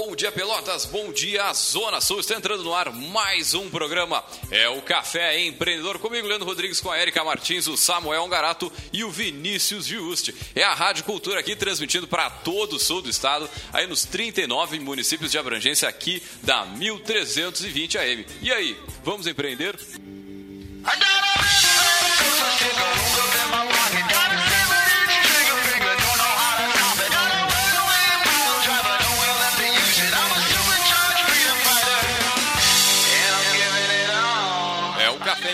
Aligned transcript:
bom 0.00 0.16
dia 0.16 0.32
Pelotas, 0.32 0.86
bom 0.86 1.12
dia 1.12 1.52
Zona 1.52 2.00
Sul. 2.00 2.20
Está 2.20 2.34
entrando 2.34 2.64
no 2.64 2.74
ar 2.74 2.90
mais 2.90 3.52
um 3.52 3.68
programa. 3.68 4.24
É 4.50 4.66
o 4.66 4.80
Café 4.80 5.38
Empreendedor 5.40 5.98
comigo, 5.98 6.26
Leandro 6.26 6.46
Rodrigues, 6.46 6.80
com 6.80 6.90
a 6.90 6.98
Erika 6.98 7.22
Martins, 7.22 7.66
o 7.66 7.76
Samuel 7.76 8.26
Garato 8.26 8.72
e 8.94 9.04
o 9.04 9.10
Vinícius 9.10 9.84
Giusti. 9.84 10.34
É 10.54 10.62
a 10.62 10.72
Rádio 10.72 11.04
Cultura 11.04 11.40
aqui 11.40 11.54
transmitindo 11.54 12.08
para 12.08 12.30
todo 12.30 12.76
o 12.76 12.78
sul 12.78 13.02
do 13.02 13.10
estado, 13.10 13.48
aí 13.74 13.86
nos 13.86 14.06
39 14.06 14.80
municípios 14.80 15.30
de 15.30 15.36
abrangência 15.36 15.86
aqui 15.86 16.22
da 16.42 16.64
1320 16.64 17.98
AM. 17.98 18.26
E 18.40 18.50
aí, 18.50 18.78
vamos 19.04 19.26
empreender? 19.26 19.78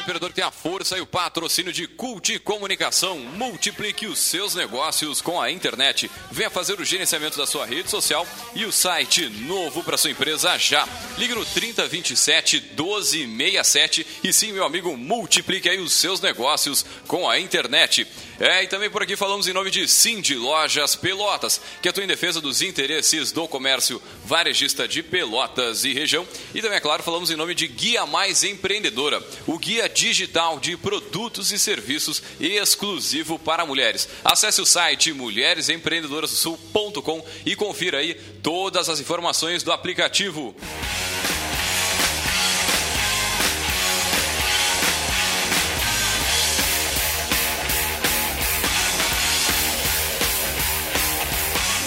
Café 0.06 0.12
Imperador 0.12 0.32
tem 0.32 0.44
a 0.44 0.52
força 0.52 0.96
e 0.96 1.00
o 1.00 1.06
patrocínio 1.06 1.72
de 1.72 1.88
Cult 1.88 2.38
Comunicação. 2.38 3.18
Multiplique 3.18 4.06
os 4.06 4.20
seus 4.20 4.54
negócios 4.54 5.20
com 5.20 5.40
a 5.40 5.50
internet. 5.50 6.08
Venha 6.30 6.48
fazer 6.48 6.78
o 6.78 6.84
gerenciamento 6.84 7.36
da 7.36 7.44
sua 7.44 7.66
rede 7.66 7.90
social 7.90 8.24
e 8.54 8.64
o 8.64 8.70
site 8.70 9.28
novo 9.28 9.82
para 9.82 9.96
sua 9.96 10.12
empresa 10.12 10.56
já. 10.58 10.88
Ligue 11.18 11.34
no 11.34 11.44
3027 11.44 12.60
1267 12.76 14.06
e 14.22 14.32
sim, 14.32 14.52
meu 14.52 14.64
amigo, 14.64 14.96
multiplique 14.96 15.68
aí 15.68 15.80
os 15.80 15.92
seus 15.92 16.20
negócios 16.20 16.86
com 17.08 17.28
a 17.28 17.40
internet. 17.40 18.06
É, 18.38 18.62
e 18.62 18.68
também 18.68 18.90
por 18.90 19.02
aqui 19.02 19.16
falamos 19.16 19.48
em 19.48 19.52
nome 19.52 19.70
de 19.70 19.88
Cindy 19.88 20.34
Lojas 20.34 20.94
Pelotas, 20.94 21.60
que 21.80 21.88
atua 21.88 22.04
em 22.04 22.06
defesa 22.06 22.40
dos 22.40 22.60
interesses 22.60 23.32
do 23.32 23.48
comércio 23.48 24.00
varejista 24.24 24.86
de 24.86 25.02
Pelotas 25.02 25.84
e 25.84 25.94
região. 25.94 26.26
E 26.54 26.60
também, 26.60 26.76
é 26.76 26.80
claro, 26.80 27.02
falamos 27.02 27.30
em 27.30 27.36
nome 27.36 27.54
de 27.54 27.66
Guia 27.66 28.04
Mais 28.04 28.44
Empreendedora, 28.44 29.26
o 29.46 29.58
guia 29.58 29.88
digital 29.96 30.60
de 30.60 30.76
produtos 30.76 31.50
e 31.52 31.58
serviços 31.58 32.22
exclusivo 32.38 33.38
para 33.38 33.64
mulheres. 33.64 34.06
Acesse 34.22 34.60
o 34.60 34.66
site 34.66 35.14
mulheresempreendedorasdosul.com 35.14 37.24
e 37.46 37.56
confira 37.56 37.96
aí 37.98 38.12
todas 38.42 38.90
as 38.90 39.00
informações 39.00 39.62
do 39.62 39.72
aplicativo. 39.72 40.54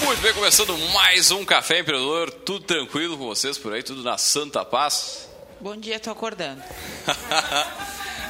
Muito 0.04 0.22
bem, 0.23 0.34
começando 0.34 0.76
mais 0.92 1.30
um 1.30 1.46
Café 1.46 1.82
Empreendedor. 1.82 2.32
Tudo 2.32 2.66
tranquilo 2.66 3.16
com 3.16 3.28
vocês 3.28 3.60
por 3.60 3.72
aí? 3.72 3.84
Tudo 3.84 4.02
na 4.02 4.18
santa 4.18 4.66
paz? 4.66 5.30
Bom 5.62 5.78
dia, 5.78 6.00
tô 6.00 6.10
acordando. 6.10 6.64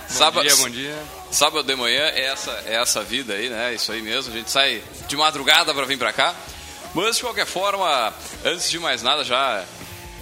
sábado, 0.10 0.50
bom 0.50 0.56
dia, 0.56 0.56
bom 0.58 0.70
dia. 0.70 1.04
Sábado 1.32 1.64
de 1.64 1.76
manhã 1.76 2.02
é 2.02 2.26
essa, 2.26 2.52
é 2.66 2.76
essa 2.76 3.04
vida 3.04 3.34
aí, 3.34 3.50
né? 3.50 3.74
Isso 3.74 3.92
aí 3.92 4.02
mesmo. 4.02 4.34
A 4.34 4.38
gente 4.38 4.50
sai 4.50 4.84
de 5.08 5.16
madrugada 5.16 5.74
para 5.74 5.86
vir 5.86 5.98
para 5.98 6.12
cá. 6.12 6.36
Mas, 6.94 7.18
de 7.18 7.22
qualquer 7.22 7.46
forma, 7.46 8.14
antes 8.44 8.70
de 8.70 8.80
mais 8.80 9.04
nada, 9.04 9.24
já 9.24 9.64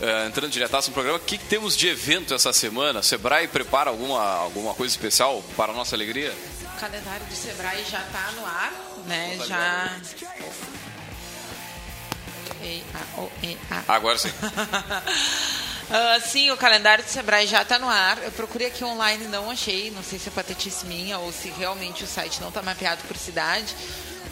uh, 0.01 0.27
entrando 0.27 0.51
diretaço 0.51 0.89
no 0.89 0.93
programa, 0.93 1.17
o 1.17 1.21
que, 1.21 1.37
que, 1.37 1.45
temos 1.45 1.77
de 1.77 1.87
evento 1.87 2.33
essa 2.33 2.51
semana? 2.51 3.01
Sebrae 3.01 3.47
prepara 3.47 3.89
alguma, 3.89 4.21
alguma 4.21 4.73
coisa 4.73 4.93
especial 4.93 5.41
para 5.55 5.71
a 5.71 5.75
nossa 5.75 5.95
alegria? 5.95 6.33
O 6.75 6.79
calendário 6.79 7.25
do 7.25 7.35
Sebrae 7.35 7.85
já 7.89 8.01
está 8.01 8.31
no 8.35 8.45
ar, 8.45 8.73
né? 9.05 9.39
Já... 9.47 9.97
E, 12.61 12.83
a. 13.71 13.95
Agora 13.95 14.17
sim. 14.17 14.31
Uh, 15.89 16.21
sim, 16.27 16.51
o 16.51 16.57
calendário 16.57 17.01
do 17.01 17.09
Sebrae 17.09 17.47
já 17.47 17.61
está 17.61 17.79
no 17.79 17.87
ar. 17.87 18.21
Eu 18.21 18.31
procurei 18.31 18.67
aqui 18.67 18.83
online, 18.83 19.25
não 19.27 19.49
achei. 19.49 19.89
Não 19.91 20.03
sei 20.03 20.19
se 20.19 20.27
é 20.27 20.31
patetice 20.31 20.85
minha 20.85 21.17
ou 21.17 21.31
se 21.31 21.49
realmente 21.49 22.03
o 22.03 22.07
site 22.07 22.41
não 22.41 22.49
está 22.49 22.61
mapeado 22.61 23.01
por 23.07 23.15
cidade. 23.15 23.73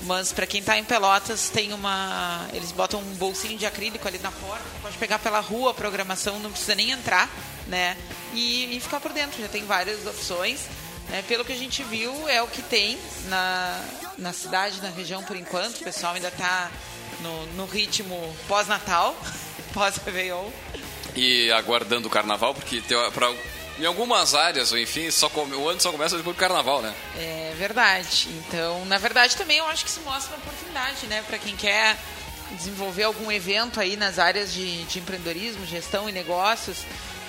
Mas 0.02 0.34
para 0.34 0.46
quem 0.46 0.60
está 0.60 0.78
em 0.78 0.84
Pelotas, 0.84 1.50
tem 1.50 1.72
uma. 1.74 2.46
Eles 2.54 2.72
botam 2.72 3.00
um 3.00 3.14
bolsinho 3.16 3.58
de 3.58 3.66
acrílico 3.66 4.08
ali 4.08 4.20
na 4.20 4.32
porta. 4.32 4.66
Pode 4.82 4.98
pegar 4.98 5.18
pela 5.20 5.40
rua 5.40 5.72
a 5.72 5.74
programação, 5.74 6.40
não 6.40 6.52
precisa 6.52 6.76
nem 6.76 6.92
entrar, 6.92 7.30
né? 7.68 7.96
E, 8.34 8.76
e 8.76 8.80
ficar 8.82 9.00
por 9.00 9.14
dentro. 9.14 9.42
Já 9.42 9.48
tem 9.48 9.66
várias 9.66 10.06
opções. 10.06 10.68
Né? 11.10 11.24
Pelo 11.28 11.46
que 11.46 11.54
a 11.54 11.58
gente 11.58 11.84
viu, 11.84 12.28
é 12.28 12.42
o 12.42 12.48
que 12.48 12.62
tem 12.62 12.98
na, 13.28 13.82
na 14.18 14.34
cidade, 14.34 14.82
na 14.82 14.90
região 14.90 15.24
por 15.24 15.36
enquanto. 15.36 15.78
O 15.78 15.84
pessoal 15.84 16.16
ainda 16.16 16.28
está 16.28 16.70
no, 17.22 17.46
no 17.54 17.66
ritmo 17.66 18.36
pós-natal, 18.48 19.16
pós-Réveillon. 19.74 20.50
E 21.16 21.52
aguardando 21.52 22.08
o 22.08 22.12
carnaval, 22.12 22.54
porque 22.54 22.82
tem, 22.82 22.98
pra, 23.12 23.34
em 23.80 23.86
algumas 23.86 24.34
áreas, 24.34 24.72
enfim, 24.74 25.10
só 25.12 25.30
come, 25.30 25.56
o 25.56 25.68
ano 25.68 25.80
só 25.82 25.92
começa 25.92 26.18
depois 26.18 26.36
do 26.36 26.40
carnaval, 26.40 26.82
né? 26.82 26.94
É 27.18 27.54
verdade. 27.58 28.28
Então, 28.30 28.86
na 28.86 28.98
verdade, 28.98 29.36
também 29.36 29.58
eu 29.58 29.68
acho 29.68 29.84
que 29.84 29.92
se 29.92 30.00
mostra 30.02 30.36
uma 30.36 30.44
oportunidade, 30.44 31.08
né? 31.08 31.24
Para 31.28 31.38
quem 31.38 31.56
quer 31.56 31.98
desenvolver 32.52 33.04
algum 33.04 33.32
evento 33.32 33.80
aí 33.80 33.98
nas 33.98 34.20
áreas 34.20 34.54
de, 34.54 34.84
de 34.86 35.00
empreendedorismo, 35.00 35.66
gestão 35.66 36.08
e 36.08 36.12
negócios, 36.12 36.78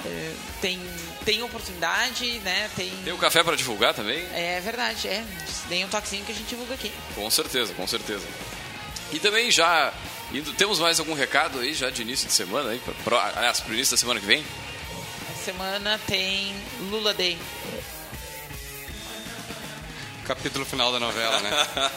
é, 0.05 0.33
tem, 0.61 0.81
tem 1.25 1.43
oportunidade, 1.43 2.39
né? 2.41 2.71
Tem, 2.77 2.91
tem 3.05 3.13
o 3.13 3.19
café 3.19 3.43
para 3.43 3.57
divulgar 3.57 3.95
também? 3.95 4.25
É 4.33 4.61
verdade, 4.63 5.09
é. 5.09 5.25
Tem 5.69 5.85
um 5.85 5.89
toquezinho 5.89 6.25
que 6.25 6.33
a 6.33 6.35
gente 6.35 6.49
divulga 6.49 6.75
aqui. 6.75 6.93
Com 7.15 7.29
certeza, 7.31 7.75
com 7.75 7.87
certeza. 7.87 8.27
E 9.13 9.19
também 9.19 9.51
já 9.51 9.93
indo, 10.33 10.53
temos 10.55 10.79
mais 10.79 10.99
algum 10.99 11.15
recado 11.15 11.61
aí 11.61 11.75
já 11.75 11.91
de 11.91 12.03
início 12.03 12.27
de 12.27 12.33
semana 12.33 12.71
aí, 12.71 12.81
para 13.05 13.33
aliás, 13.37 13.61
pro 13.61 13.75
início 13.75 13.97
da 13.97 14.01
semana 14.01 14.21
que 14.21 14.27
vem? 14.27 14.45
A 15.31 15.45
semana 15.45 16.01
tem 16.07 16.55
Lula 16.91 17.15
Day. 17.15 17.39
Capítulo 20.25 20.65
final 20.65 20.93
da 20.93 20.99
novela, 20.99 21.41
né? 21.41 21.51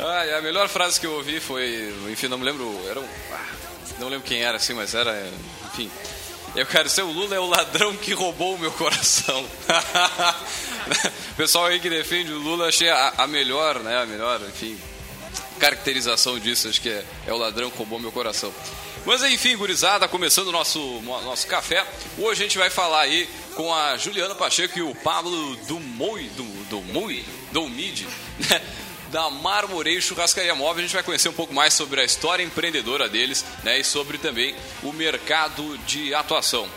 ah, 0.00 0.38
a 0.38 0.42
melhor 0.42 0.68
frase 0.68 1.00
que 1.00 1.06
eu 1.06 1.14
ouvi 1.14 1.40
foi, 1.40 1.94
enfim, 2.10 2.28
não 2.28 2.36
me 2.38 2.44
lembro, 2.44 2.78
era 2.88 3.00
um, 3.00 3.08
ah, 3.32 3.46
não 3.98 4.08
lembro 4.08 4.26
quem 4.26 4.42
era 4.42 4.58
assim, 4.58 4.74
mas 4.74 4.94
era, 4.94 5.30
enfim, 5.72 5.90
eu 6.56 6.64
quero 6.64 6.88
ser 6.88 7.02
o 7.02 7.12
Lula 7.12 7.34
é 7.34 7.40
o 7.40 7.46
ladrão 7.46 7.94
que 7.96 8.14
roubou 8.14 8.54
o 8.54 8.58
meu 8.58 8.72
coração. 8.72 9.44
o 9.44 11.34
pessoal 11.36 11.66
aí 11.66 11.78
que 11.78 11.90
defende 11.90 12.32
o 12.32 12.38
Lula 12.38 12.68
achei 12.68 12.88
a, 12.88 13.12
a, 13.18 13.26
melhor, 13.26 13.80
né? 13.80 13.98
A 13.98 14.06
melhor, 14.06 14.40
enfim, 14.40 14.78
caracterização 15.56 16.38
disso, 16.38 16.68
acho 16.68 16.80
que 16.80 16.88
é, 16.88 17.04
é 17.26 17.32
o 17.32 17.36
ladrão 17.36 17.70
que 17.70 17.78
roubou 17.78 17.98
meu 17.98 18.12
coração. 18.12 18.52
Mas 19.04 19.22
enfim, 19.22 19.56
gurizada, 19.56 20.08
começando 20.08 20.48
o 20.48 20.52
nosso, 20.52 20.80
nosso 21.02 21.46
café. 21.46 21.86
Hoje 22.18 22.42
a 22.42 22.44
gente 22.44 22.58
vai 22.58 22.70
falar 22.70 23.02
aí 23.02 23.28
com 23.54 23.72
a 23.72 23.96
Juliana 23.96 24.34
Pacheco 24.34 24.78
e 24.78 24.82
o 24.82 24.94
Pablo 24.96 25.56
Dumoi, 25.68 26.24
do, 26.30 26.44
do 26.64 26.80
Mui, 26.80 27.24
do 27.52 27.68
Mid, 27.68 28.02
né? 28.50 28.60
da 29.10 29.30
Marmoreio 29.30 30.02
Churrascaria 30.02 30.54
Móvel. 30.54 30.80
A 30.80 30.82
gente 30.82 30.94
vai 30.94 31.04
conhecer 31.04 31.28
um 31.28 31.32
pouco 31.32 31.54
mais 31.54 31.72
sobre 31.72 32.00
a 32.00 32.04
história 32.04 32.42
empreendedora 32.42 33.08
deles 33.08 33.44
né? 33.62 33.78
e 33.78 33.84
sobre 33.84 34.18
também 34.18 34.56
o 34.82 34.92
mercado 34.92 35.78
de 35.86 36.12
atuação. 36.12 36.68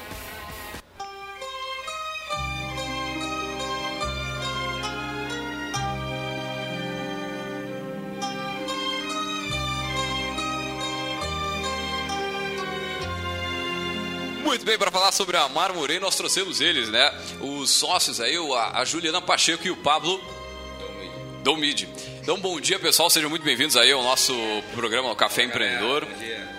Muito 14.49 14.65
bem, 14.65 14.79
para 14.79 14.89
falar 14.89 15.11
sobre 15.11 15.37
a 15.37 15.47
Marmoreio, 15.47 16.01
nós 16.01 16.15
trouxemos 16.15 16.59
eles, 16.59 16.89
né? 16.89 17.13
Os 17.39 17.69
sócios 17.69 18.19
aí, 18.19 18.35
a, 18.73 18.83
Juliana 18.83 19.21
Pacheco 19.21 19.67
e 19.67 19.69
o 19.69 19.77
Pablo 19.77 20.19
Domide. 21.43 21.87
Então, 22.19 22.35
bom 22.35 22.59
dia, 22.59 22.79
pessoal. 22.79 23.11
Sejam 23.11 23.29
muito 23.29 23.43
bem-vindos 23.43 23.77
aí 23.77 23.91
ao 23.91 24.01
nosso 24.01 24.33
programa 24.73 25.15
Café 25.15 25.43
Empreendedor. 25.43 26.03
Bom 26.03 26.17
dia. 26.17 26.49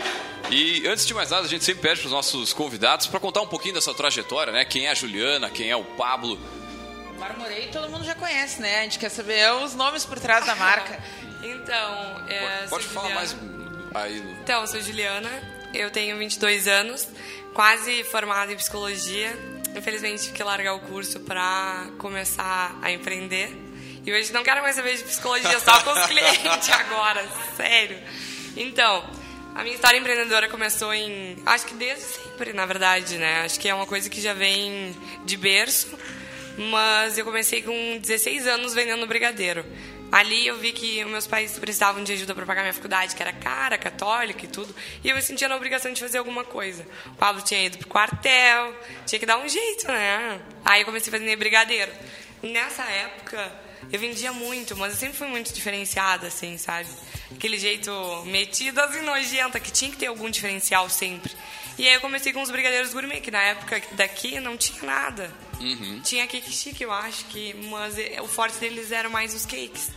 E 0.53 0.87
antes 0.87 1.05
de 1.05 1.13
mais 1.13 1.31
nada, 1.31 1.47
a 1.47 1.49
gente 1.49 1.65
sempre 1.65 1.83
pede 1.83 1.99
para 1.99 2.07
os 2.07 2.13
nossos 2.13 2.53
convidados 2.53 3.09
para 3.09 3.19
contar 3.19 3.41
um 3.41 3.49
pouquinho 3.49 3.75
dessa 3.75 3.93
trajetória, 3.93 4.53
né? 4.53 4.65
Quem 4.65 4.87
é 4.87 4.93
a 4.93 4.95
Juliana, 4.95 5.51
quem 5.51 5.69
é 5.69 5.75
o 5.75 5.83
Pablo. 5.83 6.39
Marmorei 7.19 7.67
todo 7.73 7.91
mundo 7.91 8.05
já 8.05 8.15
conhece, 8.15 8.63
né? 8.63 8.79
A 8.79 8.83
gente 8.85 9.01
quer 9.01 9.09
saber 9.09 9.53
os 9.65 9.75
nomes 9.75 10.05
por 10.05 10.21
trás 10.21 10.47
da 10.47 10.55
marca. 10.55 11.03
então, 11.43 12.25
é, 12.29 12.67
pode, 12.69 12.71
pode 12.71 12.85
falar 12.85 13.13
mais 13.17 13.37
aí. 13.93 14.37
Então, 14.45 14.65
sou 14.69 14.81
Juliana, 14.81 15.60
eu 15.75 15.91
tenho 15.91 16.17
22 16.19 16.67
anos 16.69 17.09
quase 17.55 18.05
formada 18.05 18.53
em 18.53 18.57
psicologia. 18.57 19.33
Infelizmente, 19.77 20.23
tive 20.23 20.35
que 20.35 20.43
largar 20.43 20.75
o 20.75 20.81
curso 20.81 21.21
para 21.21 21.87
começar 21.99 22.77
a 22.83 22.91
empreender. 22.91 23.55
E 24.05 24.13
hoje 24.13 24.33
não 24.33 24.43
quero 24.43 24.63
mais 24.63 24.77
saber 24.77 24.97
de 24.97 25.05
psicologia, 25.05 25.61
só 25.61 25.81
com 25.83 25.91
os 25.91 26.07
clientes 26.09 26.71
agora, 26.71 27.27
sério. 27.57 27.99
Então, 28.57 29.05
a 29.55 29.63
minha 29.63 29.75
história 29.75 29.99
empreendedora 29.99 30.49
começou 30.49 30.93
em. 30.93 31.37
Acho 31.45 31.67
que 31.67 31.75
desde 31.75 32.05
sempre, 32.05 32.53
na 32.53 32.67
verdade, 32.67 33.19
né? 33.19 33.43
Acho 33.43 33.61
que 33.61 33.69
é 33.69 33.75
uma 33.75 33.87
coisa 33.87 34.09
que 34.09 34.21
já 34.21 34.33
vem 34.33 34.97
de 35.25 35.37
berço. 35.37 35.99
Mas 36.57 37.17
eu 37.17 37.25
comecei 37.25 37.63
com 37.63 37.99
16 37.99 38.47
anos 38.47 38.75
vendendo 38.75 39.07
brigadeiro. 39.07 39.65
Ali 40.11 40.47
eu 40.47 40.59
vi 40.59 40.73
que 40.73 41.05
meus 41.05 41.27
pais 41.27 41.59
precisavam 41.59 42.03
de 42.03 42.13
ajuda 42.13 42.35
para 42.35 42.45
pagar 42.45 42.63
minha 42.63 42.75
faculdade, 42.75 43.15
que 43.15 43.23
era 43.23 43.33
cara, 43.33 43.79
católica 43.79 44.45
e 44.45 44.49
tudo. 44.49 44.75
E 45.05 45.09
eu 45.09 45.15
me 45.15 45.23
sentia 45.23 45.49
na 45.49 45.57
obrigação 45.57 45.93
de 45.93 46.01
fazer 46.01 46.19
alguma 46.19 46.45
coisa. 46.45 46.87
O 47.07 47.15
Pablo 47.15 47.43
tinha 47.43 47.65
ido 47.65 47.79
pro 47.79 47.89
quartel, 47.89 48.75
tinha 49.07 49.19
que 49.19 49.27
dar 49.27 49.39
um 49.39 49.49
jeito, 49.49 49.87
né? 49.87 50.41
Aí 50.65 50.83
eu 50.83 50.87
comecei 50.87 51.15
a 51.15 51.19
vender 51.19 51.37
brigadeiro. 51.37 51.93
Nessa 52.43 52.83
época, 52.83 53.53
eu 53.93 54.01
vendia 54.01 54.33
muito, 54.33 54.77
mas 54.77 54.95
eu 54.95 54.99
sempre 54.99 55.17
fui 55.17 55.29
muito 55.29 55.53
diferenciada, 55.53 56.27
assim, 56.27 56.59
sabe? 56.59 56.89
Aquele 57.33 57.59
jeito 57.59 57.91
metida 58.27 58.85
assim, 58.85 59.03
nojenta, 59.03 59.61
que 59.61 59.71
tinha 59.71 59.91
que 59.91 59.97
ter 59.97 60.07
algum 60.07 60.29
diferencial 60.29 60.89
sempre. 60.91 61.33
E 61.79 61.87
aí 61.87 61.95
eu 61.95 62.01
comecei 62.01 62.33
com 62.33 62.43
os 62.43 62.51
brigadeiros 62.51 62.93
gourmet, 62.93 63.21
que 63.21 63.31
na 63.31 63.43
época 63.43 63.81
daqui 63.93 64.41
não 64.41 64.57
tinha 64.57 64.83
nada. 64.83 65.33
Uhum. 65.61 66.01
Tinha 66.03 66.27
cake 66.27 66.51
chique, 66.51 66.83
eu 66.83 66.93
acho 66.93 67.25
que, 67.27 67.55
mas 67.71 67.95
o 68.23 68.27
forte 68.27 68.59
deles 68.59 68.91
eram 68.93 69.11
mais 69.11 69.35
os 69.35 69.47
cakes. 69.47 69.91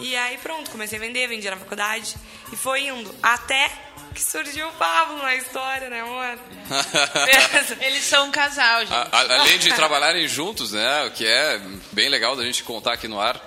E 0.00 0.16
aí 0.16 0.36
pronto, 0.38 0.70
comecei 0.70 0.98
a 0.98 1.00
vender, 1.00 1.26
vendia 1.28 1.50
na 1.52 1.56
faculdade 1.56 2.14
e 2.52 2.56
foi 2.56 2.86
indo. 2.88 3.14
Até 3.22 3.70
que 4.14 4.20
surgiu 4.22 4.68
o 4.68 4.72
Pablo 4.72 5.18
na 5.18 5.34
história, 5.36 5.88
né, 5.88 6.00
amor? 6.00 6.38
Eles 7.80 8.04
são 8.04 8.26
um 8.28 8.30
casal, 8.30 8.80
gente. 8.80 8.92
A- 8.92 9.08
a- 9.12 9.40
além 9.40 9.58
de 9.58 9.72
trabalharem 9.72 10.26
juntos, 10.28 10.72
né? 10.72 11.04
O 11.06 11.10
que 11.12 11.26
é 11.26 11.60
bem 11.92 12.08
legal 12.08 12.36
da 12.36 12.44
gente 12.44 12.62
contar 12.64 12.92
aqui 12.94 13.08
no 13.08 13.20
ar. 13.20 13.40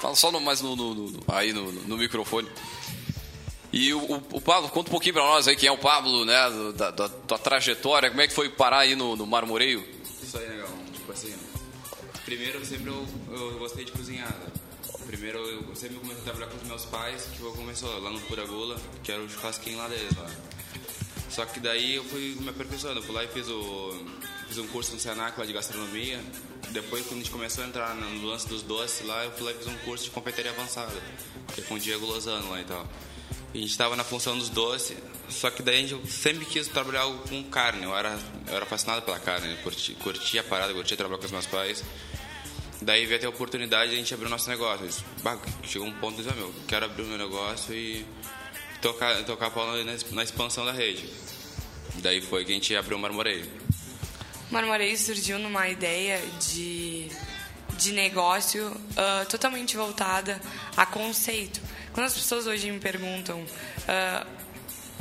Fala 0.00 0.14
só 0.14 0.30
no, 0.30 0.40
mais 0.40 0.60
no, 0.60 0.76
no- 0.76 0.94
no- 0.94 1.24
aí 1.28 1.52
no, 1.52 1.72
no 1.72 1.96
microfone. 1.96 2.48
E 3.72 3.92
o, 3.94 3.98
o- 4.00 4.22
o 4.34 4.40
Pablo, 4.40 4.68
conta 4.68 4.88
um 4.88 4.92
pouquinho 4.92 5.14
pra 5.14 5.22
nós 5.24 5.48
aí 5.48 5.56
quem 5.56 5.68
é 5.68 5.72
o 5.72 5.78
Pablo, 5.78 6.24
né? 6.24 6.34
Da, 6.76 6.90
da 6.90 7.08
tua 7.08 7.38
trajetória, 7.38 8.08
como 8.10 8.20
é 8.22 8.28
que 8.28 8.34
foi 8.34 8.48
parar 8.48 8.80
aí 8.80 8.94
no, 8.94 9.16
no 9.16 9.26
Marmoreio? 9.26 9.84
Isso 10.22 10.36
aí, 10.38 10.46
legal. 10.48 10.68
Tipo 10.92 11.10
assim, 11.12 11.34
primeiro 12.24 12.64
sempre 12.64 12.88
eu, 12.90 13.06
eu 13.32 13.58
gostei 13.58 13.84
de 13.84 13.92
cozinhar. 13.92 14.28
né? 14.28 14.46
Primeiro 15.24 15.48
eu 15.48 15.74
sempre 15.74 15.96
comecei 15.96 16.20
a 16.20 16.24
trabalhar 16.24 16.48
com 16.48 16.58
os 16.58 16.62
meus 16.64 16.84
pais, 16.84 17.30
que 17.34 17.40
eu 17.40 17.50
começou 17.52 17.98
lá 17.98 18.10
no 18.10 18.20
Pura 18.20 18.44
Gula, 18.44 18.78
que 19.02 19.10
era 19.10 19.22
o 19.22 19.26
churrasquinho 19.26 19.78
lá 19.78 19.88
deles 19.88 20.14
lá. 20.18 20.30
Só 21.30 21.46
que 21.46 21.60
daí 21.60 21.94
eu 21.94 22.04
fui 22.04 22.36
me 22.38 22.50
aperfeiçoando, 22.50 23.00
eu 23.00 23.02
fui 23.02 23.14
lá 23.14 23.24
e 23.24 23.28
fiz, 23.28 23.48
o, 23.48 24.04
fiz 24.46 24.58
um 24.58 24.66
curso 24.66 24.92
no 24.92 25.00
Senac 25.00 25.40
lá 25.40 25.46
de 25.46 25.54
gastronomia. 25.54 26.20
Depois 26.72 27.06
quando 27.06 27.20
a 27.20 27.22
gente 27.22 27.30
começou 27.30 27.64
a 27.64 27.66
entrar 27.66 27.94
no 27.94 28.26
lance 28.26 28.46
dos 28.46 28.60
doces 28.60 29.06
lá, 29.06 29.24
eu 29.24 29.30
fui 29.30 29.46
lá 29.46 29.52
e 29.52 29.54
fiz 29.54 29.66
um 29.66 29.78
curso 29.78 30.04
de 30.04 30.10
confeitaria 30.10 30.50
avançada, 30.50 30.92
que 31.54 31.62
é 31.62 31.64
com 31.64 31.76
o 31.76 31.78
Diego 31.78 32.04
Lozano 32.04 32.50
lá 32.50 32.60
e 32.60 32.64
tal. 32.64 32.86
E 33.54 33.58
a 33.58 33.60
gente 33.62 33.70
estava 33.70 33.96
na 33.96 34.04
função 34.04 34.36
dos 34.36 34.50
doces, 34.50 34.94
só 35.30 35.48
que 35.48 35.62
daí 35.62 35.86
gente 35.86 36.12
sempre 36.12 36.44
quis 36.44 36.68
trabalhar 36.68 37.06
com 37.30 37.42
carne. 37.44 37.84
Eu 37.84 37.96
era, 37.96 38.18
eu 38.46 38.56
era 38.56 38.66
fascinado 38.66 39.00
pela 39.00 39.18
carne, 39.18 39.52
eu 39.52 39.56
curti, 39.62 39.94
curtia 39.94 40.42
a 40.42 40.44
parada, 40.44 40.74
curtia 40.74 40.98
trabalhar 40.98 41.18
com 41.18 41.24
os 41.24 41.32
meus 41.32 41.46
pais. 41.46 41.82
Daí 42.84 43.06
veio 43.06 43.16
até 43.16 43.26
a 43.26 43.30
oportunidade 43.30 43.90
de 43.90 43.96
a 43.96 43.98
gente 43.98 44.12
abrir 44.12 44.26
o 44.26 44.30
nosso 44.30 44.48
negócio. 44.48 44.84
Eu 44.84 44.88
disse, 44.88 45.02
"Bah, 45.22 45.38
chegou 45.62 45.88
um 45.88 45.92
ponto 45.92 46.16
de 46.16 46.22
dizer, 46.22 46.34
meu, 46.36 46.54
quero 46.68 46.84
abrir 46.84 47.02
o 47.02 47.06
meu 47.06 47.16
negócio 47.18 47.74
e 47.74 48.04
tocar, 48.82 49.24
tocar 49.24 49.46
a 49.46 49.50
pau 49.50 49.66
na, 49.66 49.94
na 50.12 50.22
expansão 50.22 50.66
da 50.66 50.72
rede. 50.72 51.08
Daí 51.96 52.20
foi 52.20 52.44
que 52.44 52.52
a 52.52 52.54
gente 52.54 52.76
abriu 52.76 52.98
o 52.98 53.00
Marmoreio. 53.00 53.50
Marmoreio 54.50 54.96
surgiu 54.98 55.38
numa 55.38 55.66
ideia 55.68 56.20
de, 56.38 57.08
de 57.78 57.92
negócio 57.92 58.76
ah, 58.96 59.24
totalmente 59.28 59.76
voltada 59.76 60.38
a 60.76 60.84
conceito. 60.84 61.62
Quando 61.92 62.06
as 62.06 62.14
pessoas 62.14 62.46
hoje 62.46 62.70
me 62.70 62.78
perguntam, 62.78 63.42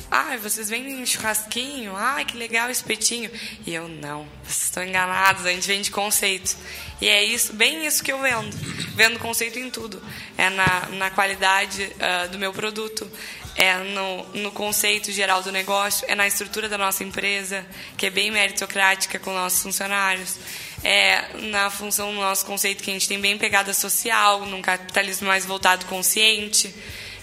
ah, 0.09 0.33
ah, 0.33 0.37
vocês 0.37 0.69
vendem 0.69 1.05
churrasquinho? 1.05 1.95
Ah, 1.95 2.23
que 2.23 2.37
legal, 2.37 2.69
espetinho. 2.69 3.29
E 3.65 3.73
eu, 3.73 3.87
não, 3.87 4.27
vocês 4.43 4.63
estão 4.63 4.83
enganados, 4.83 5.45
a 5.45 5.51
gente 5.51 5.67
vende 5.67 5.91
conceito. 5.91 6.55
E 7.01 7.07
é 7.07 7.23
isso, 7.23 7.53
bem 7.53 7.85
isso 7.85 8.03
que 8.03 8.11
eu 8.11 8.19
vendo. 8.19 8.55
Vendo 8.95 9.19
conceito 9.19 9.59
em 9.59 9.69
tudo. 9.69 10.01
É 10.37 10.49
na, 10.49 10.87
na 10.91 11.09
qualidade 11.09 11.91
ah, 11.99 12.27
do 12.27 12.37
meu 12.39 12.53
produto, 12.53 13.09
é 13.55 13.75
no, 13.77 14.23
no 14.33 14.51
conceito 14.51 15.11
geral 15.11 15.43
do 15.43 15.51
negócio, 15.51 16.05
é 16.09 16.15
na 16.15 16.25
estrutura 16.25 16.67
da 16.67 16.77
nossa 16.77 17.03
empresa, 17.03 17.65
que 17.97 18.05
é 18.05 18.09
bem 18.09 18.31
meritocrática 18.31 19.19
com 19.19 19.33
nossos 19.33 19.61
funcionários. 19.61 20.37
É 20.83 21.37
na 21.51 21.69
função 21.69 22.13
do 22.13 22.19
nosso 22.19 22.45
conceito 22.45 22.83
que 22.83 22.89
a 22.89 22.93
gente 22.93 23.07
tem 23.07 23.19
bem 23.19 23.37
pegada 23.37 23.73
social, 23.73 24.45
num 24.45 24.61
capitalismo 24.61 25.27
mais 25.27 25.45
voltado 25.45 25.85
consciente. 25.85 26.73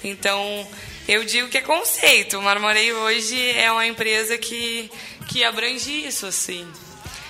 Então, 0.02 0.66
eu 1.12 1.24
digo 1.24 1.48
que 1.48 1.58
é 1.58 1.60
conceito. 1.60 2.38
O 2.38 2.42
Marmoreio 2.42 2.96
hoje 2.98 3.50
é 3.52 3.70
uma 3.70 3.86
empresa 3.86 4.36
que, 4.38 4.90
que 5.28 5.42
abrange 5.44 6.06
isso, 6.06 6.26
assim. 6.26 6.66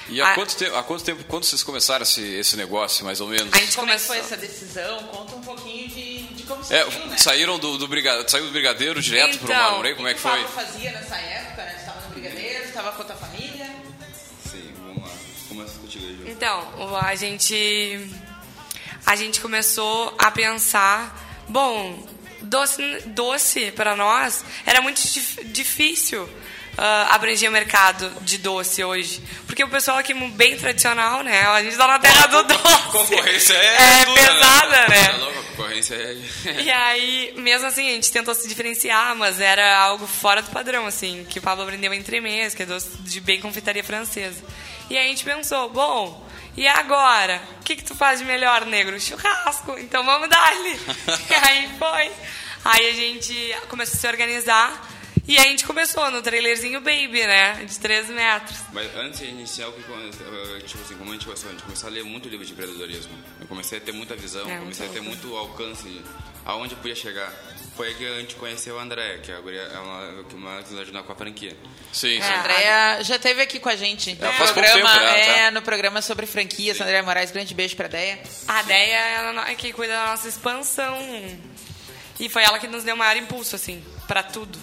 E 0.09 0.21
há 0.21 0.33
Ah. 0.33 0.35
quanto 0.35 0.57
tempo, 0.57 0.75
há 0.77 0.83
quanto 0.83 1.05
tempo, 1.05 1.23
quando 1.25 1.45
vocês 1.45 1.63
começaram 1.63 2.03
esse, 2.03 2.21
esse 2.35 2.57
negócio, 2.57 3.05
mais 3.05 3.21
ou 3.21 3.29
menos? 3.29 3.53
A 3.55 3.59
gente 3.59 3.77
Como 3.77 3.91
é 3.91 3.97
que 3.97 4.05
começou... 4.05 4.17
foi 4.17 4.19
essa 4.19 4.37
decisão? 4.37 4.99
Conta 5.05 5.37
um 5.37 5.41
pouquinho 5.41 5.89
de, 5.89 6.23
de 6.35 6.43
como 6.43 6.61
É, 6.69 6.83
surgiu, 6.83 7.07
né? 7.07 7.17
saíram 7.17 7.59
do, 7.61 7.79
do 7.79 7.87
brigadeiro, 7.87 8.29
saiu 8.29 8.45
do 8.47 8.51
brigadeiro 8.51 9.01
direto 9.01 9.39
pro 9.39 9.53
Então, 9.53 9.63
Marmoreio, 9.63 9.95
como 9.97 10.09
é 10.09 10.13
que 10.15 10.19
O 10.19 10.23
foi? 10.23 10.33
Pablo 10.33 10.49
fazia 10.49 10.91
nessa 10.91 11.17
época, 11.17 11.63
né? 11.63 11.77
Estava 11.79 12.01
no 12.01 12.09
Brigadeiro, 12.11 12.65
estava 12.65 12.93
com 12.93 13.03
a 13.03 13.05
tua 13.05 13.15
família. 13.17 13.67
Sim, 14.51 14.75
vamos 14.85 15.03
lá. 15.05 15.15
Começa 15.49 15.79
contigo 15.79 16.05
aí, 16.07 16.17
Ju. 16.17 16.25
Então, 16.29 16.75
o- 16.91 16.97
a 16.97 17.15
gente 17.15 18.11
a 19.07 19.15
gente 19.17 19.41
começou 19.41 20.13
a 20.19 20.31
pensar, 20.33 21.45
bom, 21.49 22.05
doce 22.51 22.83
doce 23.07 23.71
para 23.73 23.95
nós 23.97 24.45
era 24.67 24.81
muito 24.83 25.01
dif- 25.01 25.45
difícil 25.45 26.29
ah, 26.77 27.15
abranger 27.15 27.49
o 27.49 27.53
mercado 27.53 28.11
de 28.23 28.39
doce 28.39 28.83
hoje, 28.83 29.23
porque 29.47 29.63
o 29.63 29.69
pessoal 29.69 29.99
aqui 29.99 30.15
bem 30.15 30.57
tradicional, 30.57 31.23
né? 31.23 31.43
A 31.47 31.63
gente 31.63 31.77
tá 31.77 31.87
na 31.87 31.99
terra 31.99 32.27
do 32.27 32.43
doce. 32.45 32.63
Concorrência 32.91 33.55
é, 33.55 34.01
É 34.01 34.05
dura, 34.05 34.21
pesada, 34.23 34.77
É 34.77 34.89
né? 34.89 35.13
louco, 35.19 35.39
a 35.39 35.43
concorrência 35.43 35.95
é... 35.95 36.63
E 36.63 36.71
aí, 36.71 37.35
mesmo 37.37 37.67
assim, 37.67 37.89
a 37.91 37.93
gente 37.93 38.11
tentou 38.11 38.35
se 38.35 38.49
diferenciar, 38.49 39.15
mas 39.17 39.41
era 39.41 39.77
algo 39.79 40.07
fora 40.07 40.41
do 40.43 40.51
padrão, 40.51 40.87
assim, 40.87 41.27
que 41.29 41.39
o 41.39 41.43
Pablo 41.43 41.65
aprendeu 41.65 41.93
entre 41.93 42.21
meses, 42.21 42.55
que 42.55 42.63
é 42.63 42.67
doce 42.67 42.89
de 43.01 43.21
bem 43.21 43.41
confeitaria 43.41 43.85
francesa. 43.85 44.43
E 44.89 44.97
aí 44.97 45.07
a 45.07 45.09
gente 45.09 45.25
pensou, 45.25 45.69
bom, 45.69 46.27
e 46.57 46.67
agora? 46.67 47.43
O 47.61 47.65
que, 47.65 47.77
que 47.77 47.85
tu 47.85 47.95
faz 47.95 48.21
de 48.21 48.25
melhor, 48.25 48.65
negro? 48.65 48.99
Churrasco, 49.01 49.77
então 49.79 50.03
vamos 50.05 50.29
dar-lhe. 50.29 50.81
e 51.31 51.35
aí 51.35 51.71
foi. 51.79 52.11
Aí 52.65 52.89
a 52.91 52.93
gente 52.93 53.55
começou 53.69 53.97
a 53.97 54.01
se 54.01 54.07
organizar 54.07 54.89
e 55.27 55.39
a 55.39 55.43
gente 55.43 55.65
começou 55.65 56.11
no 56.11 56.21
trailerzinho 56.23 56.81
Baby, 56.81 57.27
né? 57.27 57.65
De 57.65 57.79
3 57.79 58.09
metros. 58.09 58.59
Mas 58.73 58.95
antes 58.97 59.21
de 59.21 59.27
iniciar, 59.27 59.69
o 59.69 59.73
que 59.73 59.83
come- 59.85 60.11
tipo 60.67 60.83
assim, 60.83 60.95
como 60.97 61.11
a 61.11 61.13
gente 61.15 61.25
começou, 61.25 61.49
a 61.49 61.53
gente 61.53 61.63
começou 61.63 61.89
a 61.89 61.93
ler 61.93 62.05
muito 62.05 62.29
livro 62.29 62.45
de 62.45 62.53
empreendedorismo. 62.53 63.13
Eu 63.41 63.47
comecei 63.47 63.79
a 63.79 63.81
ter 63.81 63.93
muita 63.93 64.15
visão, 64.17 64.49
É, 64.51 64.59
comecei 64.59 64.87
a 64.87 64.89
ter 64.91 65.01
louco. 65.01 65.11
muito 65.17 65.37
alcance 65.37 66.03
aonde 66.45 66.73
eu 66.75 66.79
podia 66.79 66.95
chegar. 66.97 67.33
Foi 67.77 67.89
aí 67.89 67.95
que 67.95 68.07
a 68.07 68.19
gente 68.21 68.35
conheceu 68.35 68.79
a 68.79 68.83
André, 68.83 69.19
que 69.23 69.31
é 69.31 69.35
a 69.37 69.39
é 69.39 69.79
uma 69.79 70.25
que 70.25 70.35
uma 70.35 70.63
que 70.63 70.71
nos 70.73 70.83
ajudou 70.83 71.03
com 71.05 71.13
a 71.13 71.17
franquia. 71.17 71.57
Sim, 71.93 72.19
A 72.21 72.23
sim. 72.25 72.33
Andréia 72.35 73.05
já 73.05 73.17
esteve 73.17 73.41
aqui 73.41 73.59
com 73.59 73.69
a 73.71 73.77
gente. 73.77 74.11
É, 74.11 74.15
no 74.15 74.33
programa, 74.53 74.91
tempo, 74.93 75.01
né, 75.05 75.21
é, 75.21 75.45
tá? 75.45 75.51
no 75.53 75.63
programa 75.63 76.03
sobre 76.03 76.27
franquias. 76.27 76.79
Andréia 76.81 77.03
Moraes, 77.03 77.31
grande 77.31 77.55
beijo 77.55 77.75
pra 77.77 77.89
Deia. 77.89 78.19
A 78.49 78.63
Deia 78.63 78.97
ela 78.99 79.51
é 79.51 79.55
que 79.55 79.73
cuida 79.73 79.95
da 79.95 80.07
nossa 80.09 80.29
expansão. 80.29 80.99
E 82.21 82.29
foi 82.29 82.45
ela 82.45 82.59
que 82.59 82.69
nos 82.69 82.85
deu 82.85 82.95
o 82.95 82.99
maior 82.99 83.17
impulso, 83.17 83.57
assim, 83.57 83.83
pra 84.07 84.23
tudo. 84.23 84.57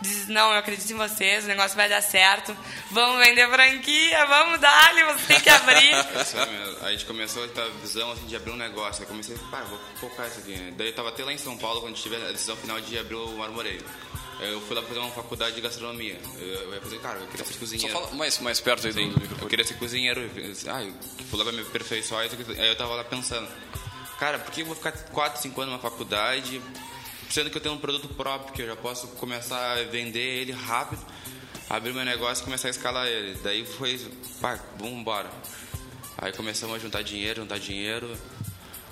Diz, 0.00 0.28
não, 0.28 0.50
eu 0.52 0.58
acredito 0.58 0.90
em 0.90 0.96
vocês, 0.96 1.44
o 1.44 1.48
negócio 1.48 1.76
vai 1.76 1.86
dar 1.86 2.00
certo. 2.00 2.56
Vamos 2.90 3.22
vender 3.22 3.46
franquia, 3.50 4.24
vamos 4.26 4.58
dar-lhe, 4.58 5.04
você 5.04 5.26
tem 5.26 5.40
que 5.40 5.50
abrir. 5.50 5.92
Aí 6.80 6.86
a 6.88 6.90
gente 6.92 7.04
começou 7.04 7.44
a 7.44 7.68
visão 7.82 8.10
assim, 8.12 8.24
de 8.26 8.34
abrir 8.34 8.52
um 8.52 8.56
negócio. 8.56 9.02
Aí 9.02 9.06
comecei, 9.08 9.36
pá, 9.50 9.60
vou 9.62 9.78
focar 10.00 10.26
isso 10.28 10.38
aqui. 10.38 10.72
Daí 10.78 10.86
eu 10.86 10.94
tava 10.94 11.10
até 11.10 11.22
lá 11.22 11.32
em 11.34 11.38
São 11.38 11.54
Paulo 11.58 11.80
quando 11.82 11.92
a 11.92 11.96
gente 11.96 12.08
teve 12.08 12.16
a 12.24 12.32
decisão 12.32 12.56
final 12.56 12.80
de 12.80 12.96
abrir 12.98 13.16
o 13.16 13.36
Marmoreio. 13.36 13.84
Aí 14.38 14.50
Eu 14.50 14.60
fui 14.62 14.74
lá 14.74 14.82
fazer 14.82 15.00
uma 15.00 15.10
faculdade 15.10 15.54
de 15.54 15.60
gastronomia. 15.60 16.18
Eu, 16.38 16.72
ia 16.74 16.80
fazer, 16.80 16.98
cara, 17.00 17.18
eu 17.18 17.26
queria 17.26 17.44
ser 17.44 17.52
Só 17.52 17.58
cozinheiro. 17.58 17.92
fala 17.92 18.10
mais, 18.14 18.38
mais 18.38 18.58
perto 18.58 18.86
aí 18.86 18.92
do, 18.94 18.96
do 19.00 19.02
eu 19.02 19.08
microfone. 19.20 19.50
queria 19.50 19.66
ser 19.66 19.74
cozinheiro. 19.74 20.26
Disse, 20.30 20.70
Ah, 20.70 20.82
eu 20.82 20.94
fui 21.28 21.38
lá 21.38 21.44
pra 21.44 21.52
me 21.52 21.60
aperfeiçoar. 21.60 22.22
Aí 22.22 22.68
eu 22.68 22.76
tava 22.76 22.94
lá 22.94 23.04
pensando, 23.04 23.46
cara, 24.18 24.38
por 24.38 24.50
que 24.50 24.62
eu 24.62 24.66
vou 24.66 24.74
ficar 24.76 24.92
4, 24.92 25.42
5 25.42 25.60
anos 25.60 25.74
numa 25.74 25.82
faculdade, 25.82 26.62
sendo 27.30 27.48
que 27.50 27.56
eu 27.56 27.60
tenho 27.62 27.74
um 27.74 27.78
produto 27.78 28.08
próprio, 28.08 28.52
que 28.52 28.62
eu 28.62 28.66
já 28.66 28.76
posso 28.76 29.06
começar 29.08 29.78
a 29.78 29.82
vender 29.84 30.20
ele 30.42 30.52
rápido, 30.52 31.00
abrir 31.68 31.92
meu 31.94 32.04
negócio 32.04 32.42
e 32.42 32.44
começar 32.44 32.68
a 32.68 32.70
escalar 32.70 33.06
ele. 33.06 33.38
Daí 33.42 33.64
foi, 33.64 33.98
pá, 34.40 34.58
vamos 34.78 34.98
embora. 35.00 35.30
Aí 36.18 36.32
começamos 36.32 36.76
a 36.76 36.78
juntar 36.78 37.02
dinheiro, 37.02 37.40
juntar 37.42 37.58
dinheiro. 37.58 38.16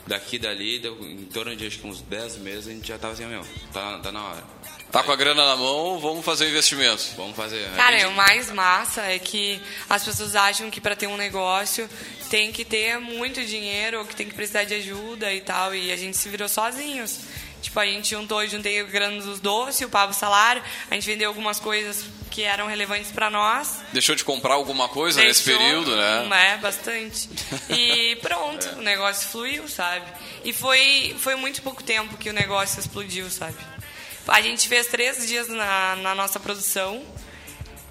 Daqui 0.06 0.36
e 0.36 0.38
dali, 0.38 0.78
deu, 0.78 0.96
em 1.04 1.26
torno 1.26 1.54
de 1.54 1.66
acho 1.66 1.80
que 1.80 1.86
uns 1.86 2.00
10 2.00 2.38
meses, 2.38 2.66
a 2.68 2.70
gente 2.70 2.88
já 2.88 2.96
tava 2.98 3.12
assim, 3.12 3.26
meu, 3.26 3.44
tá, 3.74 3.98
tá 3.98 4.10
na 4.10 4.24
hora. 4.24 4.42
Tá 4.90 5.02
com 5.02 5.12
a 5.12 5.16
grana 5.16 5.44
na 5.44 5.54
mão, 5.54 5.98
vamos 5.98 6.24
fazer 6.24 6.46
o 6.46 6.48
investimento. 6.48 7.04
Vamos 7.14 7.36
fazer. 7.36 7.66
A 7.66 7.76
Cara, 7.76 7.98
gente- 7.98 8.06
o 8.08 8.12
mais 8.12 8.50
massa 8.50 9.02
é 9.02 9.18
que 9.18 9.60
as 9.86 10.02
pessoas 10.02 10.34
acham 10.34 10.70
que 10.70 10.80
para 10.80 10.96
ter 10.96 11.06
um 11.08 11.16
negócio 11.18 11.86
tem 12.30 12.50
que 12.52 12.64
ter 12.64 12.98
muito 12.98 13.44
dinheiro 13.44 13.98
ou 13.98 14.06
que 14.06 14.16
tem 14.16 14.26
que 14.26 14.34
precisar 14.34 14.64
de 14.64 14.72
ajuda 14.76 15.30
e 15.30 15.42
tal. 15.42 15.74
E 15.74 15.92
a 15.92 15.96
gente 15.96 16.16
se 16.16 16.26
virou 16.30 16.48
sozinhos. 16.48 17.20
Tipo, 17.60 17.80
a 17.80 17.86
gente 17.86 18.10
juntou, 18.10 18.46
juntei 18.46 18.82
o 18.82 18.86
grana 18.86 19.20
dos 19.20 19.40
doces, 19.40 19.80
o 19.80 19.88
Pablo 19.88 20.14
Salário, 20.14 20.62
a 20.90 20.94
gente 20.94 21.06
vendeu 21.06 21.28
algumas 21.28 21.58
coisas 21.58 22.04
que 22.30 22.42
eram 22.42 22.66
relevantes 22.66 23.10
para 23.10 23.28
nós. 23.28 23.82
Deixou 23.92 24.14
de 24.14 24.24
comprar 24.24 24.54
alguma 24.54 24.88
coisa 24.88 25.20
nesse 25.20 25.44
Deixou, 25.44 25.60
período, 25.60 25.96
né? 25.96 26.52
É, 26.52 26.56
bastante. 26.58 27.28
E 27.68 28.16
pronto, 28.22 28.68
o 28.76 28.82
negócio 28.82 29.28
fluiu, 29.28 29.68
sabe? 29.68 30.06
E 30.44 30.52
foi, 30.52 31.16
foi 31.18 31.34
muito 31.34 31.62
pouco 31.62 31.82
tempo 31.82 32.16
que 32.16 32.30
o 32.30 32.32
negócio 32.32 32.78
explodiu, 32.78 33.28
sabe? 33.30 33.56
A 34.28 34.40
gente 34.40 34.68
fez 34.68 34.86
três 34.86 35.26
dias 35.26 35.48
na, 35.48 35.96
na 35.96 36.14
nossa 36.14 36.38
produção 36.38 37.02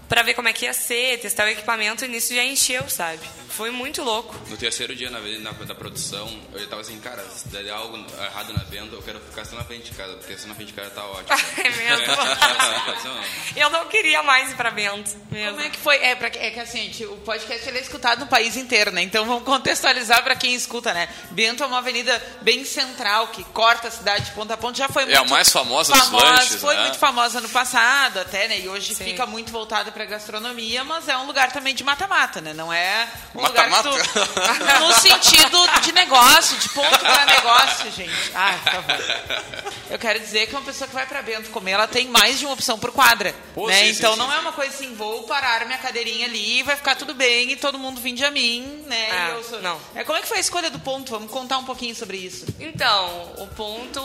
para 0.07 0.21
ver 0.23 0.33
como 0.33 0.47
é 0.47 0.53
que 0.53 0.65
ia 0.65 0.73
ser, 0.73 1.19
testar 1.19 1.45
o 1.45 1.49
equipamento 1.49 2.05
e 2.05 2.07
nisso 2.07 2.33
já 2.33 2.43
encheu, 2.43 2.87
sabe? 2.89 3.19
Foi 3.49 3.71
muito 3.71 4.03
louco. 4.03 4.35
No 4.49 4.57
terceiro 4.57 4.95
dia 4.95 5.09
na, 5.09 5.19
na, 5.19 5.51
da 5.51 5.73
produção, 5.73 6.29
eu 6.53 6.59
já 6.59 6.67
tava 6.67 6.81
assim, 6.81 6.99
cara, 6.99 7.23
se 7.29 7.47
der 7.47 7.69
algo 7.71 7.97
errado 7.97 8.53
na 8.53 8.63
venda, 8.63 8.95
eu 8.95 9.01
quero 9.01 9.19
ficar 9.19 9.45
só 9.45 9.55
na 9.55 9.63
frente 9.63 9.89
de 9.89 9.97
casa, 9.97 10.13
porque 10.13 10.37
só 10.37 10.47
na 10.47 10.53
frente 10.53 10.67
de 10.67 10.73
casa 10.73 10.91
tá 10.91 11.03
ótimo. 11.05 11.27
É 11.57 11.69
mesmo? 11.69 12.05
eu 13.55 13.69
não 13.71 13.87
queria 13.87 14.21
mais 14.21 14.51
ir 14.51 14.55
pra 14.55 14.69
Bento. 14.69 15.09
Mesmo. 15.31 15.51
Como 15.55 15.61
é 15.65 15.69
que 15.69 15.77
foi? 15.77 15.95
É, 15.97 16.15
pra, 16.15 16.27
é 16.27 16.51
que 16.51 16.59
assim, 16.59 16.83
gente, 16.83 17.05
o 17.05 17.17
podcast 17.17 17.67
ele 17.67 17.79
é 17.79 17.81
escutado 17.81 18.19
no 18.19 18.27
país 18.27 18.55
inteiro, 18.55 18.91
né? 18.91 19.01
Então 19.01 19.25
vamos 19.25 19.43
contextualizar 19.43 20.23
para 20.23 20.35
quem 20.35 20.53
escuta, 20.53 20.93
né? 20.93 21.09
Bento 21.31 21.63
é 21.63 21.65
uma 21.65 21.79
avenida 21.79 22.21
bem 22.41 22.63
central 22.63 23.29
que 23.29 23.43
corta 23.45 23.87
a 23.87 23.91
cidade 23.91 24.25
de 24.25 24.31
ponta 24.31 24.53
a 24.53 24.57
ponta. 24.57 24.77
Já 24.77 24.87
foi 24.87 25.03
É 25.03 25.05
muito 25.05 25.19
a 25.19 25.25
mais 25.25 25.49
famosa 25.49 25.93
dos 25.93 26.03
famosa, 26.03 26.25
lanches, 26.25 26.61
Foi 26.61 26.75
né? 26.75 26.81
muito 26.83 26.97
famosa 26.99 27.41
no 27.41 27.49
passado 27.49 28.19
até, 28.19 28.47
né? 28.47 28.59
E 28.59 28.69
hoje 28.69 28.93
Sim. 28.93 29.03
fica 29.03 29.25
muito 29.25 29.51
voltada 29.51 29.91
para 29.97 30.05
gastronomia, 30.05 30.83
mas 30.83 31.07
é 31.09 31.17
um 31.17 31.25
lugar 31.25 31.51
também 31.51 31.73
de 31.73 31.83
mata-mata, 31.83 32.39
né? 32.39 32.53
Não 32.53 32.71
é 32.71 33.07
um 33.33 33.41
lugar 33.41 33.63
que 33.65 33.71
Mata-mata? 33.71 34.03
tu... 34.13 34.77
no 34.85 34.93
sentido 34.93 35.81
de 35.81 35.91
negócio, 35.91 36.55
de 36.59 36.69
ponto 36.69 36.99
para 36.99 37.25
negócio, 37.25 37.91
gente. 37.91 38.31
Ai, 38.35 38.59
por 38.63 38.71
favor. 38.73 39.73
Eu 39.89 39.97
quero 39.97 40.19
dizer 40.19 40.45
que 40.45 40.51
uma 40.53 40.61
pessoa 40.61 40.87
que 40.87 40.93
vai 40.93 41.07
para 41.07 41.23
Bento 41.23 41.49
comer, 41.49 41.71
ela 41.71 41.87
tem 41.87 42.07
mais 42.09 42.37
de 42.37 42.45
uma 42.45 42.53
opção 42.53 42.77
por 42.77 42.91
quadra, 42.91 43.33
Pô, 43.55 43.67
né? 43.67 43.79
sim, 43.79 43.85
sim, 43.85 43.97
então 43.99 44.13
sim, 44.13 44.19
não 44.19 44.29
sim. 44.29 44.35
é 44.35 44.39
uma 44.39 44.51
coisa 44.51 44.71
assim, 44.75 44.93
vou 44.93 45.23
parar 45.23 45.65
minha 45.65 45.79
cadeirinha 45.79 46.27
ali 46.27 46.59
e 46.59 46.63
vai 46.63 46.75
ficar 46.75 46.93
tudo 46.95 47.15
bem 47.15 47.51
e 47.51 47.55
todo 47.55 47.79
mundo 47.79 47.99
vinde 47.99 48.23
a 48.23 48.29
mim, 48.29 48.83
né? 48.85 49.07
Ah, 49.11 49.29
E 49.29 49.31
eu 49.31 49.43
sou- 49.43 49.61
não. 49.63 49.81
É, 49.95 50.03
como 50.03 50.19
é 50.19 50.21
que 50.21 50.27
foi 50.27 50.37
a 50.37 50.41
escolha 50.41 50.69
do 50.69 50.77
ponto? 50.79 51.09
Vamos 51.09 51.31
contar 51.31 51.57
um 51.57 51.63
pouquinho 51.65 51.95
sobre 51.95 52.17
isso. 52.17 52.45
Então, 52.59 53.33
o 53.39 53.47
ponto 53.47 53.99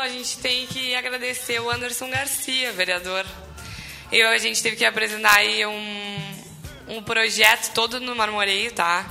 a 0.00 0.08
gente 0.08 0.38
tem 0.38 0.68
que 0.68 0.94
agradecer 0.94 1.58
o 1.60 1.68
Anderson 1.68 2.08
Garcia, 2.10 2.72
vereador. 2.72 3.26
Eu, 4.12 4.28
a 4.28 4.38
gente 4.38 4.62
teve 4.62 4.76
que 4.76 4.84
apresentar 4.84 5.36
aí 5.36 5.66
um, 5.66 6.34
um 6.88 7.02
projeto 7.02 7.72
todo 7.74 8.00
no 8.00 8.14
Marmoreio, 8.14 8.70
tá? 8.72 9.04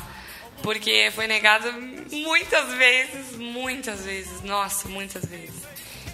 Porque 0.64 1.12
foi 1.14 1.28
negado 1.28 1.70
muitas 2.12 2.74
vezes, 2.74 3.36
muitas 3.36 4.06
vezes, 4.06 4.42
nossa, 4.42 4.88
muitas 4.88 5.26
vezes. 5.26 5.66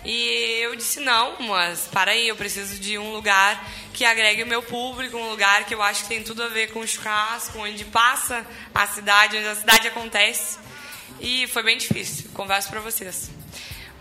E 0.04 0.62
eu 0.64 0.76
disse 0.76 1.00
não, 1.00 1.40
mas 1.42 1.88
para 1.92 2.12
aí, 2.12 2.28
eu 2.28 2.36
preciso 2.36 2.80
de 2.80 2.98
um 2.98 3.14
lugar 3.14 3.64
que 3.94 4.04
agregue 4.04 4.42
o 4.42 4.48
meu 4.48 4.64
público, 4.64 5.16
um 5.16 5.30
lugar 5.30 5.66
que 5.66 5.76
eu 5.76 5.82
acho 5.84 6.04
que 6.04 6.10
tem 6.10 6.24
tudo 6.24 6.42
a 6.42 6.48
ver 6.48 6.72
com 6.72 6.86
churrasco, 6.86 7.60
onde 7.60 7.86
passa 7.86 8.44
a 8.74 8.88
cidade, 8.88 9.38
onde 9.38 9.48
a 9.48 9.56
cidade 9.56 9.88
acontece. 9.88 10.58
E 11.20 11.46
foi 11.48 11.62
bem 11.62 11.78
difícil, 11.78 12.32
confesso 12.34 12.68
para 12.70 12.80
vocês. 12.80 13.30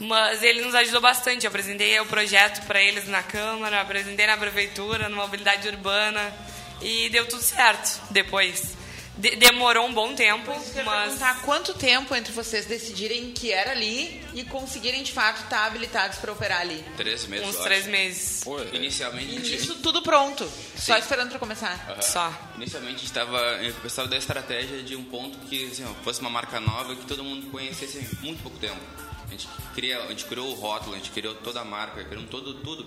Mas 0.01 0.43
ele 0.43 0.63
nos 0.63 0.75
ajudou 0.75 1.01
bastante. 1.01 1.45
Eu 1.45 1.49
apresentei 1.51 2.01
o 2.01 2.07
projeto 2.07 2.65
para 2.67 2.83
eles 2.83 3.07
na 3.07 3.23
Câmara, 3.23 3.81
apresentei 3.83 4.27
na 4.27 4.37
Prefeitura, 4.37 5.09
na 5.09 5.17
Mobilidade 5.17 5.69
Urbana 5.69 6.33
e 6.81 7.09
deu 7.11 7.27
tudo 7.29 7.43
certo 7.43 8.01
depois. 8.11 8.79
De- 9.19 9.37
demorou 9.37 9.87
um 9.87 9.93
bom 9.93 10.15
tempo, 10.15 10.51
mas 10.51 11.05
perguntar 11.11 11.43
quanto 11.43 11.75
tempo 11.75 12.15
entre 12.17 12.33
vocês 12.33 12.65
decidirem 12.65 13.33
que 13.33 13.53
era 13.53 13.73
ali 13.73 14.25
e 14.33 14.43
conseguirem 14.45 15.03
de 15.03 15.13
fato 15.13 15.43
estar 15.43 15.67
habilitados 15.67 16.17
para 16.19 16.33
operar 16.33 16.63
ali? 16.63 16.83
Três 16.97 17.27
meses, 17.27 17.47
uns 17.49 17.57
três 17.57 17.83
acho. 17.83 17.91
meses 17.91 18.41
Pô, 18.43 18.59
é- 18.59 18.69
Inicialmente. 18.73 19.55
Isso 19.55 19.75
tudo 19.83 20.01
pronto, 20.01 20.51
só 20.79 20.95
Sim. 20.95 21.01
esperando 21.01 21.29
para 21.29 21.39
começar. 21.39 21.99
Só. 22.01 22.33
Inicialmente 22.57 22.95
a 22.95 22.99
gente 22.99 23.05
estava 23.07 23.39
eu 23.63 23.75
pensava 23.75 24.09
da 24.09 24.17
estratégia 24.17 24.83
de 24.83 24.97
um 24.97 25.05
ponto 25.05 25.37
que 25.49 25.67
assim, 25.71 25.85
fosse 26.03 26.21
uma 26.23 26.31
marca 26.31 26.59
nova 26.59 26.97
que 26.97 27.05
todo 27.05 27.23
mundo 27.23 27.51
conhecesse 27.51 27.99
em 27.99 28.25
muito 28.25 28.43
pouco 28.43 28.57
tempo. 28.59 28.81
A 29.31 29.33
gente, 29.33 29.49
cria, 29.77 30.03
a 30.03 30.09
gente 30.09 30.25
criou 30.25 30.49
o 30.51 30.55
rótulo, 30.55 30.95
a 30.95 30.99
gente 30.99 31.13
criou 31.13 31.37
toda 31.37 31.61
a 31.61 31.65
marca, 31.65 32.03
criou 32.03 32.27
todo, 32.27 32.55
tudo. 32.55 32.85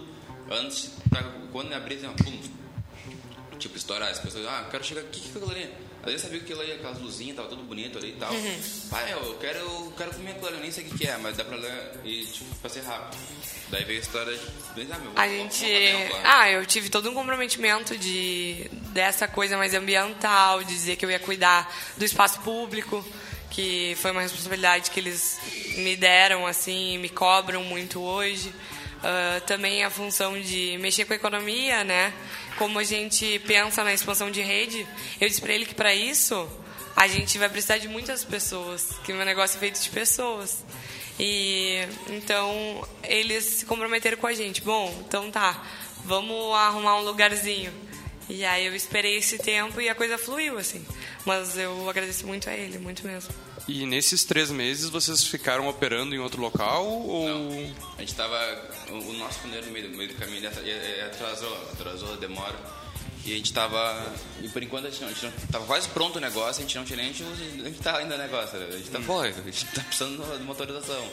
Antes, 0.52 0.92
pra, 1.10 1.24
quando 1.54 1.72
abrir, 1.72 1.96
assim, 1.96 2.14
pum, 2.22 3.58
tipo, 3.58 3.78
estourar, 3.78 4.10
as 4.10 4.20
pessoas, 4.20 4.46
ah, 4.46 4.64
eu 4.66 4.70
quero 4.70 4.84
chegar 4.84 5.02
aqui, 5.02 5.20
o 5.20 5.22
que 5.24 5.30
que 5.30 5.38
é 5.38 5.42
aquilo 5.42 5.52
ali? 5.52 5.74
Às 6.02 6.08
vezes 6.08 6.22
sabia 6.22 6.40
que 6.40 6.44
aquilo 6.44 6.60
ali, 6.60 6.74
aquelas 6.74 7.00
luzinhas, 7.00 7.38
tava 7.38 7.48
tudo 7.48 7.64
bonito 7.64 7.98
ali 7.98 8.10
e 8.10 8.16
tal. 8.16 8.30
Uhum. 8.34 8.62
Pai, 8.90 9.14
eu 9.14 9.38
quero, 9.40 9.60
eu 9.60 9.94
quero 9.98 10.12
comer 10.12 10.32
aquilo 10.32 10.48
ali, 10.48 10.58
eu 10.58 10.62
nem 10.62 10.72
sei 10.72 10.84
o 10.84 10.90
que, 10.90 10.98
que 10.98 11.08
é, 11.08 11.18
mas 11.18 11.38
dá 11.38 11.46
pra 11.46 11.56
ler 11.56 11.92
e, 12.04 12.26
tipo, 12.26 12.54
pra 12.56 12.70
ser 12.70 12.82
rápido. 12.82 13.18
Daí 13.70 13.86
veio 13.86 14.00
a 14.00 14.02
história 14.02 14.38
de, 14.38 14.92
ah, 14.92 15.00
meu, 15.00 15.12
A 15.16 15.28
gente. 15.30 15.66
Ah, 16.26 16.50
eu 16.50 16.66
tive 16.66 16.90
todo 16.90 17.10
um 17.10 17.14
comprometimento 17.14 17.98
de 17.98 18.70
dessa 18.92 19.30
coisa 19.30 19.58
mais 19.58 19.74
ambiental, 19.74 20.62
de 20.62 20.74
dizer 20.74 20.98
que 20.98 21.06
eu 21.06 21.10
ia 21.10 21.20
cuidar 21.20 21.74
do 21.98 22.04
espaço 22.04 22.42
público, 22.42 23.04
que 23.54 23.96
foi 24.02 24.12
uma 24.12 24.22
responsabilidade 24.22 24.92
que 24.92 25.00
eles 25.00 25.40
me 25.78 25.96
deram, 25.96 26.46
assim, 26.46 26.98
me 26.98 27.10
cobram 27.10 27.64
muito 27.64 28.02
hoje. 28.02 28.54
Ah, 29.04 29.42
também 29.46 29.84
a 29.84 29.90
função 29.90 30.40
de 30.40 30.78
mexer 30.80 31.04
com 31.04 31.12
a 31.12 31.16
economia, 31.18 31.84
né? 31.84 32.14
Como 32.58 32.80
a 32.80 32.84
gente 32.84 33.40
pensa 33.40 33.84
na 33.84 33.94
expansão 33.94 34.32
de 34.32 34.42
rede, 34.42 34.88
eu 35.20 35.28
disse 35.28 35.42
para 35.42 35.54
ele 35.54 35.66
que 35.66 35.76
para 35.76 35.94
isso 35.94 36.50
a 36.96 37.08
gente 37.08 37.38
vai 37.38 37.50
precisar 37.50 37.80
de 37.80 37.88
muitas 37.90 38.24
pessoas, 38.24 38.92
que 39.04 39.12
meu 39.12 39.26
negócio 39.26 39.58
é 39.58 39.60
feito 39.60 39.82
de 39.82 39.90
pessoas. 39.90 40.64
E 41.20 41.80
então 42.10 42.88
eles 43.04 43.44
se 43.44 43.66
comprometeram 43.66 44.18
com 44.18 44.28
a 44.28 44.34
gente. 44.34 44.62
Bom, 44.62 44.96
então 45.06 45.30
tá, 45.30 45.62
vamos 46.06 46.56
arrumar 46.56 46.98
um 46.98 47.04
lugarzinho. 47.04 47.74
E 48.36 48.44
aí 48.44 48.66
eu 48.66 48.76
esperei 48.76 49.16
esse 49.18 49.38
tempo 49.38 49.80
e 49.80 49.88
a 49.88 49.94
coisa 49.94 50.18
fluiu, 50.18 50.58
assim. 50.58 50.84
Mas 51.24 51.56
eu 51.56 51.88
agradeço 51.88 52.26
muito 52.26 52.50
a 52.50 52.54
ele, 52.54 52.80
muito 52.80 53.06
mesmo. 53.06 53.30
E 53.68 53.86
nesses 53.86 54.24
três 54.24 54.50
meses 54.50 54.90
vocês 54.90 55.24
ficaram 55.28 55.68
operando 55.68 56.16
em 56.16 56.18
outro 56.20 56.42
local 56.42 56.84
ou 56.84 57.28
A 57.96 58.02
gente 58.02 58.16
tava. 58.16 58.36
O, 58.90 59.14
nosso 59.14 59.40
pneu 59.42 59.62
no 59.64 59.72
meio, 59.72 59.88
do- 59.88 59.96
meio 59.96 60.10
do 60.10 60.16
caminho 60.16 60.50
atrasou, 61.06 61.54
atrasou, 61.74 62.18
demora. 62.18 62.58
E 63.24 63.34
a 63.34 63.38
gente 63.38 63.54
tava. 63.54 64.14
E 64.42 64.50
por 64.50 64.64
enquanto 64.64 64.88
a 64.88 64.90
gente, 64.90 65.02
não, 65.02 65.10
a 65.10 65.14
gente 65.14 65.26
não, 65.26 65.32
tava 65.52 65.66
quase 65.68 65.88
pronto 65.90 66.18
o 66.18 66.20
negócio, 66.20 66.64
a 66.64 66.66
gente 66.66 66.76
não 66.76 66.84
tinha 66.86 66.98
nem. 66.98 67.10
A 67.12 67.14
gente, 67.14 67.24
a 67.62 67.66
gente 67.70 67.80
tá 67.82 67.98
ainda 67.98 68.18
no 68.18 68.24
negócio. 68.24 68.58
A 68.58 68.72
gente 68.72 68.90
tá, 68.90 69.00
pô, 69.00 69.20
a 69.22 69.30
gente 69.32 69.66
tá 69.68 69.82
precisando 69.84 70.38
de 70.40 70.44
motorização. 70.44 71.08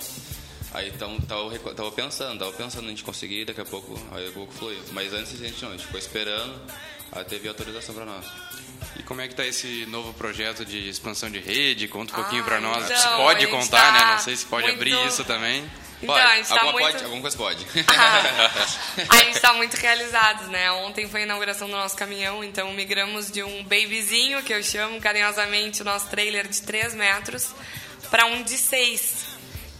Aí 0.73 0.89
então, 0.89 1.21
tava, 1.21 1.75
tava 1.75 1.93
pensando, 1.93 2.39
tava 2.39 2.53
pensando 2.53 2.87
a 2.87 2.89
gente 2.89 3.03
conseguir, 3.05 3.45
daqui 3.45 3.61
a 3.61 3.65
pouco, 3.65 3.95
aí 4.13 4.19
daqui 4.25 4.29
a 4.31 4.33
pouco 4.33 4.53
fluiu. 4.55 4.81
Mas 4.93 5.13
antes 5.13 5.35
a 5.35 5.45
gente 5.45 5.61
não, 5.63 5.71
a 5.71 5.73
gente 5.73 5.85
ficou 5.85 5.99
esperando 6.01 6.55
até 7.13 7.39
vir 7.39 7.49
a 7.49 7.51
autorização 7.53 7.95
pra 7.95 8.05
nós. 8.05 8.25
e 8.99 9.03
como 9.03 9.21
é 9.21 9.29
que 9.29 9.35
tá 9.35 9.45
esse 9.47 9.85
novo 9.87 10.13
projeto 10.15 10.65
de 10.65 10.89
expansão 10.89 11.31
de 11.31 11.39
rede? 11.41 11.87
Conta 11.89 12.13
um 12.13 12.17
pouquinho 12.17 12.43
Ah, 12.43 12.45
pra 12.47 12.61
nós. 12.61 12.85
então, 12.85 12.97
se 12.99 13.09
pode 13.09 13.47
contar, 13.49 13.81
tá 13.81 13.93
né? 13.93 14.13
Não 14.13 14.19
sei 14.19 14.37
se 14.37 14.47
pode 14.47 14.67
muito- 14.67 14.77
abrir 14.77 15.07
isso 15.07 15.25
também. 15.25 15.69
Então, 16.03 16.15
Pode, 16.15 16.27
a 16.27 16.37
gente 16.37 16.49
tá 16.49 16.55
alguma, 16.55 16.73
muito... 16.73 16.93
pode, 16.93 17.05
alguma 17.05 17.21
coisa 17.21 17.37
pode. 17.37 17.67
a 19.09 19.17
gente 19.19 19.37
está 19.37 19.53
muito 19.53 19.75
realizados, 19.75 20.49
né? 20.49 20.71
Ontem 20.73 21.07
foi 21.07 21.21
a 21.21 21.25
inauguração 21.25 21.69
do 21.69 21.77
nosso 21.77 21.95
caminhão, 21.95 22.43
então 22.43 22.73
migramos 22.73 23.31
de 23.31 23.43
um 23.43 23.63
babyzinho, 23.65 24.43
que 24.43 24.53
eu 24.55 24.63
chamo 24.63 24.99
carinhosamente 24.99 25.83
o 25.83 25.85
nosso 25.85 26.07
trailer 26.07 26.49
de 26.49 26.63
3 26.63 26.95
metros, 26.95 27.49
para 28.11 28.25
um 28.25 28.43
de 28.43 28.57
6. 28.57 29.27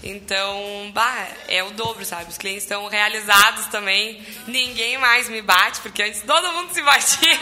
Então, 0.03 0.91
bah, 0.95 1.29
é 1.47 1.63
o 1.63 1.71
dobro, 1.73 2.05
sabe? 2.05 2.31
Os 2.31 2.39
clientes 2.39 2.63
estão 2.63 2.87
realizados 2.89 3.67
também. 3.67 4.25
Ninguém 4.47 4.97
mais 4.97 5.29
me 5.29 5.43
bate, 5.43 5.81
porque 5.81 6.03
antes 6.03 6.23
todo 6.23 6.53
mundo 6.53 6.73
se 6.73 6.83
batia. 6.83 7.39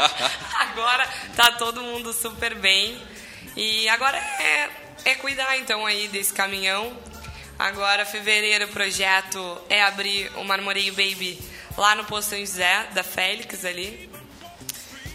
agora 0.58 1.06
tá 1.36 1.52
todo 1.52 1.82
mundo 1.82 2.12
super 2.12 2.54
bem. 2.54 2.98
E 3.54 3.88
agora 3.90 4.16
é, 4.16 4.70
é 5.04 5.14
cuidar 5.16 5.58
então 5.58 5.84
aí 5.84 6.08
desse 6.08 6.32
caminhão. 6.32 6.96
Agora, 7.58 8.06
fevereiro, 8.06 8.66
o 8.66 8.68
projeto 8.68 9.60
é 9.68 9.82
abrir 9.82 10.30
o 10.36 10.44
Marmoreio 10.44 10.92
Baby 10.92 11.38
lá 11.76 11.94
no 11.94 12.04
Posto 12.04 12.30
São 12.30 12.38
José, 12.38 12.86
da 12.94 13.02
Félix 13.02 13.64
ali. 13.64 14.08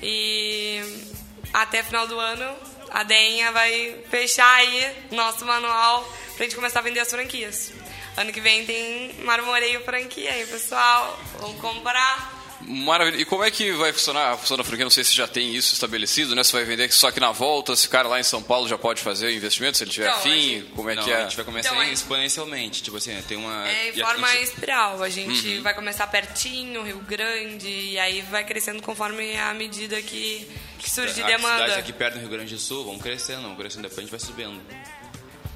E 0.02 1.10
até 1.54 1.82
final 1.82 2.06
do 2.06 2.20
ano, 2.20 2.56
a 2.92 3.04
Denha 3.04 3.52
vai 3.52 4.04
fechar 4.12 4.54
aí 4.56 5.08
nosso 5.12 5.46
manual 5.46 6.08
pra 6.36 6.46
gente 6.46 6.56
começar 6.56 6.80
a 6.80 6.84
vender 6.84 7.00
as 7.00 7.10
franquias. 7.10 7.72
Ano 8.18 8.32
que 8.32 8.42
vem 8.42 8.66
tem 8.66 9.14
Marmoreio 9.24 9.84
franquia 9.84 10.32
aí, 10.32 10.46
pessoal. 10.46 11.20
Vamos 11.40 11.60
comprar. 11.62 12.42
Maravilha. 12.66 13.18
E 13.22 13.26
como 13.26 13.44
é 13.44 13.52
que 13.52 13.74
vai 13.74 13.92
funcionar 13.92 14.32
a 14.32 14.38
função 14.38 14.56
da 14.56 14.64
franquia? 14.64 14.86
Não 14.86 14.90
sei 14.90 15.04
se 15.04 15.14
já 15.14 15.28
tem 15.28 15.54
isso 15.54 15.74
estabelecido, 15.74 16.34
né? 16.34 16.46
Se 16.46 16.54
vai 16.54 16.64
vender 16.64 16.90
só 16.94 17.10
aqui 17.10 17.20
na 17.20 17.30
volta, 17.34 17.76
se 17.76 17.88
o 17.88 17.90
cara 17.90 18.08
lá 18.08 18.22
em 18.22 18.24
São 18.24 18.42
Paulo 18.42 18.70
já 18.70 18.78
pode 18.78 19.02
fazer 19.02 19.26
o 19.26 19.32
investimento, 19.32 19.78
se 19.78 19.84
ele 19.84 19.92
tiver 19.92 20.08
Então, 20.08 20.20
afim, 20.20 20.30
a 20.32 20.60
gente- 20.60 20.72
como 20.72 20.90
é 20.90 20.96
Não, 20.96 21.04
que 21.04 21.12
é? 21.12 21.16
a 21.18 21.24
gente 21.24 21.36
vai 21.36 21.44
começar 21.44 21.70
Então, 21.74 21.84
exponencialmente. 21.84 22.82
Tipo 22.82 22.96
assim, 22.96 23.22
tem 23.28 23.36
uma. 23.36 23.68
É 23.70 23.90
em 23.90 24.00
forma 24.00 24.28
gente- 24.30 24.44
espiral. 24.44 25.04
A 25.04 25.10
gente 25.10 25.60
vai 25.60 25.74
começar 25.74 26.08
pertinho, 26.08 26.84
Rio 26.84 27.00
Grande, 27.00 27.68
e 27.68 28.00
aí 28.00 28.22
vai 28.22 28.46
crescendo 28.46 28.82
conforme 28.82 29.36
a 29.38 29.54
medida 29.54 30.02
que, 30.02 30.48
que 30.80 30.90
surgir 30.90 31.22
a 31.24 31.28
demanda. 31.28 31.64
cidade 31.64 31.80
aqui 31.82 31.92
perto 31.92 32.14
do 32.14 32.20
Rio 32.22 32.30
Grande 32.30 32.54
do 32.56 32.62
Sul, 32.62 32.86
vamos 32.86 33.02
crescendo, 33.02 33.42
vamos 33.42 33.58
crescendo, 33.58 33.82
depois 33.82 33.98
a 33.98 34.02
gente 34.04 34.12
vai 34.12 34.20
subindo. 34.22 34.62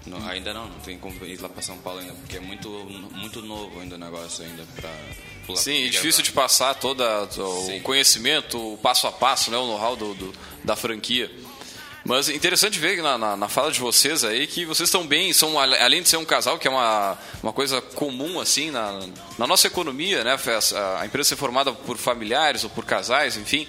Não, 0.08 0.26
ainda 0.28 0.54
não, 0.54 0.68
não 0.68 0.80
tem 0.80 0.98
como 0.98 1.24
ir 1.26 1.40
lá 1.42 1.50
pra 1.50 1.62
São 1.62 1.78
Paulo 1.78 2.00
ainda, 2.00 2.14
porque 2.14 2.38
é 2.38 2.40
muito, 2.40 2.70
muito 3.14 3.42
novo 3.42 3.80
ainda 3.80 3.96
o 3.96 3.98
negócio 4.00 4.44
ainda 4.46 4.64
pular. 5.46 5.58
Sim, 5.60 5.90
difícil 5.90 6.24
de 6.24 6.32
passar 6.32 6.76
todo 6.76 7.02
o 7.04 7.82
conhecimento, 7.82 8.74
o 8.74 8.78
passo 8.78 9.06
a 9.08 9.12
passo, 9.12 9.52
né, 9.52 9.58
o 9.58 9.66
know-how 9.68 9.96
do, 9.96 10.14
do- 10.14 10.34
da 10.64 10.76
franquia. 10.76 11.32
Mas 12.06 12.30
interessante 12.30 12.80
ver 12.80 13.02
na, 13.04 13.18
na, 13.18 13.36
na 13.36 13.50
fala 13.50 13.70
de 13.70 13.82
vocês 13.82 14.24
aí 14.24 14.48
que 14.48 14.64
vocês 14.66 14.88
estão 14.88 15.06
bem, 15.06 15.34
são 15.34 15.60
além 15.60 16.02
de 16.02 16.08
ser 16.08 16.16
um 16.16 16.24
casal, 16.24 16.58
que 16.58 16.66
é 16.66 16.72
uma, 16.72 17.18
uma 17.44 17.52
coisa 17.52 17.82
comum 17.82 18.40
assim 18.40 18.72
na, 18.72 18.98
na 19.38 19.46
nossa 19.46 19.68
economia, 19.68 20.24
né? 20.24 20.38
A, 20.76 21.02
a 21.02 21.06
empresa 21.06 21.30
ser 21.30 21.36
formada 21.36 21.74
por 21.74 21.98
familiares 21.98 22.64
ou 22.64 22.70
por 22.70 22.86
casais, 22.86 23.36
enfim. 23.36 23.68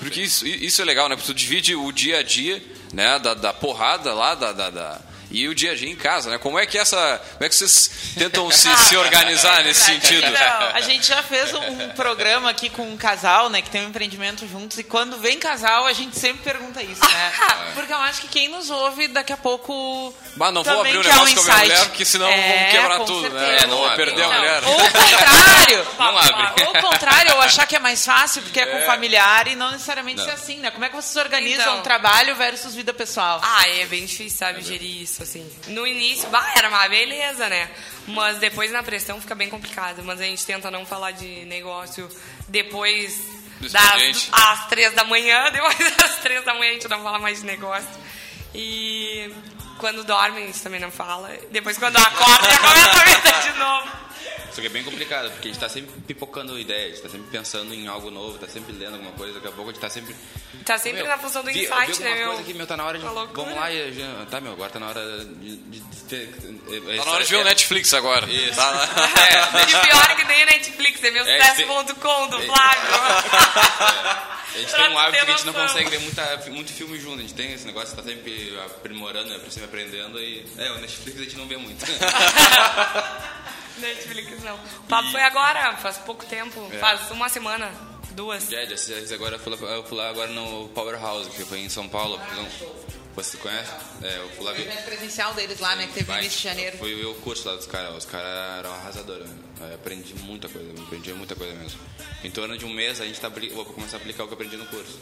Porque 0.00 0.20
isso, 0.20 0.46
isso 0.46 0.82
é 0.82 0.84
legal, 0.84 1.08
né? 1.08 1.16
Porque 1.16 1.32
tu 1.32 1.34
divide 1.34 1.74
o 1.74 1.90
dia 1.90 2.18
a 2.18 2.22
dia, 2.22 2.62
né? 2.92 3.18
Da, 3.20 3.32
da 3.32 3.54
porrada 3.54 4.12
lá, 4.12 4.34
da, 4.34 4.52
da, 4.52 4.68
da- 4.68 5.00
e 5.30 5.46
o 5.48 5.54
dia 5.54 5.72
a 5.72 5.74
dia 5.74 5.88
em 5.90 5.96
casa, 5.96 6.30
né? 6.30 6.38
Como 6.38 6.58
é 6.58 6.66
que 6.66 6.78
essa, 6.78 7.20
como 7.32 7.44
é 7.44 7.48
que 7.48 7.54
vocês 7.54 7.90
tentam 8.16 8.50
se, 8.50 8.68
se 8.76 8.96
organizar 8.98 9.62
nesse 9.64 9.80
sentido? 9.84 10.30
Não, 10.30 10.66
a 10.74 10.80
gente 10.80 11.06
já 11.06 11.22
fez 11.22 11.52
um 11.54 11.88
programa 11.90 12.50
aqui 12.50 12.68
com 12.70 12.88
um 12.90 12.96
casal, 12.96 13.48
né, 13.50 13.60
que 13.62 13.70
tem 13.70 13.82
um 13.84 13.88
empreendimento 13.88 14.46
juntos, 14.48 14.78
e 14.78 14.82
quando 14.84 15.18
vem 15.18 15.38
casal, 15.38 15.86
a 15.86 15.92
gente 15.92 16.18
sempre 16.18 16.42
pergunta 16.42 16.82
isso, 16.82 17.00
né? 17.04 17.32
Porque 17.74 17.92
eu 17.92 17.98
acho 17.98 18.22
que 18.22 18.28
quem 18.28 18.48
nos 18.48 18.70
ouve 18.70 19.08
daqui 19.08 19.32
a 19.32 19.36
pouco. 19.36 20.14
Mas 20.36 20.52
não 20.54 20.62
vou 20.62 20.76
também 20.76 20.94
abrir 20.96 21.08
um 21.08 21.12
negócio 21.12 21.34
com 21.34 21.40
a 21.40 21.44
minha 21.44 21.54
insight. 21.56 21.68
mulher, 21.72 21.88
porque 21.88 22.04
senão 22.04 22.28
É, 22.28 22.56
vamos 22.58 22.72
quebrar 22.72 22.98
tudo, 23.00 23.30
né? 23.30 23.40
certeza. 23.40 23.64
É, 23.64 23.66
não 23.66 23.82
vai 23.82 23.96
perder 23.96 24.22
a 24.22 24.28
Não. 24.28 24.34
mulher. 24.36 24.64
Ou 24.64 24.74
o 24.74 24.76
contrário. 24.78 25.86
Não 25.98 26.18
abre. 26.18 26.64
Ou 26.64 26.70
o 26.70 26.80
contrário, 26.82 27.34
ou 27.34 27.40
achar 27.40 27.66
que 27.66 27.76
é 27.76 27.78
mais 27.78 28.04
fácil 28.04 28.42
porque 28.42 28.60
é 28.60 28.66
com 28.66 28.86
familiar 28.86 29.46
e 29.48 29.54
não 29.56 29.70
necessariamente 29.72 30.22
ser 30.22 30.30
assim, 30.30 30.58
né? 30.58 30.70
Como 30.70 30.84
é 30.84 30.88
que 30.88 30.94
vocês 30.96 31.16
organizam 31.16 31.72
Então. 31.72 31.82
trabalho 31.82 32.34
versus 32.36 32.74
vida 32.74 32.92
pessoal? 32.94 33.40
Ah, 33.42 33.68
é 33.68 33.84
bem 33.86 34.04
difícil, 34.04 34.38
sabe, 34.38 34.62
gerir 34.62 35.02
isso, 35.02 35.17
assim. 35.22 35.50
No 35.68 35.86
início, 35.86 36.28
bah, 36.30 36.52
era 36.56 36.68
uma 36.68 36.88
beleza, 36.88 37.48
né? 37.48 37.70
Mas 38.06 38.38
depois 38.38 38.70
na 38.70 38.82
pressão 38.82 39.20
fica 39.20 39.34
bem 39.34 39.48
complicado. 39.48 40.02
Mas 40.02 40.20
a 40.20 40.24
gente 40.24 40.44
tenta 40.44 40.70
não 40.70 40.84
falar 40.86 41.12
de 41.12 41.44
negócio 41.44 42.08
depois 42.48 43.38
das 43.60 44.28
às 44.32 44.66
três 44.68 44.92
da 44.94 45.04
manhã. 45.04 45.50
Depois 45.52 45.96
das 45.96 46.16
três 46.18 46.44
da 46.44 46.54
manhã 46.54 46.70
a 46.70 46.74
gente 46.74 46.88
não 46.88 47.02
fala 47.02 47.18
mais 47.18 47.40
de 47.40 47.46
negócio. 47.46 47.88
E 48.54 49.32
quando 49.78 50.04
dorme 50.04 50.42
a 50.42 50.46
gente 50.46 50.60
também 50.60 50.80
não 50.80 50.90
fala. 50.90 51.30
Depois 51.50 51.76
quando 51.78 51.96
acorda 51.96 52.48
já 52.50 52.58
começa 52.58 53.28
a 53.28 53.40
de 53.40 53.58
novo. 53.58 53.88
Só 54.58 54.62
que 54.62 54.66
é 54.66 54.70
bem 54.70 54.82
complicado, 54.82 55.30
porque 55.30 55.46
a 55.46 55.52
gente 55.52 55.60
tá 55.60 55.68
sempre 55.68 55.92
pipocando 56.04 56.58
ideias, 56.58 56.98
tá 57.00 57.08
sempre 57.08 57.28
pensando 57.30 57.72
em 57.72 57.86
algo 57.86 58.10
novo, 58.10 58.38
tá 58.38 58.48
sempre 58.48 58.72
lendo 58.72 58.94
alguma 58.94 59.12
coisa, 59.12 59.34
daqui 59.34 59.46
a 59.46 59.52
pouco 59.52 59.70
a 59.70 59.72
gente 59.72 59.80
tá 59.80 59.88
sempre. 59.88 60.16
Tá 60.64 60.76
sempre 60.76 61.02
Meu, 61.02 61.06
na 61.12 61.16
função 61.16 61.44
do 61.44 61.52
vi- 61.52 61.62
insight, 61.62 61.92
vi 61.92 62.02
né, 62.02 62.14
meu? 62.16 62.26
coisa 62.26 62.42
aqui, 62.42 62.54
meu, 62.54 62.66
tá 62.66 62.76
na 62.76 62.84
hora 62.84 62.98
de. 62.98 63.04
Vamos 63.04 63.54
lá 63.54 63.70
e. 63.72 63.92
já- 63.92 64.26
Tá, 64.28 64.40
meu, 64.40 64.52
agora 64.54 64.68
tá 64.68 64.80
na 64.80 64.88
hora 64.88 65.24
de. 65.24 65.56
de, 65.58 65.78
de 65.78 65.96
ter- 66.08 66.26
Tá 66.98 67.04
na 67.04 67.12
hora 67.12 67.22
de 67.24 67.30
ver 67.30 67.36
o 67.36 67.40
é- 67.42 67.44
Netflix 67.44 67.94
agora. 67.94 68.26
Isso. 68.28 68.56
Tá 68.56 68.68
lá. 68.68 68.88
E 69.68 69.74
o 69.76 69.80
pior 69.80 70.10
é 70.10 70.14
que 70.16 70.24
nem 70.24 70.42
a 70.42 70.46
Netflix, 70.46 71.04
é 71.04 71.10
meu 71.12 71.24
É, 71.24 71.38
sucesso.com 71.40 72.28
do 72.28 72.40
Flávio. 72.42 72.94
A 72.94 74.58
gente 74.58 74.70
Pra 74.72 74.78
tem 74.82 74.90
um 74.92 74.98
hábito 74.98 75.24
que 75.24 75.30
a 75.30 75.34
gente 75.36 75.46
não 75.46 75.52
consegue 75.52 75.90
ver 75.90 76.00
muita, 76.00 76.36
muito 76.50 76.72
filme 76.72 76.98
junto. 76.98 77.18
A 77.18 77.22
gente 77.22 77.34
tem 77.34 77.52
esse 77.52 77.64
negócio, 77.64 77.94
tá 77.94 78.02
sempre 78.02 78.58
aprimorando, 78.66 79.28
né? 79.30 79.38
Sempre 79.50 79.66
aprendendo 79.66 80.18
e. 80.20 80.44
É, 80.58 80.72
o 80.72 80.78
Netflix 80.78 81.16
a 81.20 81.22
gente 81.22 81.36
não 81.36 81.46
vê 81.46 81.56
muito. 81.56 81.84
Netflix 83.78 84.42
não. 84.42 84.56
O 84.56 84.82
papo 84.88 85.10
foi 85.10 85.22
agora, 85.22 85.76
faz 85.76 85.98
pouco 85.98 86.24
tempo. 86.26 86.68
É. 86.72 86.78
Faz 86.78 87.10
uma 87.10 87.28
semana, 87.28 87.70
duas. 88.12 88.48
Já, 88.48 88.64
já, 88.64 89.14
agora 89.14 89.36
eu 89.36 89.38
fui, 89.38 89.54
lá, 89.54 89.70
eu 89.72 89.84
fui 89.84 89.96
lá 89.96 90.10
agora 90.10 90.30
no 90.32 90.68
Powerhouse, 90.68 91.30
que 91.30 91.44
foi 91.44 91.60
em 91.60 91.68
São 91.68 91.88
Paulo. 91.88 92.20
Não, 92.36 92.48
você 93.14 93.36
conhece? 93.36 93.72
É, 94.02 94.18
eu 94.18 94.28
fui 94.30 94.44
lá 94.44 94.52
ver. 94.52 94.62
evento 94.62 94.84
presencial 94.84 95.34
deles 95.34 95.58
lá, 95.58 95.74
né? 95.74 95.86
Que 95.88 95.94
teve 95.94 96.12
início 96.12 96.38
de 96.38 96.44
janeiro. 96.44 96.78
Foi 96.78 97.04
o 97.04 97.14
curso 97.16 97.48
lá 97.48 97.56
dos 97.56 97.66
caras. 97.66 97.96
Os 97.96 98.04
caras 98.04 98.58
eram 98.58 98.72
arrasadores. 98.72 99.28
Eu 99.60 99.74
aprendi 99.74 100.14
muita 100.14 100.48
coisa, 100.48 100.70
aprendi 100.82 101.12
muita 101.14 101.34
coisa 101.34 101.52
mesmo. 101.54 101.80
Em 102.22 102.30
torno 102.30 102.56
de 102.56 102.64
um 102.64 102.72
mês 102.72 103.00
a 103.00 103.06
gente 103.06 103.20
tá, 103.20 103.28
vou 103.28 103.64
começar 103.64 103.96
a 103.96 104.00
aplicar 104.00 104.24
o 104.24 104.26
que 104.26 104.32
eu 104.32 104.36
aprendi 104.36 104.56
no 104.56 104.66
curso. 104.66 104.98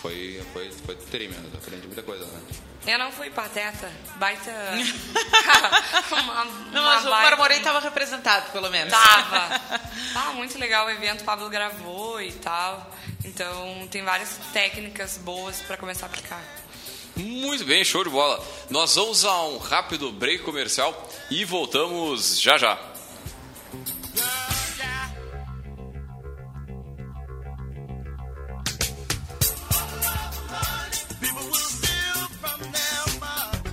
Foi, 0.00 0.44
foi, 0.52 0.70
foi 0.84 0.96
tremendo, 0.96 1.48
eu 1.52 1.58
aprendi 1.58 1.86
muita 1.86 2.02
coisa 2.02 2.24
lá. 2.24 2.40
Eu 2.86 2.98
não 2.98 3.12
fui 3.12 3.30
pateta. 3.30 3.88
Baita. 4.16 4.50
uma, 6.10 6.44
Não, 6.44 6.82
uma 6.82 6.94
mas 6.94 7.06
o 7.06 7.10
baita- 7.10 7.30
Marmorei 7.30 7.60
tava 7.60 7.78
representado, 7.80 8.50
pelo 8.50 8.68
menos. 8.70 8.92
Tava. 8.92 9.60
Ah, 10.16 10.32
muito 10.34 10.58
legal 10.58 10.86
o 10.86 10.90
evento, 10.90 11.20
o 11.20 11.24
Pablo 11.24 11.48
gravou 11.48 12.20
e 12.20 12.32
tal. 12.32 12.90
Então 13.24 13.86
tem 13.90 14.02
várias 14.02 14.36
técnicas 14.52 15.18
boas 15.18 15.60
pra 15.62 15.76
começar 15.76 16.06
a 16.06 16.08
aplicar. 16.08 16.42
Muito 17.14 17.64
bem, 17.64 17.84
show 17.84 18.02
de 18.02 18.10
bola. 18.10 18.44
Nós 18.70 18.96
vamos 18.96 19.24
a 19.24 19.42
um 19.44 19.58
rápido 19.58 20.10
break 20.10 20.42
comercial 20.42 21.08
e 21.30 21.44
voltamos 21.44 22.40
já 22.40 22.58
já. 22.58 22.78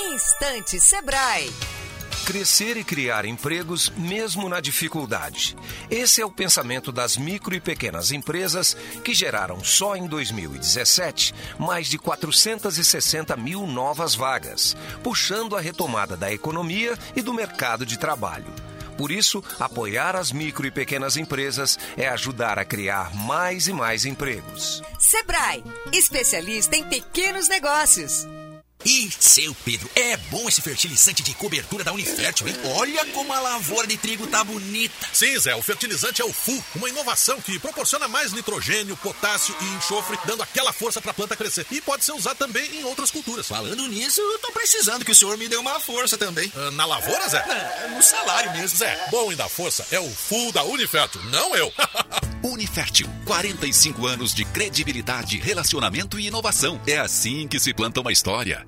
Instante 0.00 0.80
Sebrae. 0.80 1.50
Crescer 2.24 2.76
e 2.76 2.84
criar 2.84 3.24
empregos 3.24 3.90
mesmo 3.96 4.48
na 4.48 4.60
dificuldade. 4.60 5.56
Esse 5.90 6.22
é 6.22 6.24
o 6.24 6.30
pensamento 6.30 6.92
das 6.92 7.16
micro 7.16 7.52
e 7.52 7.60
pequenas 7.60 8.12
empresas 8.12 8.76
que 9.02 9.12
geraram 9.12 9.64
só 9.64 9.96
em 9.96 10.06
2017 10.06 11.34
mais 11.58 11.88
de 11.88 11.98
460 11.98 13.36
mil 13.36 13.66
novas 13.66 14.14
vagas, 14.14 14.76
puxando 15.02 15.56
a 15.56 15.60
retomada 15.60 16.16
da 16.16 16.32
economia 16.32 16.96
e 17.16 17.20
do 17.20 17.34
mercado 17.34 17.84
de 17.84 17.98
trabalho. 17.98 18.54
Por 18.96 19.10
isso, 19.10 19.42
apoiar 19.58 20.14
as 20.14 20.30
micro 20.30 20.64
e 20.64 20.70
pequenas 20.70 21.16
empresas 21.16 21.76
é 21.96 22.08
ajudar 22.08 22.56
a 22.56 22.64
criar 22.64 23.12
mais 23.14 23.66
e 23.66 23.72
mais 23.72 24.04
empregos. 24.04 24.80
Sebrae, 24.98 25.64
especialista 25.92 26.76
em 26.76 26.84
pequenos 26.84 27.48
negócios. 27.48 28.26
Ih, 28.88 29.10
seu 29.20 29.54
Pedro, 29.66 29.86
é 29.94 30.16
bom 30.16 30.48
esse 30.48 30.62
fertilizante 30.62 31.22
de 31.22 31.34
cobertura 31.34 31.84
da 31.84 31.92
Unifértil, 31.92 32.48
hein? 32.48 32.56
Olha 32.76 33.04
como 33.08 33.34
a 33.34 33.38
lavoura 33.38 33.86
de 33.86 33.98
trigo 33.98 34.26
tá 34.26 34.42
bonita. 34.42 35.06
Sim, 35.12 35.38
Zé, 35.38 35.54
o 35.54 35.60
fertilizante 35.60 36.22
é 36.22 36.24
o 36.24 36.32
FU, 36.32 36.64
uma 36.74 36.88
inovação 36.88 37.38
que 37.38 37.58
proporciona 37.58 38.08
mais 38.08 38.32
nitrogênio, 38.32 38.96
potássio 38.96 39.54
e 39.60 39.64
enxofre, 39.76 40.18
dando 40.24 40.42
aquela 40.42 40.72
força 40.72 41.02
para 41.02 41.10
a 41.10 41.14
planta 41.14 41.36
crescer. 41.36 41.66
E 41.70 41.82
pode 41.82 42.02
ser 42.02 42.12
usado 42.12 42.38
também 42.38 42.64
em 42.76 42.84
outras 42.84 43.10
culturas. 43.10 43.46
Falando 43.46 43.86
nisso, 43.88 44.22
eu 44.22 44.38
tô 44.38 44.52
precisando 44.52 45.04
que 45.04 45.12
o 45.12 45.14
senhor 45.14 45.36
me 45.36 45.48
dê 45.48 45.56
uma 45.58 45.78
força 45.78 46.16
também. 46.16 46.50
Ah, 46.56 46.70
na 46.70 46.86
lavoura, 46.86 47.28
Zé? 47.28 47.44
É, 47.46 47.88
no 47.94 48.02
salário 48.02 48.52
mesmo. 48.52 48.78
Zé, 48.78 49.08
bom 49.10 49.30
e 49.30 49.36
da 49.36 49.50
força 49.50 49.86
é 49.90 50.00
o 50.00 50.08
FU 50.08 50.50
da 50.50 50.64
Unifértil, 50.64 51.22
não 51.24 51.54
eu. 51.54 51.70
Unifértil, 52.42 53.06
45 53.26 54.06
anos 54.06 54.32
de 54.32 54.46
credibilidade, 54.46 55.36
relacionamento 55.36 56.18
e 56.18 56.28
inovação. 56.28 56.80
É 56.86 56.96
assim 56.96 57.46
que 57.46 57.60
se 57.60 57.74
planta 57.74 58.00
uma 58.00 58.12
história. 58.12 58.66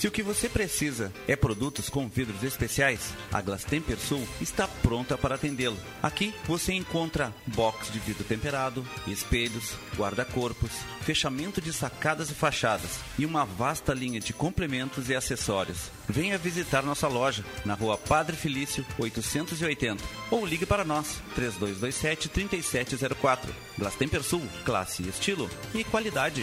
Se 0.00 0.08
o 0.08 0.10
que 0.10 0.22
você 0.22 0.48
precisa 0.48 1.12
é 1.28 1.36
produtos 1.36 1.90
com 1.90 2.08
vidros 2.08 2.42
especiais, 2.42 3.12
a 3.30 3.42
Glastemper 3.42 3.98
Sul 3.98 4.26
está 4.40 4.66
pronta 4.66 5.18
para 5.18 5.34
atendê-lo. 5.34 5.76
Aqui 6.02 6.34
você 6.46 6.72
encontra 6.72 7.34
box 7.48 7.92
de 7.92 7.98
vidro 7.98 8.24
temperado, 8.24 8.82
espelhos, 9.06 9.74
guarda-corpos, 9.98 10.70
fechamento 11.02 11.60
de 11.60 11.70
sacadas 11.70 12.30
e 12.30 12.34
fachadas 12.34 12.98
e 13.18 13.26
uma 13.26 13.44
vasta 13.44 13.92
linha 13.92 14.20
de 14.20 14.32
complementos 14.32 15.10
e 15.10 15.14
acessórios. 15.14 15.90
Venha 16.08 16.38
visitar 16.38 16.82
nossa 16.82 17.06
loja 17.06 17.44
na 17.66 17.74
rua 17.74 17.98
Padre 17.98 18.36
Felício 18.36 18.86
880 18.98 20.02
ou 20.30 20.46
ligue 20.46 20.64
para 20.64 20.82
nós 20.82 21.20
3227 21.34 22.30
3704. 22.30 23.54
Glastemper 23.76 24.22
Sul, 24.22 24.42
classe, 24.64 25.06
estilo 25.06 25.50
e 25.74 25.84
qualidade. 25.84 26.42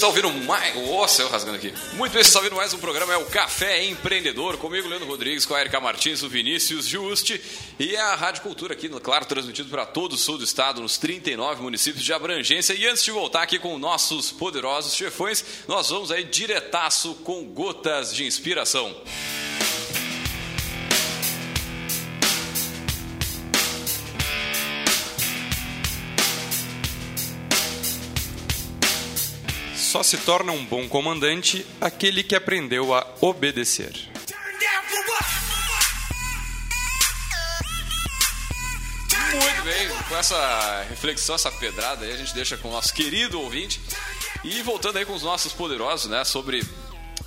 Estão 0.00 0.08
ouvindo 0.08 0.32
mais. 0.46 0.74
Nossa, 0.74 1.20
eu 1.20 1.28
rasgando 1.28 1.58
aqui. 1.58 1.74
Muito 1.92 2.12
bem, 2.12 2.22
vocês 2.22 2.28
estão 2.28 2.40
ouvindo 2.40 2.56
mais 2.56 2.72
um 2.72 2.78
programa, 2.78 3.12
é 3.12 3.18
o 3.18 3.26
Café 3.26 3.84
Empreendedor. 3.84 4.56
Comigo, 4.56 4.88
Leandro 4.88 5.06
Rodrigues, 5.06 5.44
com 5.44 5.54
a 5.54 5.60
Erika 5.60 5.78
Martins, 5.78 6.22
o 6.22 6.28
Vinícius 6.30 6.86
Juste 6.86 7.38
e 7.78 7.94
a 7.98 8.14
Rádio 8.14 8.40
Cultura 8.40 8.72
aqui, 8.72 8.88
claro, 8.88 9.26
transmitido 9.26 9.68
para 9.68 9.84
todo 9.84 10.14
o 10.14 10.16
sul 10.16 10.38
do 10.38 10.44
estado, 10.44 10.80
nos 10.80 10.96
39 10.96 11.60
municípios 11.60 12.02
de 12.02 12.14
abrangência. 12.14 12.72
E 12.72 12.86
antes 12.86 13.04
de 13.04 13.10
voltar 13.10 13.42
aqui 13.42 13.58
com 13.58 13.76
nossos 13.76 14.32
poderosos 14.32 14.94
chefões, 14.94 15.44
nós 15.68 15.90
vamos 15.90 16.10
aí 16.10 16.24
diretaço 16.24 17.16
com 17.16 17.44
gotas 17.44 18.14
de 18.14 18.24
inspiração. 18.24 18.96
Só 29.90 30.04
se 30.04 30.18
torna 30.18 30.52
um 30.52 30.64
bom 30.64 30.88
comandante 30.88 31.66
aquele 31.80 32.22
que 32.22 32.36
aprendeu 32.36 32.94
a 32.94 33.04
obedecer. 33.20 33.92
Muito 39.32 39.62
bem, 39.64 39.88
com 40.08 40.16
essa 40.16 40.86
reflexão, 40.88 41.34
essa 41.34 41.50
pedrada 41.50 42.04
aí, 42.04 42.12
a 42.12 42.16
gente 42.16 42.32
deixa 42.32 42.56
com 42.56 42.68
o 42.68 42.70
nosso 42.70 42.94
querido 42.94 43.40
ouvinte. 43.40 43.80
E 44.44 44.62
voltando 44.62 44.96
aí 44.96 45.04
com 45.04 45.12
os 45.12 45.24
nossos 45.24 45.52
poderosos, 45.52 46.08
né, 46.08 46.22
sobre 46.22 46.62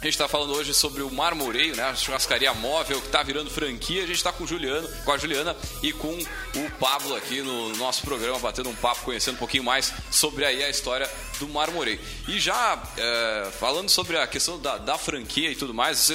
a 0.01 0.05
gente 0.05 0.15
está 0.15 0.27
falando 0.27 0.53
hoje 0.53 0.73
sobre 0.73 1.01
o 1.01 1.09
Marmoreio, 1.09 1.75
né? 1.75 1.83
A 1.83 1.95
churrascaria 1.95 2.53
móvel 2.53 2.99
que 2.99 3.07
está 3.07 3.23
virando 3.23 3.49
franquia. 3.49 4.03
A 4.03 4.07
gente 4.07 4.17
está 4.17 4.33
com 4.33 4.43
o 4.43 4.47
Juliano, 4.47 4.87
com 5.05 5.11
a 5.11 5.17
Juliana 5.17 5.55
e 5.81 5.93
com 5.93 6.11
o 6.11 6.71
Pablo 6.79 7.15
aqui 7.15 7.41
no 7.41 7.75
nosso 7.77 8.01
programa, 8.03 8.37
batendo 8.39 8.69
um 8.69 8.75
papo, 8.75 9.03
conhecendo 9.03 9.35
um 9.35 9.37
pouquinho 9.37 9.63
mais 9.63 9.93
sobre 10.11 10.45
aí 10.45 10.61
a 10.61 10.69
história 10.69 11.09
do 11.39 11.47
Marmoreio. 11.47 11.99
E 12.27 12.39
já 12.39 12.81
é, 12.97 13.51
falando 13.57 13.89
sobre 13.89 14.17
a 14.17 14.27
questão 14.27 14.59
da, 14.59 14.77
da 14.77 14.97
franquia 14.97 15.49
e 15.49 15.55
tudo 15.55 15.73
mais, 15.73 16.09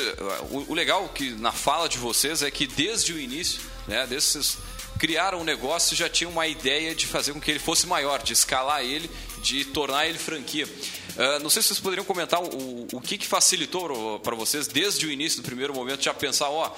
o, 0.51 0.67
o, 0.69 0.75
legal 0.75 1.09
que 1.09 1.31
na 1.31 1.53
fala 1.53 1.89
de 1.89 1.97
vocês 1.97 2.43
é 2.43 2.51
que 2.51 2.67
desde 2.67 3.13
o 3.15 3.19
início, 3.19 3.61
né? 3.87 4.07
Desses 4.07 4.59
criaram 4.99 5.41
um 5.41 5.45
negócio 5.45 5.97
já 5.97 6.09
tinham 6.09 6.33
uma 6.33 6.47
ideia 6.47 6.95
de 6.95 7.07
fazer 7.07 7.33
com 7.33 7.41
que 7.41 7.51
ele 7.51 7.61
fosse 7.61 7.87
maior, 7.87 8.23
de 8.23 8.33
escalar 8.33 8.83
ele, 8.83 9.09
de 9.41 9.65
tornar 9.65 10.07
ele 10.07 10.19
franquia. 10.19 10.69
Uh, 11.19 11.43
não 11.43 11.51
sei 11.51 11.61
se 11.63 11.69
vocês 11.69 11.81
poderiam 11.81 12.05
comentar 12.05 12.41
o, 12.41 12.87
o 12.93 13.01
que, 13.01 13.19
que 13.19 13.27
facilitou 13.27 14.21
para 14.21 14.37
vocês 14.37 14.69
desde 14.69 15.05
o 15.05 15.11
início, 15.11 15.43
do 15.43 15.45
primeiro 15.45 15.75
momento, 15.75 16.01
já 16.01 16.15
pensar, 16.15 16.49
ó, 16.49 16.73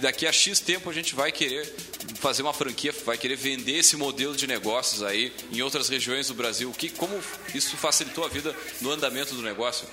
daqui 0.00 0.26
a 0.26 0.32
X 0.32 0.58
tempo 0.58 0.90
a 0.90 0.92
gente 0.92 1.14
vai 1.14 1.30
querer 1.30 1.72
fazer 2.16 2.42
uma 2.42 2.52
franquia, 2.52 2.92
vai 3.04 3.16
querer 3.16 3.36
vender 3.36 3.78
esse 3.78 3.96
modelo 3.96 4.34
de 4.34 4.48
negócios 4.48 5.04
aí 5.04 5.32
em 5.52 5.62
outras 5.62 5.88
regiões 5.88 6.26
do 6.26 6.34
Brasil. 6.34 6.70
O 6.70 6.74
que, 6.74 6.88
como 6.88 7.16
isso 7.54 7.76
facilitou 7.76 8.24
a 8.24 8.28
vida 8.28 8.52
no 8.80 8.90
andamento 8.90 9.32
do 9.32 9.42
negócio? 9.42 9.86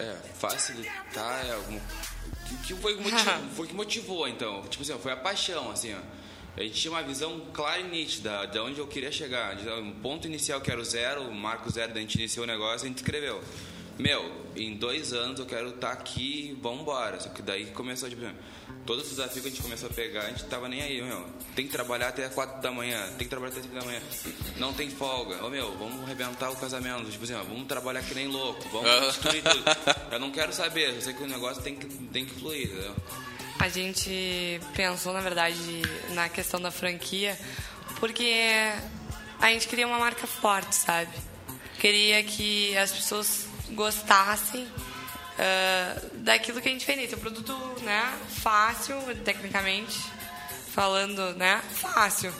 É, 0.00 0.16
facilitar 0.40 1.46
é 1.46 1.52
algum... 1.52 1.76
O 1.76 2.56
que 2.64 2.74
foi 3.54 3.66
que 3.68 3.74
motivou, 3.74 4.26
então? 4.26 4.62
Tipo 4.62 4.82
assim, 4.82 4.98
foi 5.00 5.12
a 5.12 5.16
paixão, 5.16 5.70
assim, 5.70 5.94
ó. 5.94 6.21
A 6.56 6.62
gente 6.62 6.74
tinha 6.74 6.92
uma 6.92 7.02
visão 7.02 7.40
clara 7.52 7.80
e 7.80 7.84
nítida 7.84 8.46
de 8.46 8.58
onde 8.58 8.78
eu 8.78 8.86
queria 8.86 9.10
chegar. 9.10 9.56
Um 9.78 9.92
ponto 9.92 10.26
inicial 10.26 10.60
que 10.60 10.70
era 10.70 10.80
o 10.80 10.84
zero, 10.84 11.22
o 11.22 11.34
marco 11.34 11.70
zero 11.70 11.94
da 11.94 12.00
gente 12.00 12.16
iniciou 12.16 12.44
o 12.44 12.46
negócio, 12.46 12.84
a 12.84 12.88
gente 12.88 12.98
escreveu. 12.98 13.42
Meu, 13.98 14.30
em 14.56 14.74
dois 14.74 15.12
anos 15.12 15.38
eu 15.38 15.46
quero 15.46 15.68
estar 15.68 15.88
tá 15.88 15.92
aqui, 15.92 16.58
vamos 16.60 16.82
embora. 16.82 17.18
Só 17.20 17.30
que 17.30 17.40
daí 17.40 17.66
começou, 17.66 18.08
tipo, 18.08 18.22
todos 18.84 19.04
os 19.04 19.10
desafios 19.10 19.42
que 19.42 19.48
a 19.48 19.50
gente 19.50 19.62
começou 19.62 19.88
a 19.88 19.92
pegar, 19.92 20.22
a 20.22 20.28
gente 20.28 20.44
tava 20.44 20.68
nem 20.68 20.82
aí, 20.82 21.00
meu. 21.00 21.24
Tem 21.54 21.66
que 21.66 21.72
trabalhar 21.72 22.08
até 22.08 22.28
4 22.28 22.60
da 22.60 22.70
manhã, 22.70 23.00
tem 23.10 23.18
que 23.18 23.28
trabalhar 23.28 23.52
até 23.52 23.62
5 23.62 23.74
da 23.74 23.84
manhã. 23.84 24.00
Não 24.58 24.72
tem 24.72 24.90
folga. 24.90 25.44
Ô, 25.44 25.48
meu, 25.48 25.76
vamos 25.78 26.02
arrebentar 26.02 26.50
o 26.50 26.56
casamento. 26.56 27.10
Tipo 27.10 27.24
assim, 27.24 27.34
ó, 27.34 27.42
vamos 27.42 27.66
trabalhar 27.66 28.02
que 28.02 28.14
nem 28.14 28.28
louco, 28.28 28.62
vamos 28.70 29.06
destruir 29.06 29.42
tudo. 29.42 29.64
Eu 30.12 30.18
não 30.18 30.30
quero 30.30 30.52
saber, 30.52 30.94
eu 30.94 31.00
sei 31.00 31.14
que 31.14 31.22
o 31.22 31.26
negócio 31.26 31.62
tem 31.62 31.74
que, 31.74 31.86
tem 31.86 32.26
que 32.26 32.34
fluir, 32.34 32.66
entendeu? 32.66 32.94
A 33.62 33.68
gente 33.68 34.60
pensou, 34.74 35.12
na 35.12 35.20
verdade, 35.20 35.82
na 36.14 36.28
questão 36.28 36.60
da 36.60 36.72
franquia, 36.72 37.38
porque 38.00 38.34
a 39.40 39.50
gente 39.52 39.68
queria 39.68 39.86
uma 39.86 40.00
marca 40.00 40.26
forte, 40.26 40.74
sabe? 40.74 41.12
Queria 41.78 42.24
que 42.24 42.76
as 42.76 42.90
pessoas 42.90 43.46
gostassem 43.70 44.64
uh, 44.64 46.10
daquilo 46.14 46.60
que 46.60 46.68
a 46.68 46.72
gente 46.72 46.84
vende. 46.84 47.06
Tem 47.06 47.16
um 47.16 47.20
produto 47.20 47.56
né, 47.82 48.18
fácil, 48.30 48.96
tecnicamente 49.24 49.96
falando, 50.74 51.32
né? 51.36 51.62
Fácil. 51.70 52.34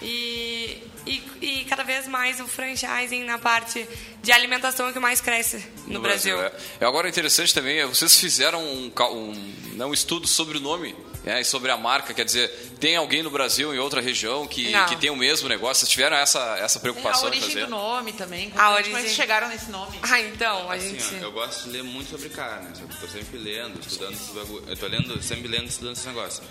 E, 0.00 0.82
e, 1.06 1.22
e, 1.40 1.64
cada 1.64 1.82
vez 1.82 2.06
mais 2.06 2.38
o 2.40 2.46
franchising 2.46 3.24
na 3.24 3.38
parte 3.38 3.86
de 4.22 4.30
alimentação 4.30 4.86
é 4.86 4.90
o 4.90 4.92
que 4.92 5.00
mais 5.00 5.20
cresce 5.20 5.64
no, 5.86 5.94
no 5.94 6.00
Brasil. 6.00 6.36
Brasil 6.36 6.58
é. 6.80 6.84
Agora, 6.84 7.08
interessante 7.08 7.52
também, 7.52 7.84
vocês 7.86 8.16
fizeram 8.18 8.62
um, 8.62 8.92
um, 9.12 9.54
né, 9.74 9.84
um 9.84 9.92
estudo 9.92 10.26
sobre 10.26 10.58
o 10.58 10.60
nome 10.60 10.94
né, 11.24 11.40
e 11.40 11.44
sobre 11.44 11.70
a 11.70 11.76
marca. 11.76 12.14
Quer 12.14 12.24
dizer, 12.24 12.48
tem 12.78 12.96
alguém 12.96 13.22
no 13.22 13.30
Brasil, 13.30 13.74
em 13.74 13.78
outra 13.78 14.00
região, 14.00 14.46
que, 14.46 14.72
que 14.88 14.96
tem 14.96 15.10
o 15.10 15.16
mesmo 15.16 15.48
negócio? 15.48 15.80
Vocês 15.80 15.90
tiveram 15.90 16.16
essa, 16.16 16.56
essa 16.58 16.78
preocupação 16.78 17.24
a 17.24 17.26
origem 17.28 17.48
em 17.48 17.52
fazer? 17.52 17.64
do 17.64 17.70
nome 17.70 18.12
também. 18.12 18.52
A 18.56 18.72
origem... 18.72 18.94
origem... 18.94 19.14
chegaram 19.14 19.48
nesse 19.48 19.70
nome? 19.70 19.98
Ah, 20.02 20.20
então, 20.20 20.70
a 20.70 20.74
assim, 20.74 20.98
gente... 20.98 21.16
Ó, 21.16 21.26
eu 21.26 21.32
gosto 21.32 21.64
de 21.64 21.70
ler 21.70 21.82
muito 21.82 22.10
sobre 22.10 22.28
carne. 22.28 22.68
Eu 22.80 22.88
tô 23.00 23.08
sempre 23.08 23.38
lendo, 23.38 23.80
estudando 23.80 24.14
esses 24.14 24.30
bagulho. 24.30 24.64
Eu 24.68 24.76
tô 24.76 24.86
lendo, 24.86 25.22
sempre 25.22 25.48
lendo, 25.48 25.68
estudando 25.68 25.96
esse 25.96 26.06
negócio. 26.06 26.42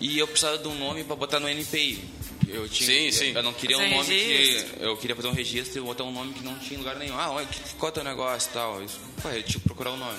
E 0.00 0.18
eu 0.18 0.26
precisava 0.26 0.56
de 0.56 0.66
um 0.66 0.74
nome 0.78 1.04
para 1.04 1.14
botar 1.14 1.38
no 1.38 1.48
NPI. 1.48 2.02
Eu 2.52 2.68
tinha, 2.68 2.88
sim, 2.88 3.12
sim. 3.12 3.32
Eu 3.34 3.42
não 3.42 3.52
queria 3.52 3.76
Fazer 3.76 3.88
um 3.88 3.96
nome 3.96 4.08
registro. 4.14 4.76
que. 4.76 4.84
Eu 4.84 4.96
queria 4.96 5.16
fazer 5.16 5.28
um 5.28 5.32
registro 5.32 5.78
e 5.78 5.84
botar 5.84 6.04
um 6.04 6.12
nome 6.12 6.34
que 6.34 6.44
não 6.44 6.58
tinha 6.58 6.74
em 6.74 6.78
lugar 6.78 6.96
nenhum. 6.96 7.18
Ah, 7.18 7.30
olha, 7.30 7.46
que- 7.46 7.74
qual 7.74 7.88
é 7.88 7.90
o 7.90 7.94
teu 7.94 8.04
negócio 8.04 8.50
e 8.50 8.52
tal. 8.52 8.82
Isso, 8.82 9.00
pô, 9.22 9.28
eu 9.28 9.42
tinha 9.42 9.60
que 9.60 9.66
procurar 9.66 9.90
o 9.92 9.96
nome. 9.96 10.18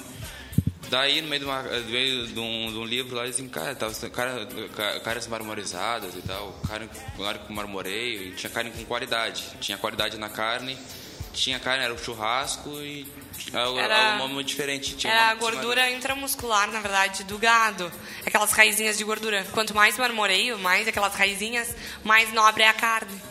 Daí, 0.89 1.21
no 1.21 1.27
meio 1.29 1.39
de, 1.39 1.45
uma, 1.45 1.61
no 1.63 1.85
meio 1.89 2.27
de, 2.27 2.37
um, 2.39 2.71
de 2.71 2.77
um 2.77 2.83
livro 2.85 3.15
lá, 3.15 3.25
dizem, 3.25 3.47
cara, 3.47 3.73
tava, 3.73 3.93
cara, 4.09 4.45
ca- 4.75 4.99
caras 4.99 5.25
marmorizadas 5.27 6.13
e 6.15 6.21
tal, 6.21 6.51
carne, 6.67 6.89
carne 7.17 7.39
com 7.47 7.53
marmoreio, 7.53 8.23
e 8.23 8.31
tinha 8.35 8.49
carne 8.49 8.71
com 8.71 8.83
qualidade. 8.83 9.41
Tinha 9.61 9.77
qualidade 9.77 10.17
na 10.17 10.27
carne 10.27 10.77
tinha 11.33 11.59
carne, 11.59 11.83
era 11.83 11.93
o 11.93 11.97
churrasco 11.97 12.69
e 12.81 13.07
era, 13.53 13.69
Era- 13.79 14.15
um 14.15 14.27
nome 14.29 14.43
diferente. 14.43 14.95
Tinha 14.95 15.11
Era 15.13 15.21
a 15.21 15.25
uma 15.27 15.35
por 15.35 15.45
cima 15.49 15.51
gordura 15.61 15.89
intramuscular, 15.91 16.71
na 16.71 16.79
verdade, 16.79 17.23
do 17.23 17.37
gado. 17.37 17.91
Aquelas 18.25 18.51
raizinhas 18.51 18.97
de 18.97 19.03
gordura. 19.03 19.45
Quanto 19.51 19.73
mais 19.75 19.97
marmoreio, 19.97 20.57
mais 20.59 20.87
aquelas 20.87 21.13
raizinhas, 21.15 21.75
mais 22.03 22.31
nobre 22.33 22.63
é 22.63 22.67
a 22.67 22.73
carne. 22.73 23.21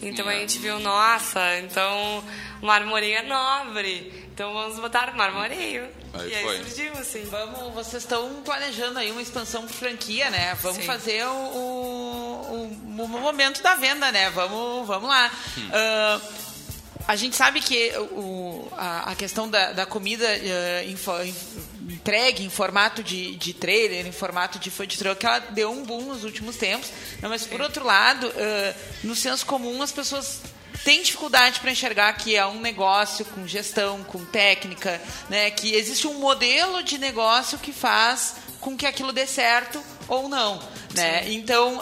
Então 0.00 0.28
a 0.28 0.32
gente 0.32 0.58
viu, 0.58 0.78
nossa, 0.78 1.58
então 1.58 2.24
o 2.62 2.66
marmoreio 2.66 3.18
é 3.18 3.22
nobre. 3.22 4.28
Então 4.32 4.54
vamos 4.54 4.78
botar 4.78 5.12
marmoreio. 5.16 5.88
Aí 6.14 6.30
e 6.30 6.34
aí 6.36 6.42
foi. 6.44 6.58
surgiu, 6.58 6.92
assim. 6.92 7.24
Vamos, 7.24 7.74
vocês 7.74 8.04
estão 8.04 8.40
planejando 8.44 8.98
aí 9.00 9.10
uma 9.10 9.20
expansão 9.20 9.62
por 9.62 9.72
franquia, 9.72 10.30
né? 10.30 10.54
Vamos 10.62 10.78
Sim. 10.78 10.84
fazer 10.86 11.26
o, 11.26 11.30
o, 11.32 13.02
o 13.02 13.08
momento 13.08 13.60
da 13.62 13.74
venda, 13.74 14.12
né? 14.12 14.30
Vamos, 14.30 14.86
vamos 14.86 15.08
lá. 15.08 15.30
Hum. 15.58 15.68
Ah, 15.72 16.20
a 17.08 17.16
gente 17.16 17.34
sabe 17.34 17.60
que 17.62 17.90
o, 18.12 18.68
a, 18.76 19.10
a 19.12 19.14
questão 19.16 19.48
da, 19.48 19.72
da 19.72 19.86
comida 19.86 20.24
eh, 20.26 20.84
em 20.86 20.94
fo- 20.94 21.20
em- 21.22 21.34
entregue 21.88 22.44
em 22.44 22.50
formato 22.50 23.02
de, 23.02 23.34
de 23.36 23.54
trailer, 23.54 24.06
em 24.06 24.12
formato 24.12 24.58
de 24.58 24.70
food 24.70 24.96
truck, 24.98 25.24
ela 25.24 25.38
deu 25.38 25.70
um 25.72 25.82
boom 25.84 26.02
nos 26.02 26.22
últimos 26.22 26.56
tempos. 26.56 26.90
Mas, 27.22 27.46
por 27.46 27.60
outro 27.62 27.82
lado, 27.84 28.30
eh, 28.36 28.74
no 29.02 29.16
senso 29.16 29.46
comum, 29.46 29.80
as 29.82 29.90
pessoas 29.90 30.40
têm 30.84 31.02
dificuldade 31.02 31.60
para 31.60 31.70
enxergar 31.72 32.12
que 32.12 32.36
é 32.36 32.46
um 32.46 32.60
negócio 32.60 33.24
com 33.24 33.46
gestão, 33.48 34.04
com 34.04 34.22
técnica, 34.26 35.00
né? 35.30 35.50
que 35.50 35.74
existe 35.74 36.06
um 36.06 36.14
modelo 36.20 36.82
de 36.82 36.98
negócio 36.98 37.58
que 37.58 37.72
faz 37.72 38.34
com 38.60 38.76
que 38.76 38.84
aquilo 38.86 39.12
dê 39.12 39.26
certo 39.26 39.82
ou 40.08 40.28
não. 40.28 40.60
Né? 40.94 41.30
Então, 41.32 41.80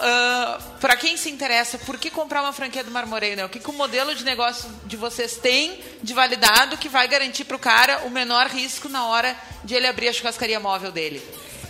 para 0.79 0.95
quem 0.97 1.15
se 1.15 1.29
interessa, 1.29 1.77
por 1.79 1.97
que 1.97 2.11
comprar 2.11 2.41
uma 2.41 2.53
franquia 2.53 2.83
do 2.83 2.91
Marmoreio? 2.91 3.37
Né? 3.37 3.45
O 3.45 3.49
que, 3.49 3.59
que 3.59 3.69
o 3.69 3.73
modelo 3.73 4.13
de 4.13 4.23
negócio 4.23 4.69
de 4.85 4.97
vocês 4.97 5.37
tem 5.37 5.79
de 6.03 6.13
validado 6.13 6.77
que 6.77 6.89
vai 6.89 7.07
garantir 7.07 7.45
para 7.45 7.55
o 7.55 7.59
cara 7.59 8.05
o 8.05 8.09
menor 8.09 8.47
risco 8.47 8.89
na 8.89 9.05
hora 9.07 9.35
de 9.63 9.73
ele 9.73 9.87
abrir 9.87 10.09
a 10.09 10.13
churrascaria 10.13 10.59
móvel 10.59 10.91
dele? 10.91 11.23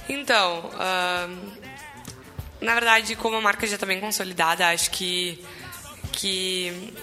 Então, 0.10 0.72
ahn, 0.80 1.58
na 2.60 2.74
verdade, 2.74 3.15
como 3.15 3.36
a 3.36 3.41
marca 3.41 3.67
já 3.67 3.76
está 3.76 3.86
bem 3.86 4.00
consolidada, 4.00 4.67
acho 4.70 4.89
que, 4.89 5.43
que 6.12 6.93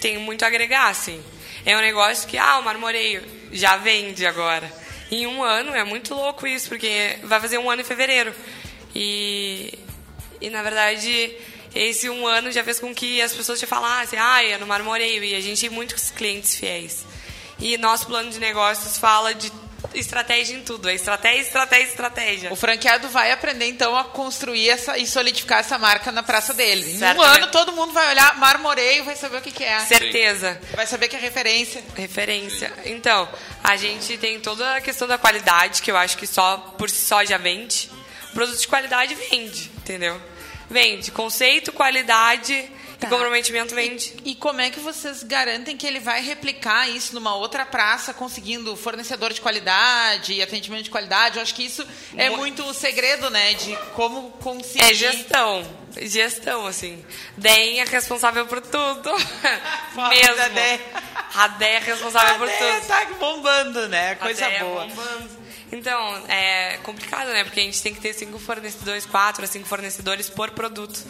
tem 0.00 0.18
muito 0.18 0.44
a 0.44 0.48
agregar, 0.48 0.88
assim. 0.88 1.22
É 1.64 1.76
um 1.76 1.80
negócio 1.80 2.28
que, 2.28 2.38
ah, 2.38 2.58
o 2.58 2.62
marmoreio 2.62 3.22
já 3.50 3.76
vende 3.76 4.24
agora. 4.24 4.70
Em 5.10 5.26
um 5.26 5.42
ano, 5.42 5.74
é 5.74 5.82
muito 5.82 6.14
louco 6.14 6.46
isso, 6.46 6.68
porque 6.68 7.18
vai 7.24 7.40
fazer 7.40 7.58
um 7.58 7.68
ano 7.68 7.82
em 7.82 7.84
fevereiro. 7.84 8.32
E, 8.94 9.78
e 10.40 10.50
na 10.50 10.62
verdade, 10.62 11.36
esse 11.74 12.08
um 12.08 12.26
ano 12.26 12.50
já 12.50 12.64
fez 12.64 12.78
com 12.80 12.94
que 12.94 13.20
as 13.22 13.32
pessoas 13.32 13.58
te 13.58 13.66
falassem, 13.66 14.18
ah, 14.18 14.42
é 14.42 14.58
no 14.58 14.66
marmoreio, 14.66 15.22
e 15.22 15.34
a 15.34 15.40
gente 15.40 15.60
tem 15.60 15.70
muitos 15.70 16.10
clientes 16.10 16.56
fiéis. 16.56 17.04
E 17.58 17.76
nosso 17.76 18.06
plano 18.06 18.30
de 18.30 18.38
negócios 18.38 18.96
fala 18.98 19.34
de 19.34 19.52
estratégia 19.94 20.54
em 20.54 20.62
tudo. 20.62 20.88
É 20.88 20.94
estratégia, 20.94 21.40
estratégia, 21.40 21.88
estratégia. 21.88 22.52
O 22.52 22.56
franqueado 22.56 23.08
vai 23.08 23.32
aprender, 23.32 23.66
então, 23.66 23.96
a 23.96 24.04
construir 24.04 24.68
essa, 24.68 24.96
e 24.98 25.06
solidificar 25.06 25.60
essa 25.60 25.78
marca 25.78 26.10
na 26.12 26.22
praça 26.22 26.54
dele. 26.54 26.92
Em 26.92 27.02
um 27.02 27.22
ano, 27.22 27.48
todo 27.48 27.72
mundo 27.72 27.92
vai 27.92 28.08
olhar 28.10 28.38
Marmoreio 28.38 29.02
e 29.02 29.02
vai 29.02 29.16
saber 29.16 29.38
o 29.38 29.40
que, 29.40 29.50
que 29.50 29.64
é. 29.64 29.80
Certeza. 29.80 30.60
Vai 30.74 30.86
saber 30.86 31.08
que 31.08 31.16
é 31.16 31.18
referência. 31.18 31.82
Referência. 31.94 32.72
Então, 32.84 33.28
a 33.62 33.76
gente 33.76 34.16
tem 34.18 34.40
toda 34.40 34.76
a 34.76 34.80
questão 34.80 35.06
da 35.06 35.18
qualidade, 35.18 35.82
que 35.82 35.90
eu 35.90 35.96
acho 35.96 36.16
que 36.16 36.26
só 36.26 36.56
por 36.78 36.88
si 36.88 37.04
só 37.04 37.24
já 37.24 37.38
vende. 37.38 37.90
Produto 38.34 38.58
de 38.58 38.68
qualidade 38.68 39.14
vende, 39.14 39.70
entendeu? 39.78 40.20
Vende. 40.68 41.10
Conceito, 41.10 41.72
qualidade 41.72 42.52
e 43.02 43.06
comprometimento 43.06 43.74
vende. 43.74 44.14
E 44.24 44.34
como 44.36 44.60
é 44.60 44.70
que 44.70 44.78
vocês 44.78 45.22
garantem 45.24 45.76
que 45.76 45.86
ele 45.86 45.98
vai 45.98 46.22
replicar 46.22 46.88
isso 46.88 47.14
numa 47.14 47.34
outra 47.34 47.64
praça, 47.66 48.14
conseguindo 48.14 48.76
fornecedor 48.76 49.32
de 49.32 49.40
qualidade 49.40 50.32
e 50.34 50.42
atendimento 50.42 50.84
de 50.84 50.90
qualidade? 50.90 51.36
Eu 51.38 51.42
acho 51.42 51.54
que 51.54 51.64
isso 51.64 51.84
é 52.16 52.30
Mu- 52.30 52.36
muito 52.36 52.62
o 52.64 52.72
segredo, 52.74 53.30
né? 53.30 53.54
De 53.54 53.76
como 53.94 54.30
conseguir. 54.32 54.84
É 54.84 54.94
gestão. 54.94 55.80
Gestão, 56.02 56.66
assim. 56.66 57.04
DEM 57.36 57.80
é 57.80 57.84
responsável 57.84 58.46
por 58.46 58.60
tudo. 58.60 59.10
Mesmo. 60.08 60.70
A 61.34 61.48
DEM 61.48 61.68
é 61.68 61.78
responsável 61.78 62.36
por 62.38 62.48
A 62.48 62.52
tudo. 62.52 62.70
DEM 62.70 62.80
tá 62.82 63.04
bombando, 63.18 63.88
né? 63.88 64.14
Coisa 64.14 64.46
Até 64.46 64.60
boa. 64.60 64.86
bombando. 64.86 65.39
Então, 65.72 66.26
é 66.28 66.78
complicado, 66.82 67.28
né? 67.28 67.44
Porque 67.44 67.60
a 67.60 67.62
gente 67.62 67.82
tem 67.82 67.94
que 67.94 68.00
ter 68.00 68.12
cinco 68.12 68.38
fornecedores, 68.38 69.06
quatro 69.06 69.44
a 69.44 69.46
cinco 69.46 69.68
fornecedores 69.68 70.28
por 70.28 70.50
produto. 70.50 71.04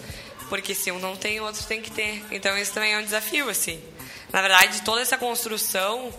Porque 0.49 0.75
se 0.75 0.91
um 0.91 0.99
não 0.99 1.17
tem, 1.17 1.41
o 1.41 1.45
outro 1.45 1.65
tem 1.65 1.81
que 1.81 1.91
ter. 1.91 2.25
Então, 2.31 2.57
isso 2.59 2.73
também 2.73 2.93
é 2.93 2.99
um 2.99 3.05
desafio, 3.05 3.49
assim. 3.49 3.83
Na 4.33 4.41
verdade, 4.41 4.83
toda 4.83 5.01
essa 5.01 5.17
construção 5.17 6.13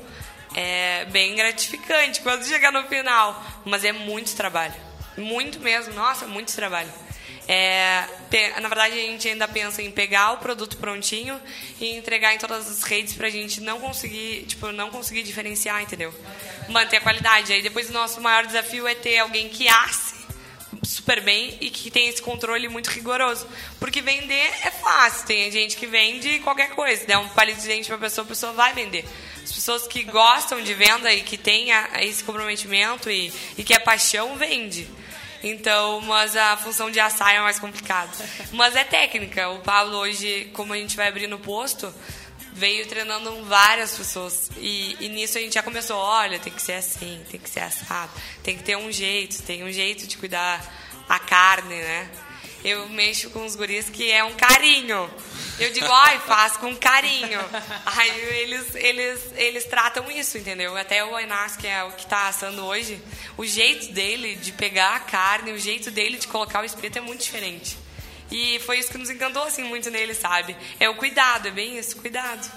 é 0.55 1.05
bem 1.05 1.35
gratificante 1.35 2.21
quando 2.21 2.45
chegar 2.45 2.71
no 2.71 2.87
final. 2.87 3.43
Mas 3.65 3.83
é 3.83 3.91
muito 3.91 4.35
trabalho. 4.35 4.75
Muito 5.17 5.59
mesmo. 5.59 5.93
Nossa, 5.93 6.25
muito 6.25 6.53
trabalho. 6.55 6.91
É, 7.53 8.05
na 8.61 8.69
verdade, 8.69 8.93
a 8.93 8.97
gente 8.97 9.27
ainda 9.27 9.45
pensa 9.45 9.81
em 9.81 9.91
pegar 9.91 10.31
o 10.31 10.37
produto 10.37 10.77
prontinho 10.77 11.37
e 11.81 11.97
entregar 11.97 12.33
em 12.33 12.37
todas 12.37 12.69
as 12.69 12.83
redes 12.83 13.13
pra 13.13 13.29
gente 13.29 13.59
não 13.59 13.77
conseguir, 13.81 14.45
tipo, 14.47 14.71
não 14.71 14.89
conseguir 14.89 15.21
diferenciar, 15.23 15.81
entendeu? 15.81 16.13
Manter 16.69 16.97
a 16.97 17.01
qualidade. 17.01 17.51
Aí 17.51 17.61
depois 17.61 17.89
o 17.89 17.93
nosso 17.93 18.21
maior 18.21 18.45
desafio 18.45 18.87
é 18.87 18.95
ter 18.95 19.17
alguém 19.17 19.49
que 19.49 19.67
asse 19.67 20.21
super 20.81 21.21
bem 21.21 21.57
e 21.59 21.69
que 21.69 21.91
tem 21.91 22.07
esse 22.07 22.21
controle 22.21 22.69
muito 22.69 22.89
rigoroso. 22.89 23.45
Porque 23.79 24.01
vender 24.01 24.49
é 24.63 24.71
fácil. 24.71 25.25
Tem 25.27 25.51
gente 25.51 25.75
que 25.75 25.85
vende 25.85 26.39
qualquer 26.39 26.69
coisa. 26.69 27.05
Der 27.05 27.17
um 27.17 27.27
palito 27.29 27.59
de 27.59 27.67
dente 27.67 27.87
pra 27.89 27.97
pessoa, 27.97 28.23
a 28.23 28.27
pessoa 28.29 28.53
vai 28.53 28.73
vender. 28.73 29.03
As 29.43 29.51
pessoas 29.51 29.85
que 29.87 30.03
gostam 30.03 30.61
de 30.61 30.73
venda 30.73 31.11
e 31.13 31.21
que 31.21 31.37
têm 31.37 31.73
a- 31.73 31.89
a 31.95 32.03
esse 32.05 32.23
comprometimento 32.23 33.09
e, 33.11 33.33
e 33.57 33.63
que 33.65 33.73
é 33.73 33.79
paixão, 33.79 34.37
vende. 34.37 34.87
Então, 35.43 36.01
mas 36.01 36.35
a 36.35 36.55
função 36.57 36.91
de 36.91 36.99
assar 36.99 37.33
é 37.33 37.39
mais 37.39 37.59
complicada. 37.59 38.11
Mas 38.51 38.75
é 38.75 38.83
técnica. 38.83 39.49
O 39.49 39.59
Pablo 39.59 39.97
hoje, 39.97 40.49
como 40.53 40.73
a 40.73 40.77
gente 40.77 40.95
vai 40.95 41.07
abrir 41.07 41.27
no 41.27 41.39
posto, 41.39 41.93
veio 42.53 42.85
treinando 42.87 43.43
várias 43.45 43.97
pessoas. 43.97 44.49
E, 44.57 44.95
e 44.99 45.09
nisso 45.09 45.37
a 45.37 45.41
gente 45.41 45.53
já 45.53 45.63
começou, 45.63 45.97
olha, 45.97 46.39
tem 46.39 46.53
que 46.53 46.61
ser 46.61 46.73
assim, 46.73 47.21
tem 47.29 47.39
que 47.39 47.49
ser 47.49 47.61
assado, 47.61 48.11
tem 48.43 48.55
que 48.55 48.63
ter 48.63 48.77
um 48.77 48.91
jeito, 48.91 49.41
tem 49.43 49.63
um 49.63 49.71
jeito 49.71 50.05
de 50.05 50.17
cuidar 50.17 50.63
a 51.09 51.19
carne, 51.19 51.75
né? 51.75 52.09
Eu 52.63 52.87
mexo 52.89 53.29
com 53.31 53.45
os 53.45 53.55
guris 53.55 53.89
que 53.89 54.11
é 54.11 54.23
um 54.23 54.33
carinho. 54.33 55.09
Eu 55.59 55.71
digo, 55.71 55.91
ai, 55.91 56.19
faz 56.19 56.57
com 56.57 56.75
carinho. 56.75 57.39
Aí 57.85 58.21
eles, 58.39 58.75
eles, 58.75 59.33
eles 59.35 59.65
tratam 59.65 60.09
isso, 60.11 60.37
entendeu? 60.37 60.75
Até 60.77 61.03
o 61.03 61.17
Enas, 61.17 61.55
que 61.55 61.67
é 61.67 61.83
o 61.83 61.91
que 61.91 62.03
está 62.03 62.27
assando 62.27 62.63
hoje, 62.63 63.01
o 63.37 63.45
jeito 63.45 63.91
dele 63.91 64.35
de 64.35 64.51
pegar 64.51 64.95
a 64.95 64.99
carne, 64.99 65.51
o 65.51 65.59
jeito 65.59 65.91
dele 65.91 66.17
de 66.17 66.27
colocar 66.27 66.61
o 66.61 66.65
espeto 66.65 66.97
é 66.97 67.01
muito 67.01 67.21
diferente. 67.21 67.77
E 68.31 68.59
foi 68.59 68.79
isso 68.79 68.91
que 68.91 68.97
nos 68.97 69.09
encantou, 69.09 69.43
assim, 69.43 69.63
muito 69.63 69.91
nele, 69.91 70.13
sabe? 70.13 70.55
É 70.79 70.87
o 70.89 70.95
cuidado, 70.95 71.49
é 71.49 71.51
bem 71.51 71.77
isso, 71.77 71.97
cuidado. 71.97 72.49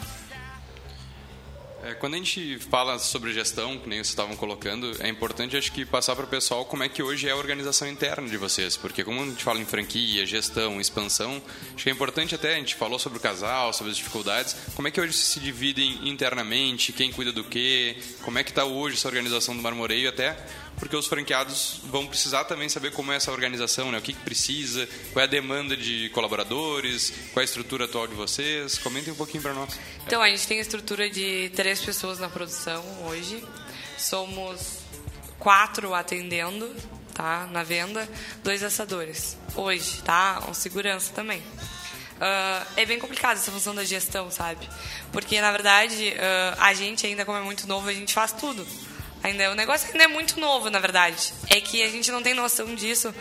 É, 1.84 1.92
quando 1.92 2.14
a 2.14 2.16
gente 2.16 2.58
fala 2.58 2.98
sobre 2.98 3.30
gestão, 3.34 3.78
que 3.78 3.86
nem 3.86 3.98
vocês 3.98 4.08
estavam 4.08 4.34
colocando, 4.36 4.90
é 5.00 5.08
importante 5.08 5.54
acho 5.54 5.70
que 5.70 5.84
passar 5.84 6.16
para 6.16 6.24
o 6.24 6.28
pessoal 6.28 6.64
como 6.64 6.82
é 6.82 6.88
que 6.88 7.02
hoje 7.02 7.28
é 7.28 7.32
a 7.32 7.36
organização 7.36 7.86
interna 7.86 8.26
de 8.26 8.38
vocês, 8.38 8.74
porque 8.74 9.04
como 9.04 9.20
a 9.20 9.24
gente 9.26 9.44
fala 9.44 9.60
em 9.60 9.66
franquia, 9.66 10.24
gestão, 10.24 10.80
expansão, 10.80 11.42
acho 11.74 11.84
que 11.84 11.90
é 11.90 11.92
importante 11.92 12.34
até 12.34 12.54
a 12.54 12.58
gente 12.58 12.74
falou 12.74 12.98
sobre 12.98 13.18
o 13.18 13.20
casal, 13.20 13.70
sobre 13.74 13.90
as 13.90 13.98
dificuldades, 13.98 14.56
como 14.74 14.88
é 14.88 14.90
que 14.90 14.98
hoje 14.98 15.12
se 15.12 15.38
dividem 15.38 16.08
internamente, 16.08 16.90
quem 16.90 17.12
cuida 17.12 17.32
do 17.32 17.44
quê, 17.44 17.98
como 18.22 18.38
é 18.38 18.42
que 18.42 18.50
está 18.50 18.64
hoje 18.64 18.96
essa 18.96 19.08
organização 19.08 19.54
do 19.54 19.62
Marmoreio 19.62 20.08
até 20.08 20.34
porque 20.78 20.96
os 20.96 21.06
franqueados 21.06 21.80
vão 21.84 22.06
precisar 22.06 22.44
também 22.44 22.68
saber 22.68 22.92
como 22.92 23.12
é 23.12 23.16
essa 23.16 23.30
organização, 23.30 23.90
né? 23.92 23.98
O 23.98 24.02
que, 24.02 24.12
que 24.12 24.20
precisa, 24.20 24.88
qual 25.12 25.22
é 25.22 25.26
a 25.26 25.30
demanda 25.30 25.76
de 25.76 26.08
colaboradores, 26.10 27.12
qual 27.32 27.40
é 27.40 27.42
a 27.42 27.44
estrutura 27.44 27.84
atual 27.84 28.06
de 28.06 28.14
vocês. 28.14 28.78
Comentem 28.78 29.12
um 29.12 29.16
pouquinho 29.16 29.42
para 29.42 29.54
nós. 29.54 29.78
Então, 30.06 30.20
a 30.20 30.28
gente 30.28 30.46
tem 30.46 30.58
a 30.58 30.62
estrutura 30.62 31.08
de 31.08 31.50
três 31.54 31.80
pessoas 31.80 32.18
na 32.18 32.28
produção 32.28 32.84
hoje. 33.06 33.42
Somos 33.96 34.78
quatro 35.38 35.94
atendendo, 35.94 36.74
tá? 37.14 37.46
Na 37.52 37.62
venda, 37.62 38.08
dois 38.42 38.62
assadores. 38.62 39.36
Hoje, 39.54 40.02
tá? 40.02 40.42
Um 40.48 40.54
segurança 40.54 41.12
também. 41.12 41.42
Ah, 42.20 42.66
é 42.76 42.86
bem 42.86 42.98
complicado 42.98 43.36
essa 43.36 43.50
função 43.50 43.74
da 43.74 43.84
gestão, 43.84 44.30
sabe? 44.30 44.68
Porque, 45.12 45.40
na 45.40 45.50
verdade, 45.52 46.14
ah, 46.18 46.56
a 46.58 46.74
gente 46.74 47.06
ainda, 47.06 47.24
como 47.24 47.38
é 47.38 47.42
muito 47.42 47.66
novo, 47.66 47.88
a 47.88 47.92
gente 47.92 48.12
faz 48.12 48.32
tudo. 48.32 48.66
Ainda, 49.24 49.50
o 49.50 49.54
negócio 49.54 49.90
ainda 49.90 50.04
é 50.04 50.06
muito 50.06 50.38
novo, 50.38 50.68
na 50.68 50.78
verdade. 50.78 51.32
É 51.48 51.58
que 51.58 51.82
a 51.82 51.88
gente 51.88 52.12
não 52.12 52.22
tem 52.22 52.34
noção 52.34 52.74
disso 52.74 53.12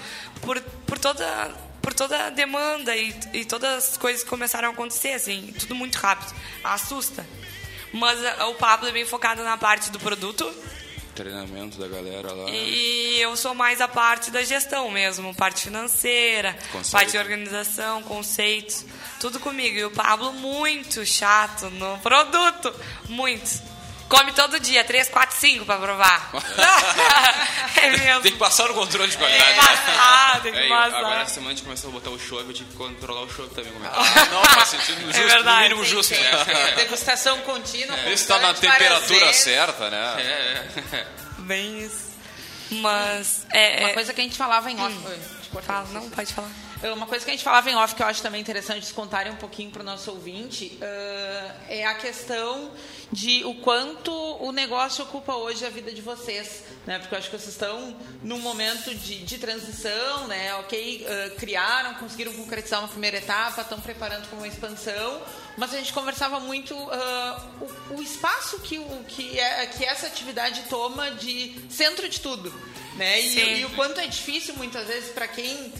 por, 0.41 0.59
por 0.85 0.99
toda 0.99 1.49
por 1.81 1.93
toda 1.93 2.27
a 2.27 2.29
demanda 2.29 2.95
e, 2.95 3.13
e 3.33 3.43
todas 3.43 3.89
as 3.89 3.97
coisas 3.97 4.23
que 4.23 4.29
começaram 4.29 4.69
a 4.69 4.71
acontecer, 4.71 5.11
assim, 5.13 5.53
tudo 5.59 5.75
muito 5.75 5.95
rápido. 5.95 6.33
Assusta. 6.63 7.25
Mas 7.91 8.23
ah, 8.25 8.47
o 8.47 8.55
Pablo 8.55 8.87
é 8.87 8.91
bem 8.91 9.05
focado 9.05 9.43
na 9.43 9.57
parte 9.57 9.91
do 9.91 9.99
produto, 9.99 10.49
treinamento 11.13 11.77
da 11.77 11.87
galera 11.87 12.31
lá. 12.31 12.49
E 12.49 13.19
eu 13.19 13.35
sou 13.35 13.53
mais 13.53 13.79
a 13.81 13.87
parte 13.87 14.31
da 14.31 14.43
gestão 14.43 14.89
mesmo, 14.89 15.33
parte 15.35 15.63
financeira, 15.63 16.57
Conceito. 16.71 16.91
parte 16.91 17.11
de 17.11 17.17
organização, 17.17 18.01
conceitos, 18.03 18.85
tudo 19.19 19.39
comigo. 19.39 19.77
E 19.77 19.85
o 19.85 19.91
Pablo 19.91 20.33
muito 20.33 21.05
chato 21.05 21.69
no 21.69 21.97
produto, 21.99 22.73
muito. 23.09 23.72
Come 24.13 24.31
todo 24.33 24.59
dia, 24.59 24.83
três, 24.83 25.09
quatro, 25.09 25.35
cinco 25.39 25.65
pra 25.65 25.77
provar. 25.77 26.29
é 27.81 27.89
mesmo. 27.89 28.21
Tem 28.21 28.31
que 28.31 28.37
passar 28.37 28.67
no 28.67 28.73
controle 28.75 29.09
de 29.09 29.17
Tem 29.17 29.25
qualidade. 29.27 29.53
que 29.59 29.65
passar, 29.65 30.41
tem 30.43 30.51
que 30.53 30.59
É, 30.59 30.69
passar. 30.69 30.97
agora 30.97 31.21
essa 31.21 31.33
semana 31.33 31.51
a 31.51 31.55
gente 31.55 31.63
começou 31.65 31.89
a 31.89 31.93
botar 31.93 32.09
o 32.11 32.19
chope, 32.19 32.43
eu 32.47 32.53
tive 32.53 32.69
que 32.69 32.75
controlar 32.77 33.21
o 33.21 33.29
chope 33.33 33.55
também. 33.55 33.71
Como 33.73 33.83
é. 33.85 33.89
Ah, 33.91 34.25
não, 34.31 34.43
faz 34.45 34.69
sentido. 34.69 35.01
É 35.01 35.05
Justo, 35.05 35.21
no 35.21 35.27
verdade. 35.29 35.61
mínimo 35.63 35.83
justo. 35.85 36.13
Tem 36.13 36.75
degustação 36.75 37.39
contínua. 37.41 37.97
Vê 37.97 38.15
se 38.15 38.27
tá 38.27 38.37
na 38.39 38.53
temperatura 38.53 39.25
vezes. 39.27 39.41
certa, 39.43 39.89
né? 39.89 40.21
É, 40.21 41.05
Bem 41.39 41.79
isso. 41.81 42.13
Mas 42.69 43.45
é. 43.51 43.79
Uma 43.79 43.89
é- 43.89 43.93
coisa 43.93 44.13
que 44.13 44.21
a 44.21 44.23
gente 44.23 44.37
falava 44.37 44.69
em 44.71 44.79
off. 44.79 44.93
Hum. 44.95 45.59
Fala, 45.61 45.87
não, 45.91 46.09
pode 46.09 46.33
falar. 46.33 46.49
Uma 46.91 47.07
coisa 47.07 47.23
que 47.23 47.31
a 47.31 47.33
gente 47.33 47.43
falava 47.43 47.71
em 47.71 47.75
off 47.75 47.95
que 47.95 48.03
eu 48.03 48.07
acho 48.07 48.21
também 48.21 48.41
interessante 48.41 48.79
eles 48.79 48.91
contarem 48.91 49.31
um 49.31 49.37
pouquinho 49.37 49.71
para 49.71 49.81
o 49.81 49.85
nosso 49.85 50.11
ouvinte 50.11 50.77
ah, 50.81 51.55
é 51.69 51.85
a 51.85 51.95
questão 51.95 52.71
de 53.09 53.43
o 53.45 53.55
quanto 53.55 54.11
o 54.11 54.51
negócio 54.51 55.05
ocupa 55.05 55.33
hoje 55.33 55.65
a 55.65 55.69
vida 55.69 55.93
de 55.93 56.01
vocês, 56.01 56.63
né? 56.85 56.99
Porque 56.99 57.15
eu 57.15 57.19
acho 57.19 57.29
que 57.29 57.37
vocês 57.37 57.53
estão 57.53 57.95
num 58.21 58.39
momento 58.39 58.93
de, 58.95 59.23
de 59.23 59.37
transição, 59.37 60.27
né? 60.27 60.55
Ok, 60.55 61.05
ah, 61.07 61.29
criaram, 61.39 61.93
conseguiram 61.95 62.33
concretizar 62.33 62.79
uma 62.79 62.89
primeira 62.89 63.17
etapa, 63.17 63.61
estão 63.61 63.79
preparando 63.79 64.27
para 64.27 64.37
uma 64.37 64.47
expansão, 64.47 65.21
mas 65.57 65.73
a 65.73 65.77
gente 65.77 65.93
conversava 65.93 66.39
muito 66.39 66.75
ah, 66.91 67.45
o, 67.61 67.95
o 67.95 68.01
espaço 68.01 68.59
que, 68.59 68.77
o, 68.79 69.03
que, 69.07 69.39
é, 69.39 69.65
que 69.67 69.83
essa 69.85 70.07
atividade 70.07 70.63
toma 70.69 71.11
de 71.11 71.55
centro 71.69 72.07
de 72.09 72.19
tudo, 72.19 72.53
né? 72.95 73.21
E, 73.21 73.59
e 73.61 73.65
o 73.65 73.69
quanto 73.71 73.99
é 73.99 74.07
difícil 74.07 74.55
muitas 74.55 74.87
vezes 74.87 75.09
para 75.11 75.27
quem 75.27 75.73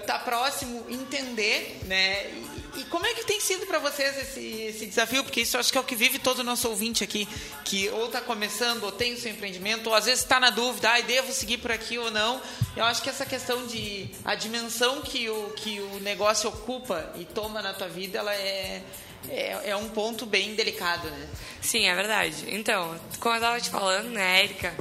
está 0.00 0.18
próximo 0.18 0.84
entender, 0.88 1.80
né? 1.84 2.26
E, 2.30 2.80
e 2.80 2.84
como 2.84 3.06
é 3.06 3.14
que 3.14 3.24
tem 3.24 3.40
sido 3.40 3.66
para 3.66 3.78
vocês 3.78 4.16
esse, 4.16 4.40
esse 4.40 4.86
desafio? 4.86 5.22
Porque 5.22 5.40
isso 5.40 5.56
acho 5.56 5.70
que 5.70 5.78
é 5.78 5.80
o 5.80 5.84
que 5.84 5.94
vive 5.94 6.18
todo 6.18 6.40
o 6.40 6.44
nosso 6.44 6.68
ouvinte 6.68 7.04
aqui, 7.04 7.28
que 7.64 7.88
ou 7.90 8.06
está 8.06 8.20
começando, 8.20 8.84
ou 8.84 8.92
tem 8.92 9.14
o 9.14 9.20
seu 9.20 9.30
empreendimento, 9.30 9.88
ou 9.88 9.94
às 9.94 10.06
vezes 10.06 10.20
está 10.22 10.40
na 10.40 10.50
dúvida, 10.50 10.90
ah, 10.92 11.00
devo 11.00 11.32
seguir 11.32 11.58
por 11.58 11.70
aqui 11.70 11.98
ou 11.98 12.10
não. 12.10 12.40
Eu 12.76 12.84
acho 12.84 13.02
que 13.02 13.08
essa 13.08 13.24
questão 13.24 13.66
de 13.66 14.10
a 14.24 14.34
dimensão 14.34 15.02
que 15.02 15.28
o, 15.28 15.50
que 15.50 15.80
o 15.80 16.00
negócio 16.00 16.48
ocupa 16.48 17.12
e 17.16 17.24
toma 17.24 17.62
na 17.62 17.72
tua 17.72 17.88
vida, 17.88 18.18
ela 18.18 18.34
é, 18.34 18.82
é, 19.28 19.70
é 19.70 19.76
um 19.76 19.88
ponto 19.88 20.24
bem 20.26 20.54
delicado, 20.54 21.10
né? 21.10 21.28
Sim, 21.60 21.86
é 21.86 21.94
verdade. 21.94 22.46
Então, 22.48 22.98
como 23.18 23.34
eu 23.34 23.40
tava 23.40 23.60
te 23.60 23.70
falando, 23.70 24.08
né, 24.08 24.40
Érica? 24.40 24.74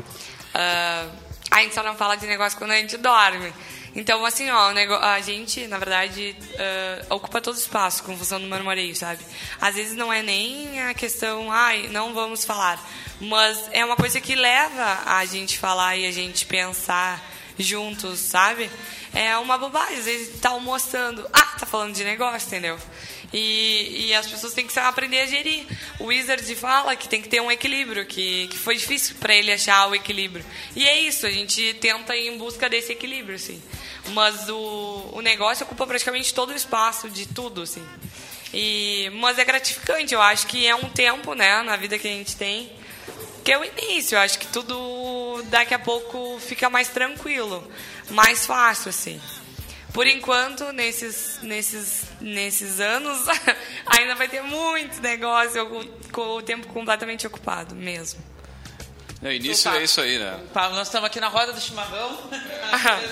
ah, 0.54 1.08
a 1.52 1.62
gente 1.62 1.74
só 1.74 1.84
não 1.84 1.96
fala 1.96 2.16
de 2.16 2.26
negócio 2.28 2.58
quando 2.58 2.72
a 2.72 2.78
gente 2.78 2.98
dorme. 2.98 3.54
Então, 3.96 4.24
assim, 4.24 4.50
ó, 4.52 4.72
a 5.02 5.20
gente, 5.20 5.66
na 5.68 5.78
verdade, 5.78 6.36
ah, 6.58 7.16
ocupa 7.16 7.42
todo 7.42 7.56
o 7.56 7.60
espaço 7.60 8.04
com 8.04 8.18
função 8.18 8.40
do 8.40 8.48
marmoreio, 8.48 8.96
sabe? 8.96 9.24
Às 9.60 9.76
vezes 9.76 9.96
não 9.96 10.12
é 10.12 10.22
nem 10.22 10.82
a 10.84 10.94
questão, 10.94 11.52
ai, 11.52 11.88
não 11.90 12.14
vamos 12.14 12.46
falar. 12.46 12.82
Mas 13.20 13.70
é 13.72 13.84
uma 13.84 13.96
coisa 13.96 14.22
que 14.22 14.36
leva 14.36 15.04
a 15.06 15.26
gente 15.26 15.58
falar 15.58 15.98
e 15.98 16.06
a 16.06 16.12
gente 16.12 16.46
pensar 16.46 17.22
juntos, 17.58 18.20
sabe? 18.20 18.70
É 19.14 19.38
uma 19.38 19.58
bobagem. 19.58 19.98
Às 19.98 20.06
vezes 20.06 20.40
tá 20.40 20.50
almoçando, 20.50 21.28
ah, 21.34 21.58
tá 21.60 21.66
falando 21.66 21.94
de 21.94 22.04
negócio, 22.04 22.48
entendeu? 22.48 22.80
E, 23.32 24.08
e 24.08 24.14
as 24.14 24.28
pessoas 24.28 24.54
têm 24.54 24.66
que 24.66 24.80
aprender 24.80 25.22
a 25.22 25.26
gerir. 25.26 25.66
O 26.00 26.06
Wizard 26.06 26.56
fala 26.56 26.96
que 26.96 27.08
tem 27.08 27.22
que 27.22 27.30
ter 27.30 27.42
um 27.42 27.52
equilíbrio, 27.52 28.06
que, 28.06 28.48
que 28.48 28.58
foi 28.58 28.76
difícil 28.76 29.16
para 29.20 29.36
ele 29.36 29.52
achar 29.52 29.88
o 29.88 29.96
equilíbrio. 29.96 30.44
E 30.76 30.88
é 30.88 31.00
isso, 31.00 31.26
a 31.26 31.30
gente 31.30 31.74
tenta 31.76 32.16
ir 32.16 32.28
em 32.28 32.38
busca 32.38 32.68
desse 32.68 32.92
equilíbrio, 32.92 33.36
assim. 33.36 33.62
Mas 34.14 34.50
o, 34.50 35.12
o 35.14 35.22
negócio 35.22 35.66
ocupa 35.66 35.86
praticamente 35.86 36.34
todo 36.34 36.50
o 36.50 36.56
espaço 36.56 37.10
de 37.10 37.28
tudo, 37.28 37.62
assim. 37.62 37.86
E, 38.54 39.12
mas 39.16 39.38
é 39.38 39.46
gratificante, 39.46 40.14
eu 40.14 40.22
acho 40.22 40.48
que 40.48 40.66
é 40.66 40.74
um 40.74 40.90
tempo, 40.90 41.34
né, 41.36 41.62
na 41.62 41.76
vida 41.76 42.00
que 42.00 42.08
a 42.08 42.12
gente 42.12 42.36
tem, 42.36 42.72
que 43.44 43.52
é 43.52 43.58
o 43.60 43.64
início. 43.64 44.16
Eu 44.16 44.22
acho 44.22 44.40
que 44.40 44.48
tudo 44.48 45.44
daqui 45.46 45.74
a 45.74 45.80
pouco 45.80 46.40
fica 46.40 46.70
mais 46.70 46.88
tranquilo, 46.90 47.70
mais 48.10 48.46
fácil, 48.46 48.90
assim. 48.90 49.22
Por 50.00 50.08
enquanto, 50.08 50.72
nesses, 50.72 51.40
nesses, 51.42 52.04
nesses 52.22 52.80
anos, 52.80 53.20
ainda 53.86 54.16
vai 54.16 54.30
ter 54.30 54.42
muito 54.42 55.02
negócio 55.02 55.68
com, 56.10 56.22
o 56.22 56.42
tempo 56.42 56.68
completamente 56.68 57.28
ocupado, 57.28 57.76
mesmo. 57.76 58.24
No 59.22 59.30
início 59.30 59.70
é 59.72 59.84
isso 59.84 60.00
aí, 60.00 60.18
né? 60.18 60.40
Pablo, 60.54 60.78
nós 60.78 60.88
estamos 60.88 61.06
aqui 61.06 61.20
na 61.20 61.28
roda 61.28 61.52
do 61.52 61.60
chimarrão. 61.60 62.16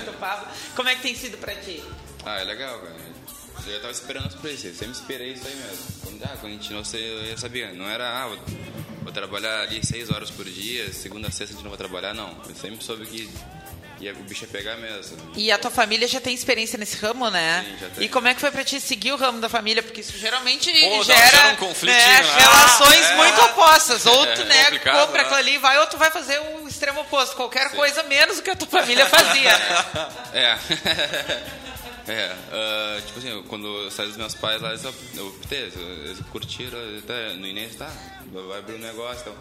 do 0.06 0.18
Pablo. 0.18 0.48
Como 0.78 0.88
é 0.88 0.96
que 0.96 1.02
tem 1.02 1.14
sido 1.14 1.38
para 1.38 1.56
ti? 1.56 1.84
Ah, 2.26 2.40
é 2.40 2.46
legal, 2.46 2.80
cara. 2.80 2.96
Eu 3.66 3.74
já 3.74 3.80
tava 3.82 3.92
esperando 3.92 4.38
por 4.38 4.50
isso, 4.50 4.68
eu 4.68 4.74
sempre 4.74 4.94
esperei 4.94 5.34
isso 5.34 5.46
aí 5.46 5.56
mesmo. 5.58 5.86
Quando, 6.06 6.24
ah, 6.24 6.38
quando 6.40 6.54
a 6.54 6.56
gente 6.56 6.72
não 6.72 6.86
sei, 6.86 7.34
eu 7.34 7.38
sabia. 7.38 7.74
Não 7.74 7.90
era, 7.90 8.24
ah, 8.24 8.28
vou, 8.30 8.40
vou 9.02 9.12
trabalhar 9.12 9.64
ali 9.64 9.86
seis 9.86 10.10
horas 10.10 10.32
por 10.32 10.46
dia, 10.46 10.94
segunda 10.94 11.28
a 11.28 11.32
sexta 11.32 11.54
a 11.54 11.58
gente 11.58 11.64
não 11.64 11.72
vai 11.72 11.78
trabalhar, 11.78 12.14
não. 12.14 12.42
Eu 12.48 12.56
sempre 12.56 12.82
soube 12.82 13.06
que 13.08 13.30
ia, 14.00 14.14
o 14.14 14.24
bicho 14.24 14.44
ia 14.44 14.48
pegar 14.48 14.76
mesmo. 14.78 15.18
E 15.36 15.52
a 15.52 15.58
tua 15.58 15.72
família 15.72 16.08
já 16.08 16.20
tem 16.22 16.34
experiência 16.34 16.78
nesse 16.78 16.98
ramo, 16.98 17.30
né? 17.30 17.66
Sim, 17.68 17.78
já 17.80 17.90
tem. 17.90 18.06
E 18.06 18.10
como 18.10 18.28
é 18.28 18.34
que 18.34 18.40
foi 18.42 18.52
pra 18.52 18.64
ti 18.64 18.80
seguir 18.80 19.12
o 19.12 19.16
ramo 19.18 19.40
da 19.40 19.50
família? 19.50 19.82
Porque 19.84 20.02
isso 20.02 20.18
geralmente 20.18 20.72
Pô, 20.72 21.04
gera, 21.04 21.28
gera 21.30 21.50
um 21.50 21.56
conflitinho, 21.56 22.00
né, 22.00 22.22
né? 22.22 22.36
relações 22.38 23.06
Ah, 23.06 23.12
é. 23.12 23.16
muito 23.16 23.42
opostas. 23.42 24.06
Ou 24.06 24.26
tu 24.28 24.42
É 24.42 24.46
né, 24.46 24.72
compra 24.80 25.12
né? 25.14 25.20
aquilo 25.22 25.36
ali 25.36 25.56
e 25.56 25.58
vai, 25.58 25.78
ou 25.80 25.88
tu 25.88 25.98
vai 25.98 26.12
fazer 26.12 26.40
o 26.40 26.68
extremo 26.68 27.02
oposto. 27.02 27.36
Qualquer 27.36 27.72
coisa 27.72 28.04
menos 28.04 28.38
do 28.38 28.44
que 28.44 28.50
a 28.50 28.56
tua 28.56 28.68
família 28.68 29.06
fazia, 29.06 29.58
né? 29.58 30.08
É. 30.34 30.58
É, 32.08 32.36
ah, 32.52 33.02
tipo 33.06 33.20
assim, 33.20 33.44
quando 33.50 33.68
eu 33.68 33.92
saí 33.92 34.08
dos 34.08 34.18
meus 34.18 34.34
pais 34.34 34.62
lá, 34.62 34.70
eles, 34.70 34.84
eu 34.84 34.94
eles 35.52 36.20
curtiram 36.32 36.80
até 37.00 37.34
no 37.34 37.46
início, 37.46 37.78
tá, 37.78 37.92
vai 38.32 38.60
abrir 38.60 38.76
um 38.76 38.80
negócio, 38.80 39.22
então. 39.22 39.36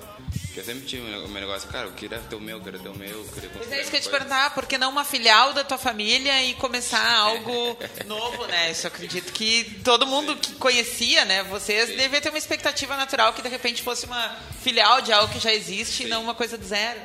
Porque 0.46 0.60
eu 0.60 0.64
sempre 0.64 0.86
tive 0.86 1.02
o 1.02 1.28
meu 1.28 1.40
negócio, 1.40 1.68
cara, 1.68 1.86
eu 1.86 1.92
queria 1.92 2.18
ter 2.18 2.34
o 2.34 2.40
meu, 2.40 2.56
eu 2.56 2.62
queria 2.62 2.80
ter 2.80 2.88
o 2.88 2.96
meu, 2.96 3.08
eu 3.08 3.24
queria 3.24 3.50
construir 3.50 3.76
é 3.76 3.80
isso 3.80 3.90
que 3.90 3.96
eu 3.96 4.00
ia 4.00 4.04
te 4.04 4.10
perguntar, 4.10 4.54
por 4.54 4.66
que 4.66 4.78
não 4.78 4.90
uma 4.90 5.04
filial 5.04 5.52
da 5.52 5.62
tua 5.62 5.78
família 5.78 6.42
e 6.42 6.54
começar 6.54 7.06
algo 7.18 7.78
novo, 8.06 8.46
né? 8.46 8.72
Isso 8.72 8.86
eu 8.86 8.88
acredito 8.88 9.32
que 9.32 9.80
todo 9.84 10.06
mundo 10.06 10.34
que 10.36 10.54
conhecia, 10.54 11.24
né, 11.24 11.44
vocês, 11.44 11.88
devia 11.96 12.20
ter 12.20 12.30
uma 12.30 12.38
expectativa 12.38 12.96
natural 12.96 13.32
que 13.32 13.42
de 13.42 13.48
repente 13.48 13.82
fosse 13.82 14.06
uma 14.06 14.36
filial 14.62 15.00
de 15.00 15.12
algo 15.12 15.32
que 15.32 15.38
já 15.38 15.52
existe 15.52 16.04
e 16.04 16.06
não 16.06 16.22
uma 16.22 16.34
coisa 16.34 16.58
do 16.58 16.66
zero. 16.66 17.00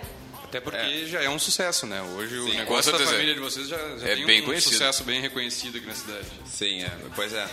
Até 0.51 0.59
porque 0.59 1.05
já 1.05 1.21
é 1.23 1.29
um 1.29 1.39
sucesso, 1.39 1.85
né? 1.87 2.01
Hoje 2.01 2.37
o 2.37 2.49
Sim, 2.51 2.57
negócio 2.57 2.91
com 2.91 2.97
da 2.97 3.05
família 3.05 3.33
de 3.33 3.39
vocês 3.39 3.69
já, 3.69 3.77
já 3.97 4.05
É 4.09 4.15
tem 4.15 4.25
bem 4.25 4.41
um 4.41 4.45
conhecido. 4.45 4.73
sucesso 4.73 5.01
bem 5.05 5.21
reconhecido 5.21 5.77
aqui 5.77 5.87
na 5.87 5.95
cidade. 5.95 6.27
Sim, 6.45 6.83
é, 6.83 6.91
pois 7.15 7.31
é. 7.31 7.47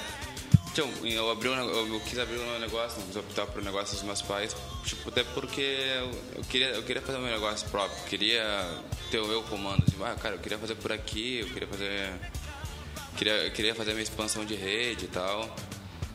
Então, 0.72 0.90
eu, 1.04 1.30
abri 1.30 1.48
um, 1.48 1.54
eu, 1.54 2.00
quis 2.00 2.18
abrir 2.18 2.38
um 2.38 2.58
negócio, 2.58 3.00
quis 3.02 3.14
optar 3.14 3.46
pro 3.46 3.62
negócio 3.62 3.94
dos 3.94 4.02
meus 4.02 4.20
pais, 4.20 4.54
tipo, 4.84 5.08
até 5.08 5.22
porque 5.22 5.61
eu, 5.61 6.42
queria, 6.44 6.68
eu 6.70 6.82
queria 6.82 7.00
fazer 7.00 7.18
um 7.18 7.22
negócio 7.26 7.68
próprio, 7.68 8.04
queria 8.06 8.68
ter 9.12 9.20
o 9.20 9.28
meu 9.28 9.44
comando. 9.44 9.84
Tipo, 9.84 10.02
ah, 10.02 10.16
cara, 10.20 10.34
eu 10.34 10.40
queria 10.40 10.58
fazer 10.58 10.74
por 10.74 10.90
aqui, 10.92 11.38
eu 11.40 11.48
queria 11.50 11.68
fazer. 11.68 12.12
Queria, 13.16 13.32
eu 13.44 13.50
queria 13.52 13.74
fazer 13.76 13.92
minha 13.92 14.02
expansão 14.02 14.44
de 14.44 14.54
rede 14.56 15.04
e 15.04 15.08
tal. 15.08 15.54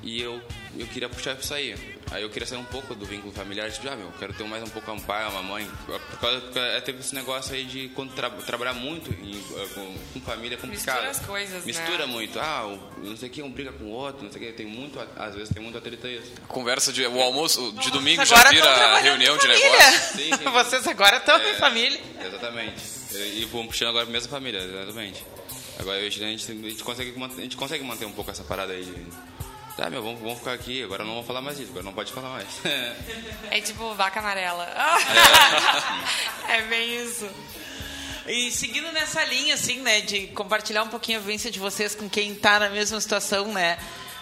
E 0.03 0.21
eu, 0.21 0.41
eu 0.77 0.85
queria 0.87 1.07
puxar 1.07 1.33
isso 1.39 1.53
aí. 1.53 1.75
Aí 2.11 2.21
eu 2.21 2.29
queria 2.29 2.45
sair 2.45 2.57
um 2.59 2.65
pouco 2.65 2.93
do 2.93 3.05
vínculo 3.05 3.31
familiar, 3.33 3.71
tipo, 3.71 3.87
ah, 3.87 3.95
meu, 3.95 4.07
eu 4.07 4.13
quero 4.19 4.33
ter 4.33 4.43
mais 4.43 4.61
um 4.61 4.67
pouco 4.67 4.91
um 4.91 4.99
pai, 4.99 5.25
uma 5.29 5.41
mãe. 5.41 5.65
Por 5.85 6.19
causa, 6.19 6.41
porque 6.41 6.59
é, 6.59 6.81
teve 6.81 6.99
esse 6.99 7.15
negócio 7.15 7.55
aí 7.55 7.63
de 7.63 7.87
quando 7.95 8.13
tra 8.13 8.29
trabalhar 8.29 8.73
muito 8.73 9.09
em, 9.13 9.33
eh, 9.39 9.67
com, 9.73 9.95
com 10.13 10.21
família 10.21 10.55
é 10.55 10.57
complicado. 10.59 10.95
Mistura 11.05 11.09
as 11.09 11.19
coisas, 11.25 11.55
né? 11.55 11.61
Mistura 11.65 12.05
muito. 12.05 12.37
Ah, 12.39 12.67
o- 12.67 13.03
não 13.07 13.15
sei 13.15 13.29
o 13.29 13.31
que, 13.31 13.41
um 13.41 13.49
briga 13.49 13.71
com 13.71 13.85
o 13.85 13.89
outro, 13.91 14.25
não 14.25 14.31
sei 14.31 14.41
o 14.41 14.45
que. 14.45 14.51
Tem 14.51 14.65
muito, 14.65 14.99
às 15.15 15.33
vezes 15.33 15.53
tem 15.53 15.63
muito 15.63 15.77
atrito 15.77 16.05
isso. 16.05 16.33
Conversa 16.49 16.91
de. 16.91 17.03
O 17.07 17.21
almoço 17.21 17.71
de 17.81 17.89
domingo 17.89 18.21
agora 18.21 18.43
já 18.43 18.49
vira 18.49 18.97
reunião 18.99 19.37
de 19.37 19.47
negócio. 19.47 19.99
Sim, 20.17 20.29
sim. 20.37 20.43
Vocês 20.51 20.85
agora 20.87 21.17
estão 21.17 21.37
É. 21.39 21.51
em 21.51 21.55
família. 21.55 21.99
Exatamente. 22.23 22.75
E 23.15 23.45
vamos 23.51 23.67
puxando 23.67 23.89
agora 23.89 24.05
a 24.05 24.09
mesma 24.09 24.29
família, 24.29 24.59
exatamente. 24.59 25.23
Agora 25.79 25.97
a 25.97 26.01
gente, 26.03 26.23
a 26.23 26.27
gente, 26.27 26.51
a 26.51 26.69
gente 26.69 26.83
consegue, 26.83 27.17
manter- 27.17 27.39
a 27.39 27.43
gente 27.43 27.57
consegue 27.57 27.83
manter 27.83 28.05
um 28.05 28.11
pouco 28.11 28.29
essa 28.29 28.43
parada 28.43 28.73
aí 28.73 28.83
de. 28.83 28.93
Tá, 29.75 29.89
meu, 29.89 30.03
vamos, 30.03 30.21
vamos 30.21 30.37
ficar 30.37 30.53
aqui, 30.53 30.83
agora 30.83 31.03
não 31.03 31.11
vamos 31.11 31.25
falar 31.25 31.41
mais 31.41 31.57
disso, 31.57 31.71
agora 31.71 31.85
não 31.85 31.93
pode 31.93 32.11
falar 32.13 32.29
mais. 32.29 32.47
É 33.49 33.59
tipo 33.61 33.93
vaca 33.95 34.19
amarela. 34.19 34.67
É, 36.47 36.61
bem 36.63 37.03
isso. 37.03 37.27
E 38.27 38.51
seguindo 38.51 38.91
nessa 38.91 39.23
linha, 39.25 39.55
assim, 39.55 39.81
né, 39.81 40.01
de 40.01 40.27
compartilhar 40.27 40.83
um 40.83 40.87
pouquinho 40.87 41.17
a 41.17 41.21
vivência 41.21 41.49
de 41.51 41.59
vocês 41.59 41.95
com 41.95 42.07
quem 42.09 42.33
está 42.33 42.59
na 42.59 42.69
mesma 42.69 42.99
situação, 43.01 43.51
né? 43.51 43.77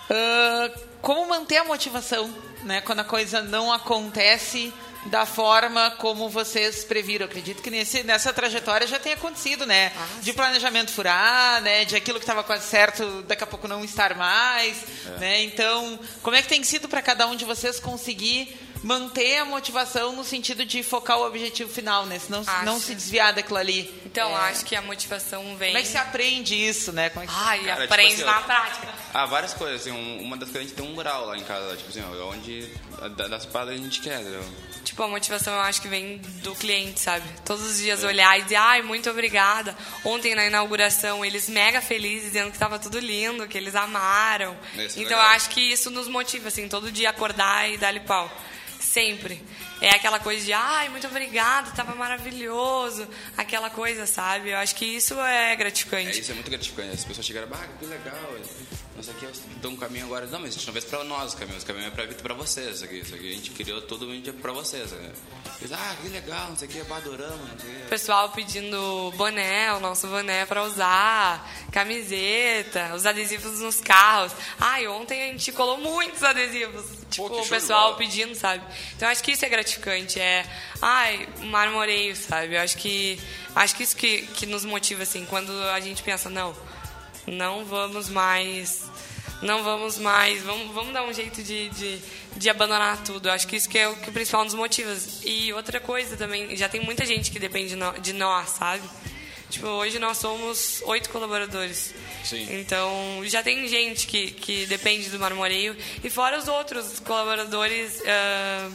ah, 0.09 0.71
como 1.01 1.27
manter 1.27 1.57
a 1.57 1.63
motivação, 1.63 2.29
né, 2.63 2.81
quando 2.81 2.99
a 2.99 3.03
coisa 3.03 3.41
não 3.41 3.71
acontece 3.71 4.73
da 5.05 5.25
forma 5.25 5.91
como 5.97 6.29
vocês 6.29 6.83
previram? 6.83 7.25
Acredito 7.25 7.61
que 7.61 7.69
nesse, 7.71 8.03
nessa 8.03 8.31
trajetória 8.31 8.85
já 8.87 8.99
tenha 8.99 9.15
acontecido, 9.15 9.65
né? 9.65 9.91
de 10.21 10.31
planejamento 10.33 10.91
furar, 10.91 11.61
né? 11.61 11.85
De 11.85 11.95
aquilo 11.95 12.19
que 12.19 12.23
estava 12.23 12.43
quase 12.43 12.67
certo, 12.67 13.23
daqui 13.23 13.43
a 13.43 13.47
pouco 13.47 13.67
não 13.67 13.83
estar 13.83 14.15
mais, 14.15 14.77
É. 15.05 15.19
né? 15.19 15.43
Então, 15.43 15.99
como 16.21 16.35
é 16.35 16.41
que 16.41 16.47
tem 16.49 16.63
sido 16.63 16.87
para 16.87 17.01
cada 17.01 17.25
um 17.27 17.35
de 17.35 17.45
vocês 17.45 17.79
conseguir 17.79 18.57
manter 18.83 19.37
a 19.37 19.45
motivação 19.45 20.11
no 20.13 20.23
sentido 20.23 20.65
de 20.65 20.81
focar 20.83 21.17
o 21.19 21.25
objetivo 21.27 21.71
final, 21.71 22.05
né? 22.05 22.17
Senão 22.19 22.41
Acho. 22.45 22.65
não 22.65 22.79
se 22.79 22.95
desviar 22.95 23.33
daquilo 23.33 23.57
ali. 23.59 23.93
Então, 24.05 24.29
É. 24.31 24.49
acho 24.49 24.65
que 24.65 24.75
a 24.75 24.81
motivação 24.81 25.55
vem. 25.57 25.69
Como 25.69 25.77
é 25.77 25.81
que 25.81 25.87
você 25.87 25.97
aprende 25.97 26.55
isso, 26.55 26.91
né? 26.91 27.09
Como 27.09 27.23
é 27.23 27.27
que... 27.27 27.33
Ai, 27.35 27.59
Cara, 27.59 27.81
tipo 27.81 27.93
aprende 27.93 28.13
assim, 28.15 28.23
na 28.23 28.41
prática. 28.41 28.87
Ah, 29.13 29.25
várias 29.25 29.53
coisas. 29.53 29.81
Assim, 29.81 29.91
um- 29.91 30.21
uma 30.21 30.35
das 30.37 30.49
coisas 30.49 30.65
a 30.65 30.67
gente 30.69 30.75
tem 30.75 30.85
um 30.85 30.93
mural 30.95 31.25
lá 31.27 31.37
em 31.37 31.43
casa, 31.43 31.75
tipo 31.77 31.89
assim, 31.89 32.01
onde 32.23 32.67
das 33.29 33.45
paradas 33.45 33.75
a 33.75 33.77
gente 33.77 33.99
quer, 34.01 34.19
entendeu? 34.21 34.43
Tipo, 34.83 35.03
a 35.03 35.07
motivação 35.07 35.53
eu 35.53 35.61
acho 35.61 35.81
que 35.81 35.87
vem 35.87 36.17
do 36.43 36.55
cliente, 36.55 36.99
sabe? 36.99 37.23
Todos 37.45 37.63
os 37.63 37.77
dias 37.77 38.03
olhar 38.03 38.37
e 38.39 38.43
dizer, 38.43 38.55
ai, 38.55 38.81
muito 38.81 39.09
obrigada. 39.09 39.75
Ontem 40.03 40.33
na 40.33 40.45
inauguração, 40.45 41.23
eles 41.23 41.47
mega 41.47 41.81
felizes, 41.81 42.27
dizendo 42.31 42.47
que 42.49 42.55
estava 42.55 42.79
tudo 42.79 42.99
lindo, 42.99 43.47
que 43.47 43.57
eles 43.57 43.75
amaram. 43.75 44.57
Isso 44.75 44.99
é 44.99 45.03
então 45.03 45.17
eu 45.17 45.23
acho 45.27 45.49
que 45.51 45.61
isso 45.61 45.89
nos 45.91 46.07
motiva, 46.07 46.47
assim, 46.47 46.67
todo 46.67 46.91
dia 46.91 47.09
acordar 47.11 47.69
e 47.69 47.77
dar-lhe 47.77 47.99
pau. 48.01 48.29
Sempre. 48.91 49.41
É 49.79 49.89
aquela 49.91 50.19
coisa 50.19 50.43
de, 50.43 50.51
ai, 50.51 50.89
muito 50.89 51.07
obrigada, 51.07 51.69
estava 51.69 51.95
maravilhoso. 51.95 53.07
Aquela 53.37 53.69
coisa, 53.69 54.05
sabe? 54.05 54.49
Eu 54.49 54.57
acho 54.57 54.75
que 54.75 54.85
isso 54.85 55.17
é 55.21 55.53
É, 55.53 55.55
gratificante. 55.55 56.19
isso 56.19 56.31
é 56.31 56.33
muito 56.35 56.49
gratificante. 56.51 56.89
As 56.95 57.05
pessoas 57.05 57.25
chegaram, 57.25 57.47
ah, 57.53 57.67
que 57.79 57.85
legal. 57.85 58.35
Não 58.95 59.03
sei 59.03 59.13
o 59.13 59.17
que, 59.17 59.25
eu 59.25 59.31
dou 59.61 59.71
um 59.71 59.77
caminho 59.77 60.05
agora. 60.05 60.25
Não, 60.27 60.39
mas 60.39 60.49
a 60.49 60.53
gente 60.53 60.65
não 60.65 60.73
fez 60.73 60.85
pra 60.85 61.03
nós 61.03 61.33
o 61.33 61.37
caminho. 61.37 61.57
Esse 61.57 61.65
caminho 61.65 61.87
é 61.87 61.89
pra, 61.89 62.07
pra 62.07 62.33
vocês. 62.33 62.75
Isso 62.75 62.85
aqui, 62.85 62.99
isso 62.99 63.15
aqui 63.15 63.31
a 63.31 63.35
gente 63.35 63.51
criou 63.51 63.81
todo 63.81 64.05
mundo 64.05 64.33
pra 64.33 64.51
vocês. 64.51 64.91
Né? 64.91 65.11
Eles, 65.59 65.71
ah, 65.71 65.95
que 66.01 66.09
legal, 66.09 66.49
não 66.49 66.57
sei 66.57 66.67
o 66.67 66.71
que, 66.71 66.79
adoramos, 66.79 67.49
não 67.49 67.59
sei 67.59 67.69
o 67.69 67.85
O 67.85 67.89
pessoal 67.89 68.29
pedindo 68.29 69.13
boné, 69.15 69.73
o 69.73 69.79
nosso 69.79 70.07
boné 70.07 70.45
pra 70.45 70.63
usar, 70.63 71.49
camiseta, 71.71 72.93
os 72.93 73.05
adesivos 73.05 73.59
nos 73.59 73.79
carros. 73.79 74.33
Ai, 74.59 74.87
ontem 74.87 75.23
a 75.23 75.27
gente 75.27 75.51
colou 75.51 75.77
muitos 75.77 76.21
adesivos. 76.23 76.85
Tipo, 77.09 77.29
que 77.29 77.41
o 77.41 77.47
pessoal 77.47 77.95
pedindo, 77.95 78.33
sabe? 78.35 78.63
Então 78.95 79.09
acho 79.09 79.21
que 79.21 79.31
isso 79.31 79.43
é 79.43 79.49
gratificante. 79.49 80.19
É, 80.19 80.45
ai, 80.81 81.27
marmoreio, 81.39 82.15
sabe? 82.15 82.55
Eu 82.55 82.61
acho 82.61 82.77
que 82.77 83.19
acho 83.55 83.75
que 83.75 83.83
isso 83.83 83.95
que, 83.95 84.27
que 84.27 84.45
nos 84.45 84.63
motiva, 84.63 85.03
assim, 85.03 85.25
quando 85.25 85.51
a 85.69 85.79
gente 85.79 86.01
pensa, 86.03 86.29
não, 86.29 86.55
não 87.27 87.65
vamos 87.65 88.09
mais. 88.09 88.81
Não 89.41 89.63
vamos 89.63 89.97
mais, 89.97 90.43
vamos, 90.43 90.71
vamos 90.71 90.93
dar 90.93 91.03
um 91.03 91.11
jeito 91.11 91.41
de, 91.41 91.67
de, 91.69 91.99
de 92.37 92.47
abandonar 92.49 93.01
tudo. 93.03 93.27
Acho 93.27 93.47
que 93.47 93.55
isso 93.55 93.67
que 93.67 93.79
é 93.79 93.87
o 93.87 93.95
que 93.95 94.09
o 94.09 94.13
principal 94.13 94.43
nos 94.43 94.53
motiva. 94.53 94.95
E 95.23 95.51
outra 95.53 95.79
coisa 95.79 96.15
também, 96.15 96.55
já 96.55 96.69
tem 96.69 96.79
muita 96.79 97.03
gente 97.07 97.31
que 97.31 97.39
depende 97.39 97.69
de 97.69 97.75
nó- 97.75 97.93
de 97.93 98.13
nós, 98.13 98.49
sabe? 98.49 98.83
Tipo, 99.49 99.65
hoje 99.67 99.97
nós 99.97 100.17
somos 100.17 100.81
oito 100.85 101.09
colaboradores. 101.09 101.91
Sim. 102.23 102.47
Então, 102.59 102.93
já 103.25 103.41
tem 103.41 103.67
gente 103.67 104.05
que, 104.05 104.29
que 104.31 104.67
depende 104.67 105.09
do 105.09 105.17
marmoreio. 105.19 105.75
E 106.03 106.09
fora 106.09 106.37
os 106.37 106.47
outros 106.47 106.99
colaboradores 106.99 107.99
ah, 108.05 108.69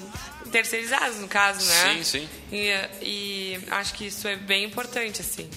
terceirizados, 0.51 1.19
no 1.19 1.29
caso, 1.29 1.65
né? 1.65 1.95
Sim, 1.95 2.05
sim. 2.05 2.29
E, 2.51 2.71
e 3.01 3.59
acho 3.71 3.95
que 3.95 4.07
isso 4.09 4.27
é 4.27 4.35
bem 4.35 4.65
importante, 4.65 5.21
assim. 5.21 5.49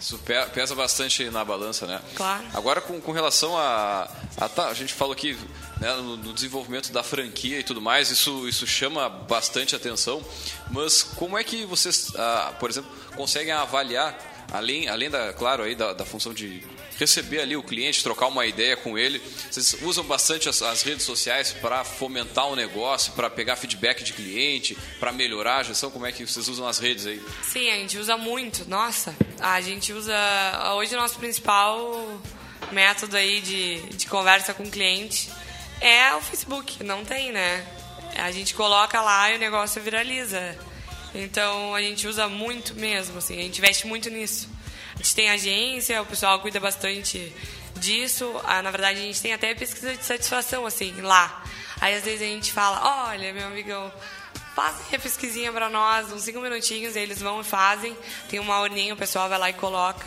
Isso 0.00 0.18
pe- 0.18 0.46
pesa 0.46 0.74
bastante 0.74 1.28
na 1.30 1.44
balança, 1.44 1.86
né? 1.86 2.00
Claro. 2.16 2.44
Agora, 2.54 2.80
com, 2.80 3.00
com 3.00 3.12
relação 3.12 3.56
a, 3.56 4.08
a. 4.38 4.48
tá, 4.48 4.68
a 4.68 4.74
gente 4.74 4.94
falou 4.94 5.12
aqui 5.12 5.36
né, 5.78 5.94
no, 5.96 6.16
no 6.16 6.32
desenvolvimento 6.32 6.90
da 6.90 7.02
franquia 7.02 7.58
e 7.58 7.62
tudo 7.62 7.82
mais, 7.82 8.10
isso, 8.10 8.48
isso 8.48 8.66
chama 8.66 9.08
bastante 9.10 9.76
atenção. 9.76 10.24
Mas 10.70 11.02
como 11.02 11.36
é 11.36 11.44
que 11.44 11.64
vocês, 11.66 12.12
ah, 12.16 12.54
por 12.58 12.70
exemplo, 12.70 12.90
conseguem 13.14 13.52
avaliar, 13.52 14.18
além, 14.50 14.88
além 14.88 15.10
da, 15.10 15.32
claro, 15.32 15.62
aí, 15.62 15.74
da, 15.74 15.92
da 15.92 16.04
função 16.04 16.34
de 16.34 16.62
receber 16.98 17.40
ali 17.40 17.56
o 17.56 17.62
cliente, 17.62 18.02
trocar 18.02 18.26
uma 18.26 18.44
ideia 18.44 18.76
com 18.76 18.98
ele, 18.98 19.22
vocês 19.50 19.76
usam 19.82 20.04
bastante 20.04 20.48
as, 20.48 20.60
as 20.60 20.82
redes 20.82 21.04
sociais 21.04 21.52
para 21.52 21.82
fomentar 21.82 22.46
o 22.48 22.56
negócio, 22.56 23.12
para 23.12 23.30
pegar 23.30 23.56
feedback 23.56 24.02
de 24.04 24.12
cliente, 24.12 24.76
para 24.98 25.12
melhorar 25.12 25.58
a 25.58 25.62
gestão? 25.62 25.90
Como 25.90 26.04
é 26.04 26.12
que 26.12 26.26
vocês 26.26 26.48
usam 26.48 26.66
as 26.66 26.78
redes 26.78 27.06
aí? 27.06 27.22
Sim, 27.42 27.70
a 27.70 27.76
gente 27.76 27.96
usa 27.96 28.16
muito. 28.16 28.68
Nossa, 28.68 29.14
a 29.40 29.60
gente 29.60 29.92
usa. 29.92 30.14
Hoje 30.74 30.94
o 30.94 30.98
nosso 30.98 31.18
principal 31.18 32.20
método 32.70 33.16
aí 33.16 33.40
de, 33.40 33.80
de 33.96 34.06
conversa 34.06 34.52
com 34.52 34.64
o 34.64 34.70
cliente 34.70 35.30
é 35.80 36.14
o 36.14 36.20
Facebook. 36.20 36.84
Não 36.84 37.04
tem, 37.04 37.32
né? 37.32 37.66
A 38.16 38.30
gente 38.30 38.54
coloca 38.54 39.00
lá 39.00 39.30
e 39.30 39.36
o 39.36 39.38
negócio 39.38 39.80
viraliza. 39.80 40.58
Então 41.14 41.74
a 41.74 41.80
gente 41.80 42.06
usa 42.06 42.28
muito 42.28 42.74
mesmo, 42.74 43.18
assim, 43.18 43.38
a 43.38 43.42
gente 43.42 43.58
investe 43.58 43.86
muito 43.86 44.08
nisso. 44.10 44.48
A 44.94 44.98
gente 44.98 45.14
tem 45.14 45.30
agência, 45.30 46.02
o 46.02 46.06
pessoal 46.06 46.40
cuida 46.40 46.60
bastante 46.60 47.32
disso. 47.76 48.38
Ah, 48.44 48.62
na 48.62 48.70
verdade, 48.70 48.98
a 48.98 49.02
gente 49.02 49.20
tem 49.20 49.32
até 49.32 49.54
pesquisa 49.54 49.96
de 49.96 50.04
satisfação, 50.04 50.66
assim, 50.66 51.00
lá. 51.00 51.42
Aí 51.80 51.94
às 51.94 52.04
vezes 52.04 52.22
a 52.22 52.26
gente 52.26 52.52
fala, 52.52 53.08
olha, 53.08 53.32
meu 53.32 53.46
amigão, 53.46 53.90
Fazem 54.54 54.96
a 54.96 54.98
pesquisinha 54.98 55.52
pra 55.52 55.70
nós, 55.70 56.12
uns 56.12 56.22
cinco 56.22 56.40
minutinhos, 56.40 56.96
eles 56.96 57.20
vão 57.20 57.40
e 57.40 57.44
fazem. 57.44 57.96
Tem 58.28 58.40
uma 58.40 58.60
urninha, 58.60 58.92
o 58.92 58.96
pessoal 58.96 59.28
vai 59.28 59.38
lá 59.38 59.48
e 59.48 59.52
coloca. 59.52 60.06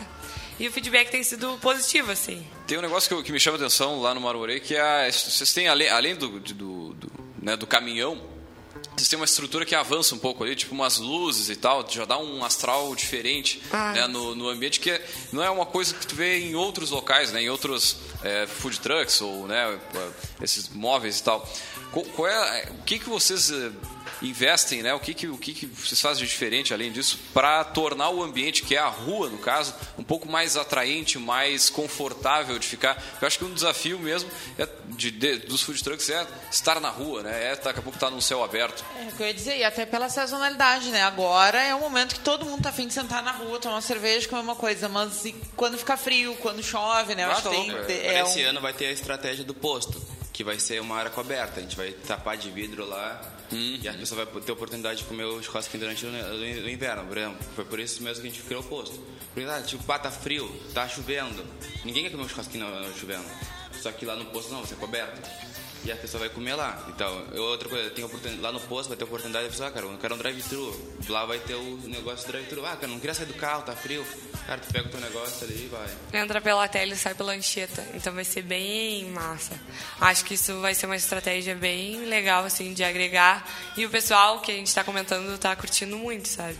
E 0.60 0.68
o 0.68 0.72
feedback 0.72 1.10
tem 1.10 1.22
sido 1.22 1.58
positivo, 1.60 2.12
assim. 2.12 2.46
Tem 2.66 2.78
um 2.78 2.82
negócio 2.82 3.16
que, 3.16 3.22
que 3.24 3.32
me 3.32 3.40
chama 3.40 3.56
atenção 3.56 4.00
lá 4.00 4.14
no 4.14 4.20
Marmorei, 4.20 4.60
que 4.60 4.76
é 4.76 5.10
vocês 5.10 5.52
têm, 5.52 5.66
além, 5.66 5.88
além 5.88 6.14
do, 6.14 6.38
do, 6.38 6.94
do, 6.94 7.12
né, 7.42 7.56
do 7.56 7.66
caminhão, 7.66 8.20
vocês 8.96 9.08
têm 9.08 9.18
uma 9.18 9.24
estrutura 9.24 9.64
que 9.66 9.74
avança 9.74 10.14
um 10.14 10.18
pouco 10.18 10.44
ali, 10.44 10.54
tipo 10.54 10.74
umas 10.74 10.98
luzes 10.98 11.48
e 11.48 11.56
tal, 11.56 11.84
já 11.90 12.04
dá 12.04 12.16
um 12.18 12.44
astral 12.44 12.94
diferente 12.94 13.60
Ah. 13.72 13.92
né, 13.92 14.06
no, 14.06 14.34
no 14.34 14.48
ambiente, 14.48 14.78
que 14.80 14.90
é- 14.90 15.04
não 15.32 15.42
é 15.42 15.50
uma 15.50 15.66
coisa 15.66 15.92
que 15.94 16.06
tu 16.06 16.14
vê 16.14 16.38
em 16.38 16.54
outros 16.54 16.90
locais, 16.90 17.32
né, 17.32 17.42
em 17.42 17.50
outros 17.50 17.96
é, 18.22 18.46
food 18.46 18.78
trucks 18.80 19.20
ou 19.20 19.46
né, 19.46 19.78
esses 20.40 20.68
móveis 20.68 21.18
e 21.18 21.22
tal. 21.24 21.48
Qual, 21.92 22.04
qual 22.06 22.28
é, 22.28 22.70
o 22.78 22.82
que, 22.84 22.98
que 22.98 23.08
vocês 23.08 23.50
é, 23.50 23.70
investem, 24.26 24.82
né? 24.82 24.92
O 24.94 25.00
que, 25.00 25.14
que, 25.14 25.26
o 25.28 25.36
que, 25.38 25.52
que 25.52 25.66
vocês 25.66 26.00
fazem 26.00 26.24
de 26.24 26.30
diferente 26.30 26.72
além 26.74 26.90
disso 26.92 27.18
para 27.32 27.62
tornar 27.64 28.10
o 28.10 28.22
ambiente, 28.22 28.62
que 28.62 28.74
é 28.74 28.78
a 28.78 28.88
rua 28.88 29.28
no 29.28 29.38
caso, 29.38 29.74
um 29.98 30.02
pouco 30.04 30.28
mais 30.28 30.56
atraente, 30.56 31.18
mais 31.18 31.68
confortável 31.70 32.58
de 32.58 32.66
ficar? 32.66 33.02
Eu 33.20 33.26
acho 33.26 33.38
que 33.38 33.44
um 33.44 33.52
desafio 33.54 33.98
mesmo 33.98 34.30
é 34.58 34.68
de, 34.90 35.10
de- 35.10 35.36
dos 35.38 35.62
food 35.62 35.82
trucks 35.82 36.08
é 36.10 36.26
estar 36.50 36.80
na 36.80 36.88
rua, 36.90 37.22
né? 37.22 37.52
É 37.52 37.56
daqui 37.56 37.78
a 37.78 37.82
pouco 37.82 37.96
estar 37.96 38.10
num 38.10 38.20
céu 38.20 38.42
aberto. 38.42 38.84
É 39.00 39.08
o 39.08 39.12
que 39.12 39.22
eu 39.22 39.26
ia 39.26 39.34
dizer, 39.34 39.56
e 39.58 39.64
até 39.64 39.84
pela 39.86 40.08
sazonalidade, 40.08 40.90
né? 40.90 41.02
Agora 41.02 41.60
é 41.62 41.74
o 41.74 41.80
momento 41.80 42.14
que 42.14 42.20
todo 42.20 42.44
mundo 42.44 42.62
tá 42.62 42.70
afim 42.70 42.86
de 42.86 42.94
sentar 42.94 43.22
na 43.22 43.32
rua, 43.32 43.58
tomar 43.58 43.76
uma 43.76 43.80
cerveja, 43.80 44.28
comer 44.28 44.42
uma 44.42 44.56
coisa, 44.56 44.88
mas 44.88 45.24
e 45.24 45.32
quando 45.56 45.76
fica 45.78 45.96
frio, 45.96 46.34
quando 46.36 46.62
chove, 46.62 47.14
né? 47.14 47.24
Eu 47.24 47.28
Ah, 47.28 47.32
acho 47.32 47.42
tá 47.42 47.50
que 47.50 47.56
tem, 47.56 47.70
Pra 47.70 47.92
é 47.92 48.22
esse 48.22 48.44
um- 48.44 48.48
ano 48.48 48.60
vai 48.60 48.72
ter 48.72 48.86
a 48.86 48.92
estratégia 48.92 49.44
do 49.44 49.54
posto, 49.54 50.00
que 50.32 50.42
vai 50.42 50.58
ser 50.58 50.80
uma 50.80 50.96
área 50.96 51.10
coberta. 51.10 51.60
A 51.60 51.62
gente 51.62 51.76
vai 51.76 51.90
tapar 51.92 52.36
de 52.36 52.50
vidro 52.50 52.84
lá 52.86 53.20
e 53.52 53.86
a 53.88 53.92
pessoa 53.92 54.24
vai 54.24 54.42
ter 54.42 54.50
a 54.50 54.54
oportunidade 54.54 54.98
de 55.00 55.04
comer 55.04 55.24
o 55.24 55.42
churrasquinho 55.42 55.80
durante 55.80 56.06
o, 56.06 56.08
o 56.08 56.68
inverno, 56.68 57.06
por 57.06 57.18
exemplo. 57.18 57.38
Foi 57.54 57.64
por 57.64 57.78
isso 57.78 58.02
mesmo 58.02 58.22
que 58.22 58.28
a 58.28 58.30
gente 58.30 58.42
criou 58.42 58.62
o 58.62 58.64
posto. 58.64 58.98
Porque, 59.32 59.48
ah, 59.48 59.60
tipo, 59.62 59.82
pá, 59.84 59.98
tá 59.98 60.10
frio, 60.10 60.50
tá 60.72 60.88
chovendo. 60.88 61.44
Ninguém 61.84 62.04
quer 62.04 62.10
comer 62.10 62.24
um 62.24 62.28
churrasquinho 62.28 62.64
não, 62.64 62.80
não 62.80 62.94
chovendo. 62.94 63.24
Só 63.80 63.92
que 63.92 64.06
lá 64.06 64.16
no 64.16 64.24
posto 64.26 64.50
não, 64.50 64.58
vai 64.60 64.68
ser 64.68 64.76
coberto. 64.76 65.20
E 65.84 65.92
a 65.92 65.96
pessoa 65.96 66.20
vai 66.20 66.28
comer 66.30 66.54
lá. 66.54 66.82
Então, 66.88 67.26
outra 67.36 67.68
coisa, 67.68 67.90
tem 67.90 68.04
lá 68.40 68.50
no 68.50 68.60
posto 68.60 68.88
vai 68.88 68.96
ter 68.96 69.04
oportunidade 69.04 69.44
de 69.44 69.50
pessoa, 69.50 69.68
ah, 69.68 69.72
cara, 69.72 69.86
eu 69.86 69.98
quero 69.98 70.14
um 70.14 70.18
drive-thru. 70.18 70.96
Lá 71.08 71.26
vai 71.26 71.38
ter 71.38 71.54
o 71.54 71.78
negócio 71.84 72.26
do 72.26 72.32
drive-thru. 72.32 72.64
Ah, 72.64 72.76
cara, 72.76 72.88
não 72.88 72.98
queria 72.98 73.12
sair 73.12 73.26
do 73.26 73.34
carro, 73.34 73.62
tá 73.62 73.76
frio. 73.76 74.04
Cara, 74.46 74.60
tu 74.60 74.72
pega 74.72 74.88
o 74.88 74.90
teu 74.90 75.00
negócio 75.00 75.46
ali 75.46 75.64
e 75.64 75.68
vai. 75.68 76.20
Entra 76.22 76.40
pela 76.40 76.66
tela 76.68 76.92
e 76.92 76.96
sai 76.96 77.14
pela 77.14 77.32
ancheta. 77.32 77.86
Então 77.94 78.14
vai 78.14 78.24
ser 78.24 78.42
bem 78.42 79.10
massa. 79.10 79.60
Acho 80.00 80.24
que 80.24 80.34
isso 80.34 80.58
vai 80.60 80.74
ser 80.74 80.86
uma 80.86 80.96
estratégia 80.96 81.54
bem 81.54 82.06
legal, 82.06 82.44
assim, 82.44 82.72
de 82.72 82.82
agregar. 82.82 83.46
E 83.76 83.84
o 83.84 83.90
pessoal 83.90 84.40
que 84.40 84.52
a 84.52 84.54
gente 84.54 84.68
está 84.68 84.82
comentando 84.82 85.36
tá 85.38 85.54
curtindo 85.54 85.98
muito, 85.98 86.28
sabe? 86.28 86.58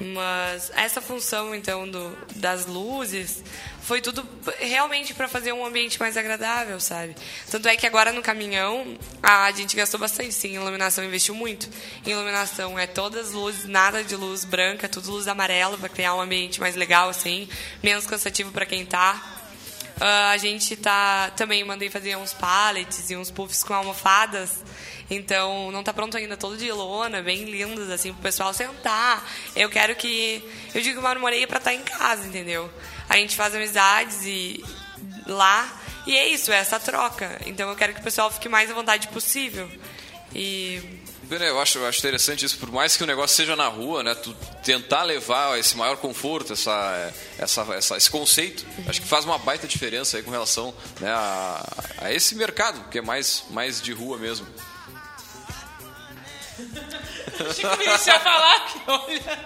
Mas 0.00 0.70
essa 0.76 1.00
função, 1.00 1.54
então, 1.54 1.88
do, 1.88 2.16
das 2.36 2.66
luzes 2.66 3.42
foi 3.80 4.00
tudo 4.02 4.22
realmente 4.58 5.14
para 5.14 5.26
fazer 5.26 5.52
um 5.52 5.64
ambiente 5.64 5.98
mais 5.98 6.16
agradável, 6.16 6.78
sabe? 6.78 7.16
Tanto 7.50 7.68
é 7.68 7.76
que 7.76 7.86
agora 7.86 8.12
no 8.12 8.20
caminhão 8.20 8.98
a 9.22 9.50
gente 9.50 9.74
gastou 9.74 9.98
bastante, 9.98 10.32
sim, 10.32 10.48
em 10.48 10.54
iluminação, 10.56 11.02
investiu 11.02 11.34
muito. 11.34 11.68
Em 12.06 12.10
iluminação 12.10 12.78
é 12.78 12.86
todas 12.86 13.32
luzes, 13.32 13.64
nada 13.64 14.04
de 14.04 14.14
luz 14.14 14.44
branca, 14.44 14.88
tudo 14.88 15.10
luz 15.10 15.26
amarela 15.26 15.78
para 15.78 15.88
criar 15.88 16.14
um 16.14 16.20
ambiente 16.20 16.60
mais 16.60 16.76
legal, 16.76 17.08
assim, 17.08 17.48
menos 17.82 18.06
cansativo 18.06 18.52
para 18.52 18.66
quem 18.66 18.84
tá. 18.84 19.37
Ah, 20.00 20.30
a 20.30 20.36
gente 20.36 20.76
tá 20.76 21.30
também 21.36 21.64
mandei 21.64 21.90
fazer 21.90 22.16
uns 22.16 22.32
pallets 22.32 23.10
e 23.10 23.16
uns 23.16 23.30
puffs 23.30 23.62
com 23.62 23.74
almofadas. 23.74 24.62
Então, 25.10 25.72
não 25.72 25.82
tá 25.82 25.92
pronto 25.92 26.16
ainda, 26.16 26.36
todo 26.36 26.56
de 26.56 26.70
lona, 26.70 27.22
bem 27.22 27.44
lindos, 27.44 27.88
assim, 27.90 28.12
pro 28.12 28.22
pessoal 28.22 28.52
sentar. 28.52 29.26
Eu 29.56 29.70
quero 29.70 29.96
que. 29.96 30.42
Eu 30.74 30.82
digo 30.82 31.00
o 31.00 31.02
Marmoreia 31.02 31.46
pra 31.46 31.58
estar 31.58 31.72
em 31.72 31.82
casa, 31.82 32.26
entendeu? 32.26 32.70
A 33.08 33.16
gente 33.16 33.34
faz 33.34 33.54
amizades 33.54 34.24
e 34.24 34.62
lá. 35.26 35.66
E 36.06 36.16
é 36.16 36.28
isso, 36.28 36.52
é 36.52 36.56
essa 36.56 36.78
troca. 36.78 37.40
Então, 37.46 37.68
eu 37.70 37.76
quero 37.76 37.94
que 37.94 38.00
o 38.00 38.04
pessoal 38.04 38.30
fique 38.30 38.48
mais 38.48 38.70
à 38.70 38.74
vontade 38.74 39.08
possível. 39.08 39.70
E 40.34 40.82
Eu 41.30 41.60
acho, 41.60 41.78
eu 41.78 41.86
acho 41.86 41.98
interessante 41.98 42.44
isso, 42.44 42.56
por 42.58 42.70
mais 42.72 42.96
que 42.96 43.02
o 43.04 43.06
negócio 43.06 43.36
seja 43.36 43.54
na 43.54 43.68
rua, 43.68 44.02
né? 44.02 44.14
Tu 44.14 44.32
tentar 44.64 45.02
levar 45.02 45.58
esse 45.58 45.76
maior 45.76 45.96
conforto, 45.98 46.52
essa, 46.54 47.12
essa, 47.38 47.62
essa- 47.74 47.96
esse 47.96 48.10
conceito, 48.10 48.64
acho 48.88 49.00
que 49.02 49.06
faz 49.06 49.24
uma 49.24 49.36
baita 49.38 49.66
diferença 49.66 50.16
aí 50.16 50.22
com 50.22 50.30
relação 50.30 50.74
né, 51.00 51.10
a, 51.10 51.84
a 51.98 52.12
esse 52.12 52.34
mercado, 52.34 52.88
que 52.90 52.98
é 52.98 53.02
mais, 53.02 53.44
mais 53.50 53.80
de 53.82 53.92
rua 53.92 54.16
mesmo. 54.16 54.46
Chico 57.54 57.76
me 57.76 57.84
deixou 57.84 58.18
falar. 58.20 58.66
que 58.66 58.80
olha. 58.90 59.38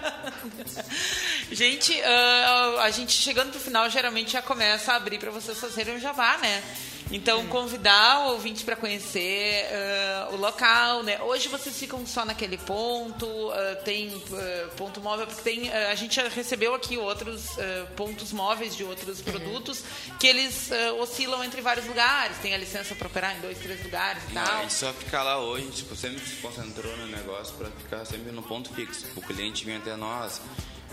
Gente, 1.51 2.01
ah, 2.01 2.75
a 2.81 2.89
gente 2.89 3.11
chegando 3.11 3.51
pro 3.51 3.59
final, 3.59 3.89
geralmente 3.89 4.31
já 4.31 4.41
começa 4.41 4.93
a 4.93 4.95
abrir 4.95 5.19
para 5.19 5.29
vocês 5.31 5.59
fazerem 5.59 5.95
um 5.95 5.99
jabá, 5.99 6.37
né? 6.37 6.63
Então, 7.11 7.45
convidar 7.47 8.21
o 8.21 8.31
ouvinte 8.33 8.63
para 8.63 8.75
conhecer 8.75 9.65
ah, 9.71 10.29
o 10.31 10.37
local, 10.37 11.03
né? 11.03 11.21
Hoje 11.21 11.47
vocês 11.47 11.77
ficam 11.77 12.05
só 12.05 12.25
naquele 12.25 12.57
ponto, 12.57 13.27
ah, 13.51 13.75
tem 13.83 14.21
ah, 14.33 14.69
ponto 14.75 14.99
móvel, 15.01 15.27
porque 15.27 15.41
tem, 15.41 15.71
a 15.71 15.95
gente 15.95 16.15
já 16.15 16.27
recebeu 16.27 16.73
aqui 16.73 16.97
outros 16.97 17.49
pontos 17.95 18.31
móveis 18.31 18.75
de 18.75 18.83
outros 18.83 19.21
produtos 19.21 19.83
que 20.19 20.27
eles 20.27 20.69
oscilam 20.99 21.43
entre 21.43 21.61
vários 21.61 21.85
lugares. 21.85 22.37
Tem 22.37 22.53
a 22.53 22.57
licença 22.57 22.95
para 22.95 23.07
operar 23.07 23.37
em 23.37 23.41
dois, 23.41 23.57
três 23.59 23.83
lugares 23.83 24.23
e 24.29 24.33
Não, 24.33 24.43
tal. 24.43 24.57
a 24.57 24.61
gente 24.61 24.73
só 24.73 24.91
fica 24.93 25.21
lá 25.21 25.39
hoje, 25.39 25.69
tipo, 25.71 25.95
sempre 25.95 26.19
se 26.25 26.35
concentrou 26.37 26.95
no 26.97 27.07
negócio 27.07 27.55
pra 27.55 27.69
ficar 27.69 28.05
sempre 28.05 28.31
no 28.31 28.41
ponto 28.41 28.73
fixo. 28.73 29.05
O 29.15 29.21
cliente 29.21 29.65
vinha 29.65 29.77
até 29.77 29.95
nós 29.95 30.41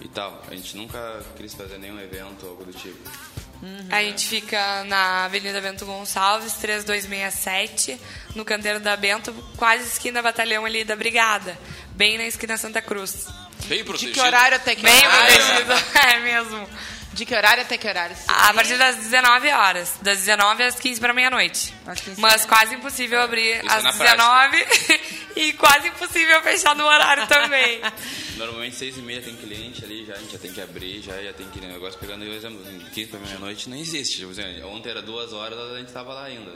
e 0.01 0.09
tal. 0.09 0.43
A 0.49 0.55
gente 0.55 0.77
nunca 0.77 1.23
quis 1.37 1.55
fazer 1.55 1.79
nenhum 1.79 2.01
evento 2.01 2.45
ou 2.45 2.51
algo 2.51 2.65
do 2.65 2.73
tipo. 2.73 2.99
A 3.91 4.03
gente 4.03 4.27
fica 4.27 4.85
na 4.85 5.25
Avenida 5.27 5.61
Bento 5.61 5.85
Gonçalves, 5.85 6.55
3267, 6.55 8.01
no 8.35 8.45
canteiro 8.45 8.81
da 8.81 8.97
Bento, 8.97 9.33
quase 9.57 9.85
esquina 9.85 10.23
batalhão 10.23 10.65
ali 10.65 10.83
da 10.85 10.97
Brigada, 10.97 11.59
bem 11.91 12.17
na 12.17 12.25
esquina 12.25 12.57
Santa 12.57 12.81
Cruz. 12.81 13.27
Bem 13.67 13.79
De 13.79 13.85
protegido. 13.85 14.13
que 14.15 14.21
horário 14.21 14.57
até 14.57 14.75
que 14.75 14.83
Bem 14.83 15.07
horário? 15.07 15.35
protegido, 15.37 15.73
é 16.09 16.19
mesmo. 16.21 16.69
De 17.13 17.27
que 17.27 17.35
horário 17.35 17.63
até 17.63 17.77
que 17.77 17.87
horário? 17.89 18.17
A 18.27 18.55
partir 18.55 18.79
das 18.79 18.97
19 18.97 19.51
horas, 19.53 19.93
das 20.01 20.19
19 20.21 20.63
às 20.63 20.77
15 20.77 21.01
para 21.01 21.13
meia-noite. 21.13 21.75
Mas 22.17 22.47
quase 22.47 22.75
impossível 22.77 23.21
abrir 23.21 23.57
Isso 23.65 23.69
é 23.69 23.77
às 23.77 23.83
na 23.83 23.91
19 23.91 24.67
e 25.37 25.53
quase 25.55 25.89
impossível 25.89 26.43
fechar 26.43 26.75
no 26.75 26.85
horário 26.85 27.27
também. 27.27 27.81
Normalmente 28.37 28.77
seis 28.77 28.97
e 28.97 29.03
meia 29.03 29.21
tem 29.21 29.37
cliente 29.37 29.85
ali, 29.85 30.05
já, 30.07 30.15
a 30.15 30.19
gente 30.19 30.33
já 30.33 30.39
tem 30.39 30.53
que 30.53 30.61
abrir, 30.61 31.03
já, 31.03 31.21
já 31.23 31.33
tem 31.33 31.49
que 31.49 31.59
ir 31.59 31.63
no 31.63 31.69
negócio 31.69 31.99
pegando, 31.99 32.25
por 32.25 32.35
exemplo, 32.35 32.61
15 32.93 33.11
pra 33.11 33.21
meia-noite 33.21 33.69
não 33.69 33.77
existe. 33.77 34.19
Tipo, 34.19 34.31
assim, 34.31 34.63
ontem 34.63 34.91
era 34.91 35.03
duas 35.03 35.33
horas, 35.33 35.59
a 35.59 35.79
gente 35.79 35.93
tava 35.93 36.15
lá 36.15 36.25
ainda. 36.25 36.53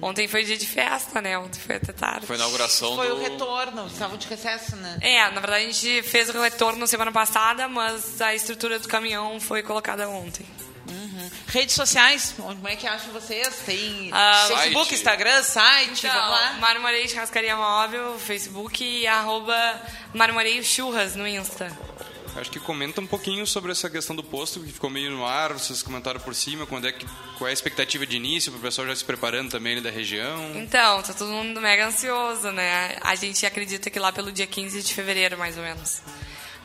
Ontem 0.00 0.28
foi 0.28 0.44
dia 0.44 0.56
de 0.56 0.66
festa, 0.66 1.22
né? 1.22 1.38
Ontem 1.38 1.58
foi 1.58 1.76
até 1.76 1.92
tarde. 1.92 2.26
Foi 2.26 2.36
a 2.36 2.38
inauguração 2.38 2.94
Foi 2.96 3.08
do... 3.08 3.16
o 3.16 3.18
retorno, 3.18 3.86
estavam 3.86 4.18
de 4.18 4.26
recesso, 4.28 4.76
né? 4.76 4.98
É, 5.00 5.22
na 5.30 5.40
verdade 5.40 5.64
a 5.64 5.72
gente 5.72 6.02
fez 6.02 6.28
o 6.28 6.40
retorno 6.40 6.86
semana 6.86 7.10
passada, 7.10 7.68
mas 7.68 8.20
a 8.20 8.34
estrutura 8.34 8.78
do 8.78 8.88
caminhão 8.88 9.40
foi 9.40 9.62
colocada 9.62 10.08
ontem. 10.08 10.46
Uhum. 10.88 11.30
Redes 11.48 11.74
sociais, 11.74 12.34
onde 12.38 12.56
como 12.56 12.68
é 12.68 12.76
que 12.76 12.86
acham 12.86 13.12
vocês? 13.12 13.56
Tem 13.64 14.10
Ah, 14.12 14.46
Facebook, 14.48 14.86
site. 14.88 14.94
Instagram, 14.94 15.42
site, 15.42 16.06
Então, 16.06 16.12
vamos 16.20 16.30
lá. 16.30 16.52
Marmoreio 16.60 17.08
Churrascaria 17.08 17.56
Móvel, 17.56 18.18
Facebook 18.18 18.84
e 18.84 19.06
arroba 19.06 19.82
Marmoreio 20.14 20.62
Churras 20.64 21.16
no 21.16 21.26
Insta. 21.26 21.76
Acho 22.36 22.50
que 22.50 22.60
comenta 22.60 23.00
um 23.00 23.06
pouquinho 23.06 23.46
sobre 23.46 23.72
essa 23.72 23.88
questão 23.88 24.14
do 24.14 24.22
posto 24.22 24.60
que 24.60 24.70
ficou 24.70 24.90
meio 24.90 25.10
no 25.10 25.24
ar, 25.24 25.54
vocês 25.54 25.82
comentaram 25.82 26.20
por 26.20 26.34
cima, 26.34 26.66
quando 26.66 26.86
é 26.86 26.92
que, 26.92 27.06
qual 27.38 27.48
é 27.48 27.50
a 27.50 27.52
expectativa 27.54 28.06
de 28.06 28.14
início, 28.16 28.52
para 28.52 28.58
o 28.58 28.62
pessoal 28.62 28.86
já 28.86 28.94
se 28.94 29.02
preparando 29.02 29.50
também 29.50 29.72
ali 29.72 29.80
da 29.80 29.90
região. 29.90 30.52
Então, 30.54 31.00
tá 31.02 31.14
todo 31.14 31.30
mundo 31.30 31.58
mega 31.62 31.86
ansioso, 31.86 32.50
né? 32.52 32.98
A 33.00 33.14
gente 33.14 33.46
acredita 33.46 33.88
que 33.88 33.98
lá 33.98 34.12
pelo 34.12 34.30
dia 34.30 34.46
15 34.46 34.82
de 34.82 34.92
fevereiro, 34.92 35.38
mais 35.38 35.56
ou 35.56 35.62
menos. 35.64 36.02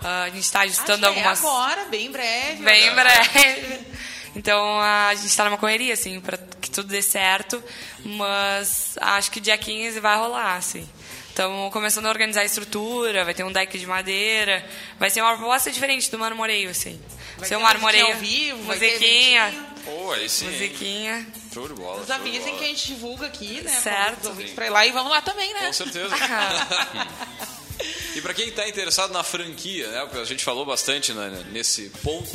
Ah, 0.04 0.24
a 0.24 0.30
gente 0.30 0.52
tá 0.52 0.62
ajustando 0.62 1.06
Acho 1.06 1.16
algumas... 1.16 1.43
É 1.43 1.47
agora, 1.47 1.86
bem 1.86 2.12
breve. 2.12 2.64
Bem 2.64 2.89
agora. 2.89 3.10
breve. 3.10 3.91
Então 4.34 4.80
a 4.80 5.14
gente 5.14 5.36
tá 5.36 5.43
numa 5.45 5.58
correria, 5.58 5.93
assim, 5.93 6.20
pra 6.22 6.38
que 6.38 6.72
tudo 6.72 6.88
dê 6.88 7.02
certo. 7.02 7.62
Mas 8.04 8.97
acho 9.02 9.30
que 9.30 9.39
dia 9.39 9.58
15 9.58 9.99
vai 9.99 10.18
rolar, 10.18 10.56
assim. 10.56 10.88
Estamos 11.28 11.72
começando 11.72 12.06
a 12.06 12.10
organizar 12.10 12.41
a 12.41 12.45
estrutura, 12.45 13.24
vai 13.24 13.34
ter 13.34 13.43
um 13.43 13.52
deck 13.52 13.78
de 13.78 13.86
madeira. 13.86 14.66
Vai 14.99 15.10
ser 15.10 15.22
uma 15.22 15.36
proposta 15.36 15.72
diferente 15.72 16.10
do 16.10 16.18
marmoreio, 16.20 16.70
assim. 16.70 17.02
Vai 17.38 17.47
ser 17.47 17.56
um 17.58 17.62
marmoreio. 17.62 18.08
ao 18.08 18.16
vivo, 18.16 18.64
musiquinha. 18.64 19.54
Pô, 19.84 20.12
aí 20.12 20.30
sim. 20.30 20.45
Musiquinha. 20.45 21.26
Show 21.54 21.68
de 21.68 21.74
bola. 21.74 21.99
Nos 21.99 22.12
avisem 22.12 22.56
que 22.58 22.64
a 22.64 22.68
gente 22.68 22.88
divulga 22.88 23.28
aqui, 23.28 23.62
né? 23.62 23.72
Certo. 23.72 24.30
Para 24.56 24.68
ir 24.68 24.70
lá 24.70 24.86
e 24.86 24.91
vamos 24.91 25.12
lá 25.12 25.22
também, 25.22 25.54
né? 25.54 25.68
Com 25.68 25.74
certeza. 25.74 26.16
e 28.15 28.21
para 28.21 28.34
quem 28.34 28.49
está 28.49 28.67
interessado 28.67 29.11
na 29.11 29.23
franquia, 29.23 29.88
né, 29.89 30.01
porque 30.01 30.19
a 30.19 30.25
gente 30.25 30.43
falou 30.43 30.65
bastante 30.65 31.13
né, 31.13 31.43
nesse 31.51 31.89
ponto, 32.03 32.29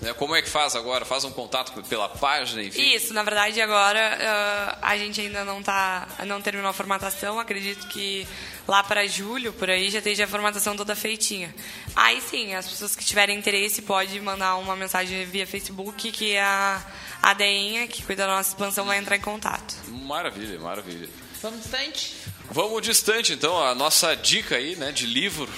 né, 0.00 0.12
como 0.14 0.34
é 0.34 0.42
que 0.42 0.48
faz 0.48 0.76
agora? 0.76 1.04
Faz 1.04 1.24
um 1.24 1.30
contato 1.30 1.72
pela 1.84 2.08
página, 2.08 2.62
enfim. 2.62 2.94
Isso, 2.94 3.12
na 3.12 3.22
verdade 3.22 3.60
agora 3.60 4.18
ah, 4.20 4.78
a 4.82 4.96
gente 4.96 5.20
ainda 5.20 5.44
não 5.44 5.62
tá, 5.62 6.06
não 6.26 6.40
terminou 6.40 6.70
a 6.70 6.72
formatação, 6.72 7.38
acredito 7.38 7.88
que 7.88 8.26
lá 8.68 8.84
para 8.84 9.06
julho, 9.08 9.52
por 9.52 9.70
aí, 9.70 9.90
já 9.90 9.98
esteja 9.98 10.24
a 10.24 10.28
formatação 10.28 10.76
toda 10.76 10.94
feitinha. 10.94 11.52
Aí 11.96 12.20
sim, 12.20 12.54
as 12.54 12.68
pessoas 12.68 12.94
que 12.94 13.04
tiverem 13.04 13.36
interesse 13.36 13.82
podem 13.82 14.20
mandar 14.20 14.56
uma 14.56 14.76
mensagem 14.76 15.24
via 15.24 15.46
Facebook 15.46 16.12
que 16.12 16.36
a, 16.36 16.84
a 17.22 17.32
Deinha, 17.32 17.88
que 17.88 18.02
cuida 18.02 18.26
da 18.26 18.36
nossa 18.36 18.50
expansão, 18.50 18.84
vai 18.84 18.98
entrar 18.98 19.16
em 19.16 19.20
contato. 19.20 19.74
Maravilha, 19.88 20.60
maravilha. 20.60 21.08
Vamos 21.40 21.62
distante? 21.62 22.14
Vamos 22.50 22.82
distante, 22.82 23.32
então, 23.32 23.62
a 23.62 23.74
nossa 23.74 24.14
dica 24.16 24.56
aí, 24.56 24.74
né, 24.76 24.90
de 24.92 25.06
livro 25.06 25.48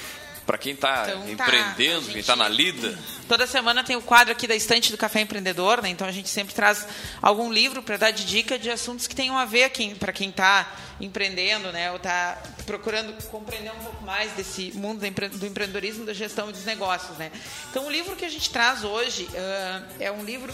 para 0.45 0.59
quem 0.59 0.73
está 0.73 1.07
Então 1.09 1.23
tá, 1.23 1.31
empreendendo, 1.31 2.09
a 2.09 2.11
quem 2.13 2.21
está 2.21 2.35
na 2.35 2.49
lida. 2.49 2.99
Toda 3.29 3.47
semana 3.47 3.85
tem 3.85 3.95
o 3.95 4.03
quadro 4.03 4.33
aqui 4.33 4.49
da 4.49 4.57
estante 4.57 4.91
do 4.91 4.99
Café 4.99 5.21
Empreendedor, 5.21 5.81
né? 5.81 5.89
Então 5.89 6.09
a 6.09 6.11
gente 6.11 6.29
sempre 6.29 6.53
traz 6.53 6.85
algum 7.23 7.53
livro 7.53 7.81
para 7.85 7.97
dar 7.97 8.11
de 8.11 8.25
dica 8.25 8.59
de 8.59 8.69
assuntos 8.69 9.07
que 9.07 9.15
tenham 9.15 9.39
a 9.39 9.45
ver 9.45 9.71
para 10.01 10.13
quem 10.13 10.31
está 10.31 10.69
empreendendo, 11.01 11.71
né? 11.71 11.91
Ou 11.93 11.99
está 11.99 12.43
procurando 12.67 13.13
compreender 13.29 13.71
um 13.71 13.79
pouco 13.85 14.05
mais 14.05 14.33
desse 14.33 14.73
mundo 14.75 14.99
do 14.99 15.07
empre- 15.07 15.29
do 15.29 15.47
empreendedorismo, 15.47 16.05
da 16.05 16.13
gestão 16.13 16.51
e 16.51 16.53
dos 16.53 16.65
negócios, 16.65 17.17
né? 17.17 17.31
Então 17.71 17.87
o 17.87 17.91
livro 17.91 18.17
que 18.17 18.25
a 18.25 18.29
gente 18.29 18.51
traz 18.51 18.83
hoje 18.83 19.29
ah, 19.37 19.83
é 20.01 20.11
um 20.11 20.25
livro 20.25 20.53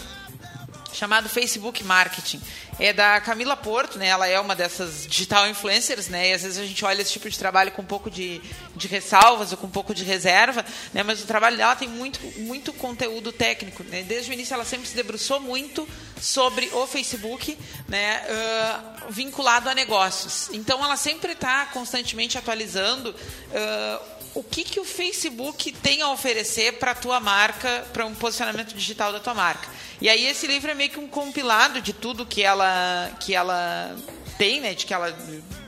chamado 0.97 1.29
Facebook 1.29 1.83
Marketing. 1.83 2.41
É 2.79 2.91
da 2.91 3.21
Camila 3.21 3.55
Porto, 3.55 3.99
né? 3.99 4.07
Ela 4.07 4.27
é 4.27 4.39
uma 4.39 4.55
dessas 4.55 5.05
digital 5.07 5.47
influencers, 5.47 6.07
né? 6.07 6.29
E 6.29 6.33
às 6.33 6.41
vezes 6.41 6.57
a 6.57 6.65
gente 6.65 6.83
olha 6.83 7.01
esse 7.01 7.11
tipo 7.11 7.29
de 7.29 7.37
trabalho 7.37 7.71
com 7.71 7.81
um 7.81 7.85
pouco 7.85 8.09
de, 8.09 8.41
de 8.75 8.87
ressalvas 8.87 9.51
ou 9.51 9.57
com 9.57 9.67
um 9.67 9.71
pouco 9.71 9.93
de 9.93 10.03
reserva, 10.03 10.65
né? 10.93 11.03
Mas 11.03 11.21
o 11.21 11.27
trabalho 11.27 11.55
dela 11.55 11.75
tem 11.75 11.87
muito, 11.87 12.19
muito 12.39 12.73
conteúdo 12.73 13.31
técnico, 13.31 13.83
né? 13.83 14.03
Desde 14.03 14.31
o 14.31 14.33
início 14.33 14.53
ela 14.53 14.65
sempre 14.65 14.87
se 14.87 14.95
debruçou 14.95 15.39
muito 15.39 15.87
sobre 16.19 16.69
o 16.73 16.87
Facebook, 16.87 17.57
né? 17.87 18.23
ah, 18.29 19.07
vinculado 19.09 19.69
a 19.69 19.75
negócios. 19.75 20.49
Então 20.51 20.83
ela 20.83 20.97
sempre 20.97 21.33
está 21.33 21.65
constantemente 21.67 22.37
atualizando 22.37 23.13
ah, 23.53 24.01
o 24.33 24.43
que, 24.43 24.63
que 24.63 24.79
o 24.79 24.85
Facebook 24.85 25.71
tem 25.71 26.01
a 26.01 26.11
oferecer 26.11 26.73
para 26.73 26.91
a 26.91 26.95
tua 26.95 27.19
marca, 27.19 27.85
para 27.91 28.05
um 28.05 28.13
posicionamento 28.13 28.73
digital 28.73 29.11
da 29.11 29.19
tua 29.19 29.33
marca. 29.33 29.67
E 29.99 30.09
aí 30.09 30.25
esse 30.25 30.45
livro 30.45 30.69
é 30.69 30.73
meio 30.73 30.89
que 30.89 30.99
um 30.99 31.07
compilado 31.07 31.81
de 31.81 31.93
tudo 31.93 32.25
que 32.25 32.43
ela, 32.43 33.11
que 33.19 33.33
ela 33.33 33.95
tem, 34.37 34.61
né, 34.61 34.73
de 34.73 34.85
que 34.85 34.93
ela 34.93 35.17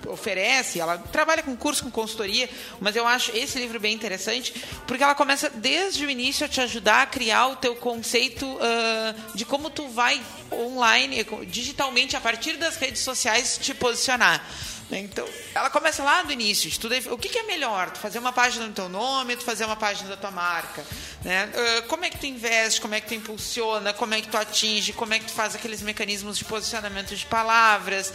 oferece, 0.08 0.80
ela 0.80 0.98
trabalha 0.98 1.44
com 1.44 1.56
curso, 1.56 1.84
com 1.84 1.92
consultoria, 1.92 2.50
mas 2.80 2.96
eu 2.96 3.06
acho 3.08 3.36
esse 3.36 3.60
livro 3.60 3.80
bem 3.80 3.94
interessante, 3.94 4.54
porque 4.88 5.04
ela 5.04 5.16
começa 5.16 5.50
desde 5.50 6.06
o 6.06 6.10
início 6.10 6.46
a 6.46 6.50
te 6.50 6.62
ajudar 6.62 7.04
a 7.04 7.06
criar 7.06 7.48
o 7.48 7.56
teu 7.56 7.76
conceito 7.76 8.46
ah, 8.62 9.16
de 9.34 9.46
como 9.46 9.70
tu 9.70 9.88
vai 9.88 10.22
online, 10.52 11.26
digitalmente, 11.48 12.16
a 12.16 12.22
partir 12.22 12.58
das 12.58 12.76
redes 12.76 13.02
sociais, 13.02 13.58
te 13.62 13.74
posicionar. 13.74 14.44
Né? 14.90 15.00
Então, 15.00 15.28
ela 15.54 15.70
começa 15.70 16.04
lá 16.04 16.24
do 16.24 16.34
início. 16.34 16.70
O 17.12 17.18
que, 17.18 17.38
é 17.38 17.44
melhor? 17.44 17.92
Tu 17.92 18.00
fazer 18.00 18.20
uma 18.20 18.34
página 18.34 18.66
no 18.66 18.74
teu 18.74 18.90
nome, 18.90 19.36
tu 19.36 19.44
fazer 19.44 19.66
uma 19.66 19.76
página 19.76 20.10
da 20.10 20.18
tua 20.18 20.32
marca? 20.32 20.84
Né? 21.24 21.50
Ah, 21.54 21.82
como 21.84 22.06
é 22.06 22.10
que 22.10 22.18
tu 22.18 22.26
investe? 22.26 22.82
Como 22.82 22.96
é 22.96 23.02
que 23.02 23.08
tu 23.08 23.14
impulsiona? 23.14 23.94
Como 23.94 24.14
é 24.14 24.22
que 24.22 24.28
tu 24.28 24.38
atinge? 24.38 24.94
Como 24.94 25.14
é 25.14 25.20
que 25.20 25.26
tu 25.26 25.32
faz 25.32 25.56
aqueles 25.56 25.82
mecanismos 25.82 26.38
de 26.38 26.46
posicionamento 26.46 27.16
de 27.16 27.26
palavras? 27.26 28.12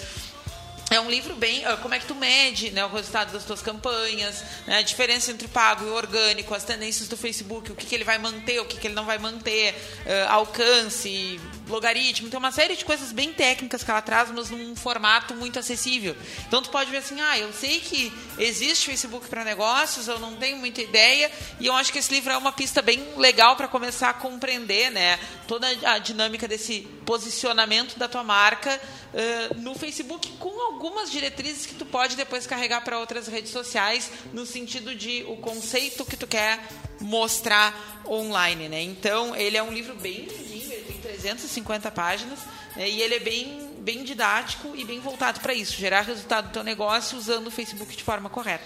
É 0.94 1.00
um 1.00 1.10
livro 1.10 1.34
bem. 1.34 1.64
ah, 1.64 1.76
Como 1.76 1.92
é 1.92 1.98
que 1.98 2.06
tu 2.06 2.14
mede 2.14 2.70
né, 2.70 2.84
o 2.84 2.88
resultado 2.88 3.32
das 3.32 3.44
tuas 3.44 3.60
campanhas, 3.60 4.44
né, 4.64 4.78
a 4.78 4.82
diferença 4.82 5.32
entre 5.32 5.48
pago 5.48 5.84
e 5.84 5.90
orgânico, 5.90 6.54
as 6.54 6.62
tendências 6.62 7.08
do 7.08 7.16
Facebook, 7.16 7.72
o 7.72 7.74
que, 7.74 7.84
que 7.84 7.94
ele 7.96 8.04
vai 8.04 8.16
manter, 8.16 8.60
o 8.60 8.64
que, 8.64 8.78
que 8.78 8.86
ele 8.86 8.94
não 8.94 9.04
vai 9.04 9.18
manter, 9.18 9.74
ah, 10.06 10.34
alcance, 10.34 11.40
logaritmo. 11.68 12.28
Tem 12.28 12.38
uma 12.38 12.52
série 12.52 12.76
de 12.76 12.84
coisas 12.84 13.10
bem 13.10 13.32
técnicas 13.32 13.82
que 13.82 13.90
ela 13.90 14.00
traz, 14.02 14.30
mas 14.30 14.50
num 14.50 14.76
formato 14.76 15.34
muito 15.34 15.58
acessível. 15.58 16.16
Então 16.46 16.62
tu 16.62 16.70
pode 16.70 16.92
ver 16.92 16.98
assim: 16.98 17.20
ah, 17.20 17.36
eu 17.40 17.52
sei 17.52 17.80
que 17.80 18.12
existe 18.38 18.86
Facebook 18.86 19.26
para 19.26 19.42
negócios, 19.42 20.06
eu 20.06 20.20
não 20.20 20.36
tenho 20.36 20.58
muita 20.58 20.80
ideia, 20.80 21.28
e 21.58 21.66
eu 21.66 21.74
acho 21.74 21.92
que 21.92 21.98
esse 21.98 22.14
livro 22.14 22.32
é 22.32 22.36
uma 22.36 22.52
pista 22.52 22.80
bem 22.80 23.04
legal 23.16 23.56
para 23.56 23.66
começar 23.66 24.10
a 24.10 24.14
compreender 24.14 24.92
né, 24.92 25.18
toda 25.48 25.66
a 25.66 25.98
dinâmica 25.98 26.46
desse 26.46 26.82
posicionamento 27.04 27.98
da 27.98 28.06
tua 28.06 28.22
marca 28.22 28.80
ah, 29.12 29.54
no 29.56 29.74
Facebook 29.74 30.28
com 30.38 30.48
algumas 30.84 31.10
diretrizes 31.10 31.64
que 31.64 31.74
tu 31.74 31.86
pode 31.86 32.14
depois 32.14 32.46
carregar 32.46 32.82
para 32.82 32.98
outras 32.98 33.26
redes 33.26 33.50
sociais 33.50 34.10
no 34.34 34.44
sentido 34.44 34.94
de 34.94 35.24
o 35.26 35.34
conceito 35.38 36.04
que 36.04 36.14
tu 36.14 36.26
quer 36.26 36.60
mostrar 37.00 38.02
online, 38.06 38.68
né? 38.68 38.82
Então, 38.82 39.34
ele 39.34 39.56
é 39.56 39.62
um 39.62 39.72
livro 39.72 39.94
bem 39.94 40.26
lindinho, 40.26 40.70
ele 40.70 40.84
tem 40.84 41.00
350 41.00 41.90
páginas 41.90 42.38
né? 42.76 42.86
e 42.86 43.00
ele 43.00 43.14
é 43.14 43.18
bem 43.18 43.74
bem 43.84 44.02
didático 44.02 44.74
e 44.74 44.82
bem 44.82 44.98
voltado 44.98 45.40
para 45.40 45.52
isso, 45.52 45.76
gerar 45.76 46.00
resultado 46.00 46.48
do 46.48 46.52
teu 46.52 46.64
negócio 46.64 47.18
usando 47.18 47.48
o 47.48 47.50
Facebook 47.50 47.94
de 47.94 48.02
forma 48.02 48.30
correta. 48.30 48.64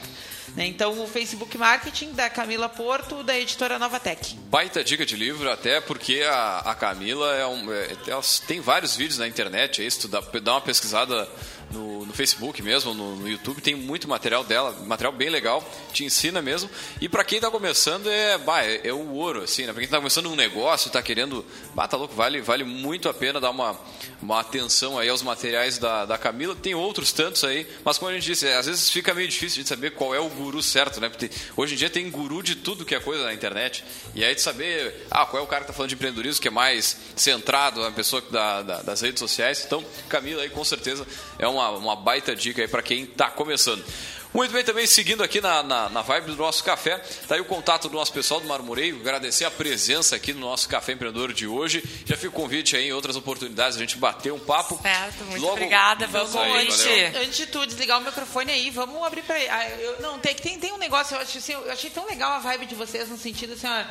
Né? 0.54 0.66
Então, 0.66 1.02
o 1.02 1.08
Facebook 1.08 1.58
Marketing 1.58 2.12
da 2.12 2.30
Camila 2.30 2.68
Porto, 2.68 3.24
da 3.24 3.36
editora 3.36 3.80
Nova 3.80 3.98
Tech. 3.98 4.36
Baita 4.48 4.82
dica 4.84 5.04
de 5.04 5.16
livro, 5.16 5.50
até 5.50 5.80
porque 5.80 6.22
a, 6.22 6.58
a 6.58 6.74
Camila 6.74 7.34
é 7.34 7.44
um, 7.46 7.72
é, 7.72 7.88
tem 8.46 8.60
vários 8.60 8.94
vídeos 8.94 9.18
na 9.18 9.26
internet, 9.26 9.82
é 9.82 9.86
isso, 9.86 10.06
dá, 10.06 10.20
dá 10.20 10.52
uma 10.54 10.60
pesquisada 10.60 11.28
no, 11.70 12.06
no 12.06 12.12
Facebook 12.12 12.62
mesmo, 12.62 12.94
no, 12.94 13.16
no, 13.16 13.28
YouTube, 13.28 13.60
tem 13.60 13.74
muito 13.74 14.08
material 14.08 14.42
dela, 14.42 14.72
material 14.86 15.12
bem 15.12 15.28
legal, 15.28 15.62
te 15.92 16.04
ensina 16.04 16.40
mesmo. 16.40 16.70
E 17.00 17.08
para 17.08 17.24
quem 17.24 17.38
está 17.38 17.50
começando 17.50 18.08
é, 18.08 18.38
bah, 18.38 18.64
é, 18.64 18.88
é, 18.88 18.92
o 18.92 19.12
ouro, 19.12 19.42
assim, 19.42 19.62
né? 19.62 19.72
Para 19.72 19.80
quem 19.80 19.84
está 19.84 19.98
começando 19.98 20.30
um 20.30 20.36
negócio, 20.36 20.88
está 20.88 21.02
querendo, 21.02 21.44
bah, 21.74 21.86
tá 21.86 21.96
louco, 21.96 22.14
vale, 22.14 22.40
vale 22.40 22.64
muito 22.64 23.08
a 23.08 23.14
pena 23.14 23.40
dar 23.40 23.50
uma, 23.50 23.78
uma 24.22 24.40
atenção 24.40 24.98
aí 24.98 25.08
aos 25.08 25.22
materiais 25.22 25.78
da, 25.78 26.06
da 26.06 26.16
Camila. 26.16 26.56
Tem 26.56 26.74
outros 26.74 27.12
tantos 27.12 27.44
aí, 27.44 27.66
mas 27.84 27.98
como 27.98 28.10
a 28.10 28.14
gente 28.14 28.24
disse, 28.24 28.48
às 28.48 28.66
vezes 28.66 28.90
fica 28.90 29.12
meio 29.12 29.28
difícil 29.28 29.62
de 29.62 29.68
saber 29.68 29.92
qual 29.92 30.14
é 30.14 30.20
o 30.20 30.28
guru 30.28 30.62
certo, 30.62 31.00
né? 31.00 31.08
Porque 31.08 31.30
hoje 31.56 31.74
em 31.74 31.76
dia 31.76 31.90
tem 31.90 32.10
guru 32.10 32.42
de 32.42 32.54
tudo 32.54 32.84
que 32.84 32.94
é 32.94 33.00
coisa 33.00 33.24
na 33.24 33.34
internet. 33.34 33.84
E 34.14 34.24
aí 34.24 34.34
de 34.34 34.40
saber, 34.40 35.06
ah, 35.10 35.26
qual 35.26 35.42
é 35.42 35.44
o 35.44 35.48
cara 35.48 35.64
que 35.64 35.70
está 35.70 35.74
falando 35.74 35.90
de 35.90 35.94
empreendedorismo 35.94 36.40
que 36.40 36.48
é 36.48 36.50
mais 36.50 36.96
centrado, 37.14 37.84
a 37.84 37.90
pessoa 37.90 38.22
da, 38.30 38.62
da, 38.62 38.82
das 38.82 39.00
redes 39.00 39.20
sociais. 39.20 39.62
Então, 39.66 39.84
Camila 40.08 40.42
aí 40.42 40.50
com 40.50 40.64
certeza 40.64 41.06
é 41.38 41.46
uma 41.46 41.57
uma, 41.58 41.70
uma 41.70 41.96
baita 41.96 42.34
dica 42.34 42.62
aí 42.62 42.68
para 42.68 42.82
quem 42.82 43.04
está 43.04 43.30
começando. 43.30 43.84
Muito 44.32 44.52
bem, 44.52 44.62
também 44.62 44.86
seguindo 44.86 45.22
aqui 45.22 45.40
na, 45.40 45.62
na, 45.62 45.88
na, 45.88 46.02
vibe 46.02 46.26
do 46.26 46.36
nosso 46.36 46.62
café, 46.62 46.98
tá 47.26 47.34
aí 47.34 47.40
o 47.40 47.46
contato 47.46 47.88
do 47.88 47.94
nosso 47.94 48.12
pessoal 48.12 48.38
do 48.40 48.46
Marmoreio, 48.46 48.96
agradecer 49.00 49.46
a 49.46 49.50
presença 49.50 50.16
aqui 50.16 50.34
no 50.34 50.40
nosso 50.40 50.68
Café 50.68 50.92
Empreendedor 50.92 51.32
de 51.32 51.46
hoje. 51.46 51.82
Já 52.04 52.14
fica 52.14 52.28
o 52.28 52.32
convite 52.32 52.76
aí 52.76 52.88
em 52.88 52.92
outras 52.92 53.16
oportunidades 53.16 53.78
a 53.78 53.80
gente 53.80 53.96
bater 53.96 54.30
um 54.30 54.38
papo. 54.38 54.78
Certo, 54.82 55.24
muito 55.24 55.40
Logo, 55.40 55.54
obrigada. 55.54 56.06
Vamos 56.06 56.36
aí, 56.36 56.66
antes, 56.66 56.86
antes 57.16 57.36
de 57.38 57.46
tu 57.46 57.66
desligar 57.66 57.98
o 57.98 58.04
microfone 58.04 58.52
aí, 58.52 58.70
vamos 58.70 59.02
abrir 59.02 59.22
para 59.22 59.36
ah, 59.36 59.96
Não, 60.00 60.18
tem, 60.18 60.34
tem, 60.34 60.58
tem 60.58 60.72
um 60.72 60.78
negócio, 60.78 61.16
eu, 61.16 61.20
acho, 61.20 61.38
assim, 61.38 61.52
eu 61.54 61.72
achei 61.72 61.88
tão 61.88 62.06
legal 62.06 62.32
a 62.32 62.38
vibe 62.38 62.66
de 62.66 62.74
vocês 62.74 63.08
no 63.08 63.16
sentido 63.16 63.54
assim, 63.54 63.66
ó, 63.66 63.84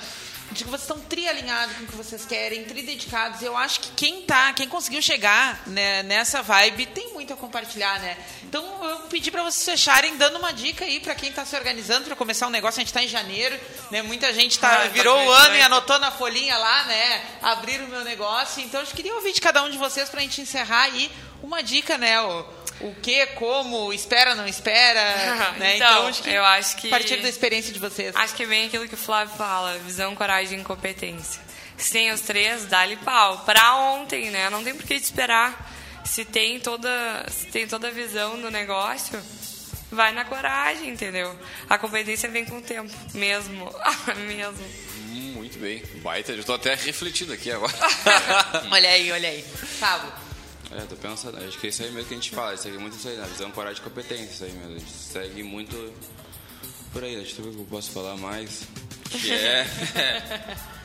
de 0.52 0.64
que 0.64 0.70
vocês 0.70 0.84
estão 0.84 1.00
tri-alinhados 1.00 1.76
com 1.76 1.84
o 1.84 1.88
que 1.88 1.96
vocês 1.96 2.26
querem, 2.26 2.64
tri-dedicados. 2.64 3.42
Eu 3.42 3.56
acho 3.58 3.80
que 3.82 3.92
quem 3.92 4.22
tá, 4.22 4.54
quem 4.54 4.68
conseguiu 4.68 5.02
chegar 5.02 5.62
né, 5.68 6.04
nessa 6.04 6.42
vibe 6.42 6.86
tem 6.88 7.14
muito 7.14 7.34
a 7.34 7.38
compartilhar, 7.38 8.00
né? 8.00 8.18
Então 8.44 8.64
eu 8.84 9.00
pedi 9.10 9.30
para 9.30 9.44
vocês 9.44 9.64
fecharem 9.64 10.16
dando 10.18 10.38
uma 10.38 10.52
dica 10.52 10.86
aí 10.86 11.00
para 11.00 11.16
quem 11.16 11.30
está 11.30 11.46
se 11.46 11.56
organizando 11.56 12.06
para 12.06 12.16
começar 12.16 12.48
um 12.48 12.52
negócio. 12.52 12.80
A 12.80 12.82
gente 12.82 12.88
está 12.88 13.04
em 13.04 13.08
janeiro, 13.08 13.60
né? 13.92 14.02
Muita 14.02 14.34
gente 14.34 14.58
tá, 14.58 14.84
ah, 14.84 14.88
virou 14.88 15.26
o 15.26 15.32
ano 15.32 15.56
e 15.56 15.62
anotou 15.62 16.00
na 16.00 16.12
folhinha 16.12 16.58
lá, 16.58 16.86
né? 16.86 17.26
Abrir 17.42 17.82
o 17.82 17.88
meu 17.88 18.04
negócio. 18.04 18.64
Então 18.64 18.80
eu 18.82 18.88
queria 18.88 19.14
ouvir 19.16 19.34
de 19.34 19.42
cada 19.42 19.62
um 19.64 19.70
de 19.70 19.78
vocês 19.78 20.10
para 20.10 20.20
a 20.20 20.24
gente 20.24 20.42
encerrar 20.42 20.84
aí 20.84 21.12
uma 21.44 21.62
dica, 21.62 21.98
né? 21.98 22.22
O, 22.22 22.46
o 22.82 22.94
que, 22.96 23.26
como, 23.28 23.92
espera, 23.92 24.36
não 24.36 24.48
espera, 24.48 25.54
né? 25.58 25.76
Então, 25.76 25.92
então 25.92 26.08
acho 26.08 26.24
que, 26.24 26.30
eu 26.30 26.46
acho 26.46 26.78
que... 26.78 26.88
A 26.88 26.92
partir 26.92 27.18
da 27.18 27.30
experiência 27.30 27.74
de 27.74 27.80
vocês. 27.80 28.16
Acho 28.16 28.36
que 28.36 28.44
é 28.44 28.48
bem 28.48 28.66
aquilo 28.68 28.88
que 28.88 28.94
o 28.94 28.98
Flávio 28.98 29.36
fala, 29.36 29.78
visão, 29.80 30.16
coragem 30.16 30.60
e 30.62 30.64
competência. 30.64 31.42
Se 31.78 31.92
tem 31.92 32.12
os 32.12 32.22
três, 32.22 32.66
dá-lhe 32.66 32.98
pau. 32.98 33.40
Pra 33.40 33.76
ontem, 33.76 34.32
né? 34.32 34.50
Não 34.50 34.64
tem 34.64 34.74
por 34.74 34.86
que 34.86 34.96
esperar. 34.96 35.72
Se 36.04 36.26
tem 36.26 36.60
toda, 36.60 37.26
se 37.30 37.48
tem 37.48 37.68
toda 37.68 37.90
a 37.90 37.92
visão 37.92 38.40
do 38.42 38.50
negócio, 38.50 39.22
vai 39.92 40.12
na 40.12 40.26
coragem, 40.26 40.90
entendeu? 40.90 41.38
A 41.70 41.78
competência 41.78 42.30
vem 42.30 42.46
com 42.46 42.58
o 42.58 42.62
tempo, 42.62 42.92
mesmo. 43.14 43.72
mesmo. 44.26 44.66
Muito 45.36 45.60
bem. 45.60 45.84
Baita, 46.02 46.32
eu 46.32 46.44
tô 46.44 46.54
até 46.54 46.74
refletindo 46.74 47.34
aqui 47.34 47.52
agora. 47.52 47.74
olha 48.72 48.90
aí, 48.90 49.12
olha 49.12 49.30
aí. 49.30 49.46
Pablo. 49.80 50.27
É, 50.72 50.82
tô 50.82 50.96
pensando, 50.96 51.38
acho 51.38 51.58
que 51.60 51.68
é 51.68 51.70
isso 51.70 51.84
aí 51.84 51.92
mesmo 51.92 52.08
que 52.08 52.14
a 52.14 52.18
gente 52.18 52.32
fala, 52.32 52.58
segue 52.58 52.78
muito 52.78 52.98
isso 52.98 53.08
aí, 53.08 53.18
na 53.18 53.26
visão, 53.26 53.50
coragem 53.52 53.82
e 53.82 53.84
competência, 53.84 54.26
isso 54.26 54.44
aí 54.44 54.52
mesmo. 54.52 54.76
A 54.76 54.80
gente 54.80 54.92
segue 54.92 55.44
muito 55.44 55.94
por 56.92 57.04
aí, 57.04 57.22
acho 57.22 57.36
que 57.36 57.42
eu 57.42 57.68
posso 57.70 57.92
falar 57.92 58.18
mais. 58.18 58.64
Que 59.10 59.32
é. 59.32 59.66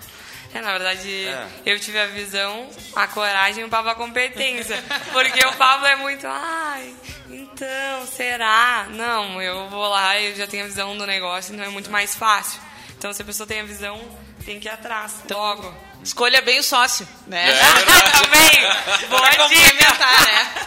É, 0.54 0.60
na 0.60 0.72
verdade, 0.72 1.24
é. 1.24 1.48
eu 1.64 1.80
tive 1.80 1.98
a 1.98 2.06
visão, 2.06 2.68
a 2.94 3.06
coragem 3.06 3.62
e 3.62 3.66
o 3.66 3.70
Pablo 3.70 3.90
a 3.90 3.94
competência. 3.94 4.76
Porque 5.10 5.46
o 5.46 5.52
Pablo 5.54 5.86
é 5.86 5.96
muito, 5.96 6.26
ai, 6.26 6.94
então, 7.30 8.06
será? 8.06 8.86
Não, 8.90 9.40
eu 9.40 9.70
vou 9.70 9.88
lá, 9.88 10.20
eu 10.20 10.36
já 10.36 10.46
tenho 10.46 10.64
a 10.64 10.66
visão 10.66 10.96
do 10.96 11.06
negócio, 11.06 11.54
então 11.54 11.64
é 11.64 11.70
muito 11.70 11.90
mais 11.90 12.14
fácil. 12.14 12.60
Então, 12.98 13.14
se 13.14 13.22
a 13.22 13.24
pessoa 13.24 13.46
tem 13.46 13.60
a 13.60 13.64
visão, 13.64 13.98
tem 14.44 14.60
que 14.60 14.68
ir 14.68 14.70
atrás, 14.70 15.22
então, 15.24 15.38
logo. 15.38 15.74
Escolha 16.02 16.42
bem 16.42 16.58
o 16.58 16.62
sócio, 16.62 17.06
né? 17.26 17.50
É 17.50 17.54
Também. 18.22 19.08
Boa 19.08 19.48
dica. 19.48 19.94
né? 20.24 20.66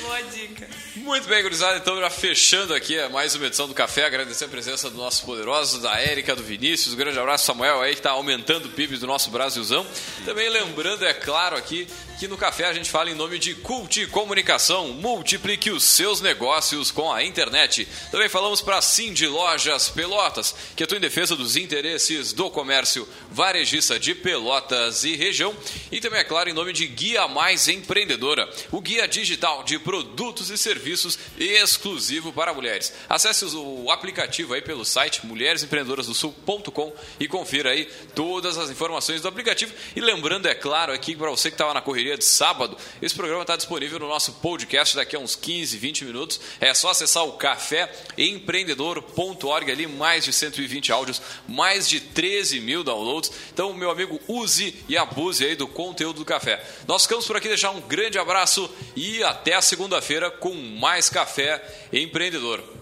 Boa 0.00 0.22
dica. 0.22 0.68
Muito 0.96 1.26
bem, 1.26 1.42
gurizada. 1.42 1.78
Então, 1.78 1.98
já 1.98 2.08
fechando 2.08 2.72
aqui 2.74 2.96
mais 3.08 3.34
uma 3.34 3.46
edição 3.46 3.66
do 3.66 3.74
Café, 3.74 4.04
agradecer 4.04 4.44
a 4.44 4.48
presença 4.48 4.88
do 4.88 4.96
nosso 4.96 5.24
poderoso, 5.24 5.80
da 5.80 5.98
Érica, 5.98 6.36
do 6.36 6.42
Vinícius. 6.42 6.94
Um 6.94 6.96
grande 6.96 7.18
abraço, 7.18 7.44
Samuel, 7.46 7.80
aí 7.80 7.94
que 7.94 7.98
está 8.00 8.10
aumentando 8.12 8.66
o 8.66 8.70
PIB 8.70 8.96
do 8.98 9.06
nosso 9.06 9.30
Brasilzão. 9.30 9.84
Também 10.24 10.48
lembrando, 10.48 11.04
é 11.04 11.12
claro, 11.12 11.56
aqui 11.56 11.88
Aqui 12.22 12.28
no 12.28 12.38
Café 12.38 12.66
a 12.66 12.72
gente 12.72 12.88
fala 12.88 13.10
em 13.10 13.16
nome 13.16 13.36
de 13.36 13.52
Cult 13.52 14.06
Comunicação. 14.06 14.92
Multiplique 14.92 15.72
os 15.72 15.82
seus 15.82 16.20
negócios 16.20 16.92
com 16.92 17.12
a 17.12 17.24
internet. 17.24 17.88
Também 18.12 18.28
falamos 18.28 18.60
para 18.60 18.78
de 19.12 19.26
Lojas 19.26 19.88
Pelotas, 19.88 20.54
que 20.76 20.84
atua 20.84 20.98
em 20.98 21.00
defesa 21.00 21.34
dos 21.34 21.56
interesses 21.56 22.32
do 22.32 22.48
comércio 22.48 23.08
varejista 23.28 23.98
de 23.98 24.14
Pelotas 24.14 25.02
e 25.02 25.16
região. 25.16 25.52
E 25.90 26.00
também, 26.00 26.20
é 26.20 26.24
claro, 26.24 26.48
em 26.48 26.52
nome 26.52 26.72
de 26.72 26.86
Guia 26.86 27.26
Mais 27.26 27.66
Empreendedora, 27.66 28.48
o 28.70 28.80
guia 28.80 29.08
digital 29.08 29.64
de 29.64 29.80
produtos 29.80 30.48
e 30.48 30.56
serviços 30.56 31.18
exclusivo 31.36 32.32
para 32.32 32.54
mulheres. 32.54 32.92
Acesse 33.08 33.46
o 33.46 33.90
aplicativo 33.90 34.54
aí 34.54 34.62
pelo 34.62 34.84
site 34.84 35.26
mulheresempreendedorasdosul.com 35.26 36.92
e 37.18 37.26
confira 37.26 37.70
aí 37.70 37.90
todas 38.14 38.58
as 38.58 38.70
informações 38.70 39.20
do 39.20 39.26
aplicativo. 39.26 39.74
E 39.96 40.00
lembrando, 40.00 40.46
é 40.46 40.54
claro, 40.54 40.92
aqui 40.92 41.16
para 41.16 41.28
você 41.28 41.50
que 41.50 41.56
estava 41.56 41.74
na 41.74 41.80
correria 41.80 42.11
dia 42.12 42.18
de 42.18 42.24
sábado. 42.24 42.76
Esse 43.00 43.14
programa 43.14 43.40
está 43.42 43.54
disponível 43.56 43.98
no 43.98 44.08
nosso 44.08 44.32
podcast 44.34 44.94
daqui 44.94 45.16
a 45.16 45.18
uns 45.18 45.34
15, 45.34 45.78
20 45.78 46.04
minutos. 46.04 46.38
É 46.60 46.74
só 46.74 46.90
acessar 46.90 47.24
o 47.24 47.32
caféempreendedor.org 47.32 49.72
ali, 49.72 49.86
mais 49.86 50.24
de 50.24 50.32
120 50.32 50.92
áudios, 50.92 51.22
mais 51.48 51.88
de 51.88 52.00
13 52.00 52.60
mil 52.60 52.84
downloads. 52.84 53.32
Então, 53.52 53.72
meu 53.72 53.90
amigo, 53.90 54.20
use 54.28 54.76
e 54.88 54.96
abuse 54.96 55.44
aí 55.44 55.56
do 55.56 55.66
conteúdo 55.66 56.18
do 56.18 56.24
café. 56.24 56.64
Nós 56.86 57.02
ficamos 57.02 57.26
por 57.26 57.36
aqui, 57.36 57.48
deixar 57.48 57.70
um 57.70 57.80
grande 57.80 58.18
abraço 58.18 58.70
e 58.94 59.20
até 59.22 59.54
a 59.54 59.62
segunda-feira 59.62 60.30
com 60.30 60.54
mais 60.54 61.08
Café 61.08 61.62
Empreendedor. 61.92 62.81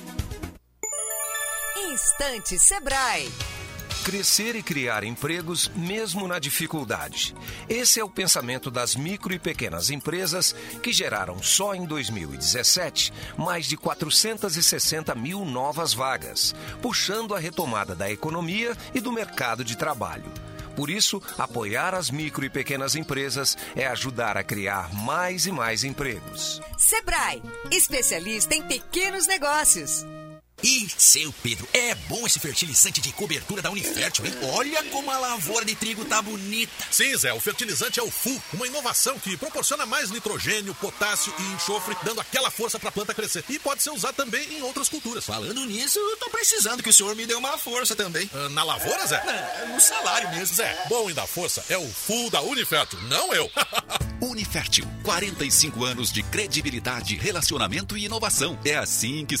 Instante 1.91 2.57
Sebrae. 2.57 3.29
Crescer 4.05 4.55
e 4.55 4.63
criar 4.63 5.03
empregos 5.03 5.69
mesmo 5.75 6.25
na 6.25 6.39
dificuldade. 6.39 7.35
Esse 7.67 7.99
é 7.99 8.03
o 8.03 8.09
pensamento 8.09 8.71
das 8.71 8.95
micro 8.95 9.33
e 9.33 9.37
pequenas 9.37 9.89
empresas 9.89 10.55
que 10.81 10.93
geraram 10.93 11.43
só 11.43 11.75
em 11.75 11.85
2017 11.85 13.11
mais 13.37 13.65
de 13.65 13.75
460 13.75 15.13
mil 15.15 15.43
novas 15.43 15.93
vagas, 15.93 16.55
puxando 16.81 17.35
a 17.35 17.39
retomada 17.39 17.93
da 17.93 18.09
economia 18.09 18.73
e 18.93 19.01
do 19.01 19.11
mercado 19.11 19.61
de 19.61 19.75
trabalho. 19.75 20.31
Por 20.77 20.89
isso, 20.89 21.21
apoiar 21.37 21.93
as 21.93 22.09
micro 22.09 22.45
e 22.45 22.49
pequenas 22.49 22.95
empresas 22.95 23.57
é 23.75 23.85
ajudar 23.85 24.37
a 24.37 24.43
criar 24.45 24.93
mais 24.93 25.45
e 25.45 25.51
mais 25.51 25.83
empregos. 25.83 26.61
Sebrae, 26.77 27.43
especialista 27.69 28.55
em 28.55 28.61
pequenos 28.61 29.27
negócios. 29.27 30.05
E, 30.63 30.87
seu 30.97 31.33
Pedro, 31.41 31.67
é 31.73 31.95
bom 31.95 32.25
esse 32.25 32.39
fertilizante 32.39 33.01
de 33.01 33.11
cobertura 33.13 33.61
da 33.61 33.71
Unifértil, 33.71 34.25
hein? 34.25 34.33
Olha 34.53 34.83
como 34.85 35.09
a 35.09 35.17
lavoura 35.17 35.65
de 35.65 35.75
trigo 35.75 36.05
tá 36.05 36.21
bonita. 36.21 36.71
Sim, 36.91 37.15
Zé, 37.17 37.33
o 37.33 37.39
fertilizante 37.39 37.99
é 37.99 38.03
o 38.03 38.11
FU, 38.11 38.41
uma 38.53 38.67
inovação 38.67 39.17
que 39.17 39.35
proporciona 39.37 39.85
mais 39.85 40.11
nitrogênio, 40.11 40.75
potássio 40.75 41.33
e 41.39 41.53
enxofre, 41.53 41.95
dando 42.03 42.21
aquela 42.21 42.51
força 42.51 42.79
pra 42.79 42.91
planta 42.91 43.13
crescer. 43.13 43.43
E 43.49 43.57
pode 43.57 43.81
ser 43.81 43.89
usado 43.89 44.15
também 44.15 44.57
em 44.57 44.61
outras 44.61 44.87
culturas. 44.87 45.25
Falando 45.25 45.65
nisso, 45.65 45.97
eu 45.97 46.17
tô 46.17 46.29
precisando 46.29 46.83
que 46.83 46.89
o 46.89 46.93
senhor 46.93 47.15
me 47.15 47.25
dê 47.25 47.33
uma 47.33 47.57
força 47.57 47.95
também. 47.95 48.29
Ah, 48.33 48.49
na 48.49 48.63
lavoura, 48.63 49.05
Zé? 49.07 49.15
É, 49.15 49.65
no 49.73 49.79
salário 49.79 50.29
mesmo. 50.29 50.55
Zé, 50.55 50.85
bom 50.87 51.09
e 51.09 51.13
da 51.13 51.25
força 51.25 51.63
é 51.69 51.77
o 51.77 51.87
FU 51.87 52.29
da 52.29 52.41
Unifértil, 52.41 53.01
não 53.03 53.33
eu. 53.33 53.49
Unifértil, 54.21 54.85
45 55.03 55.83
anos 55.83 56.11
de 56.11 56.21
credibilidade, 56.21 57.15
relacionamento 57.15 57.97
e 57.97 58.05
inovação. 58.05 58.57
É 58.63 58.75
assim 58.75 59.25
que 59.25 59.35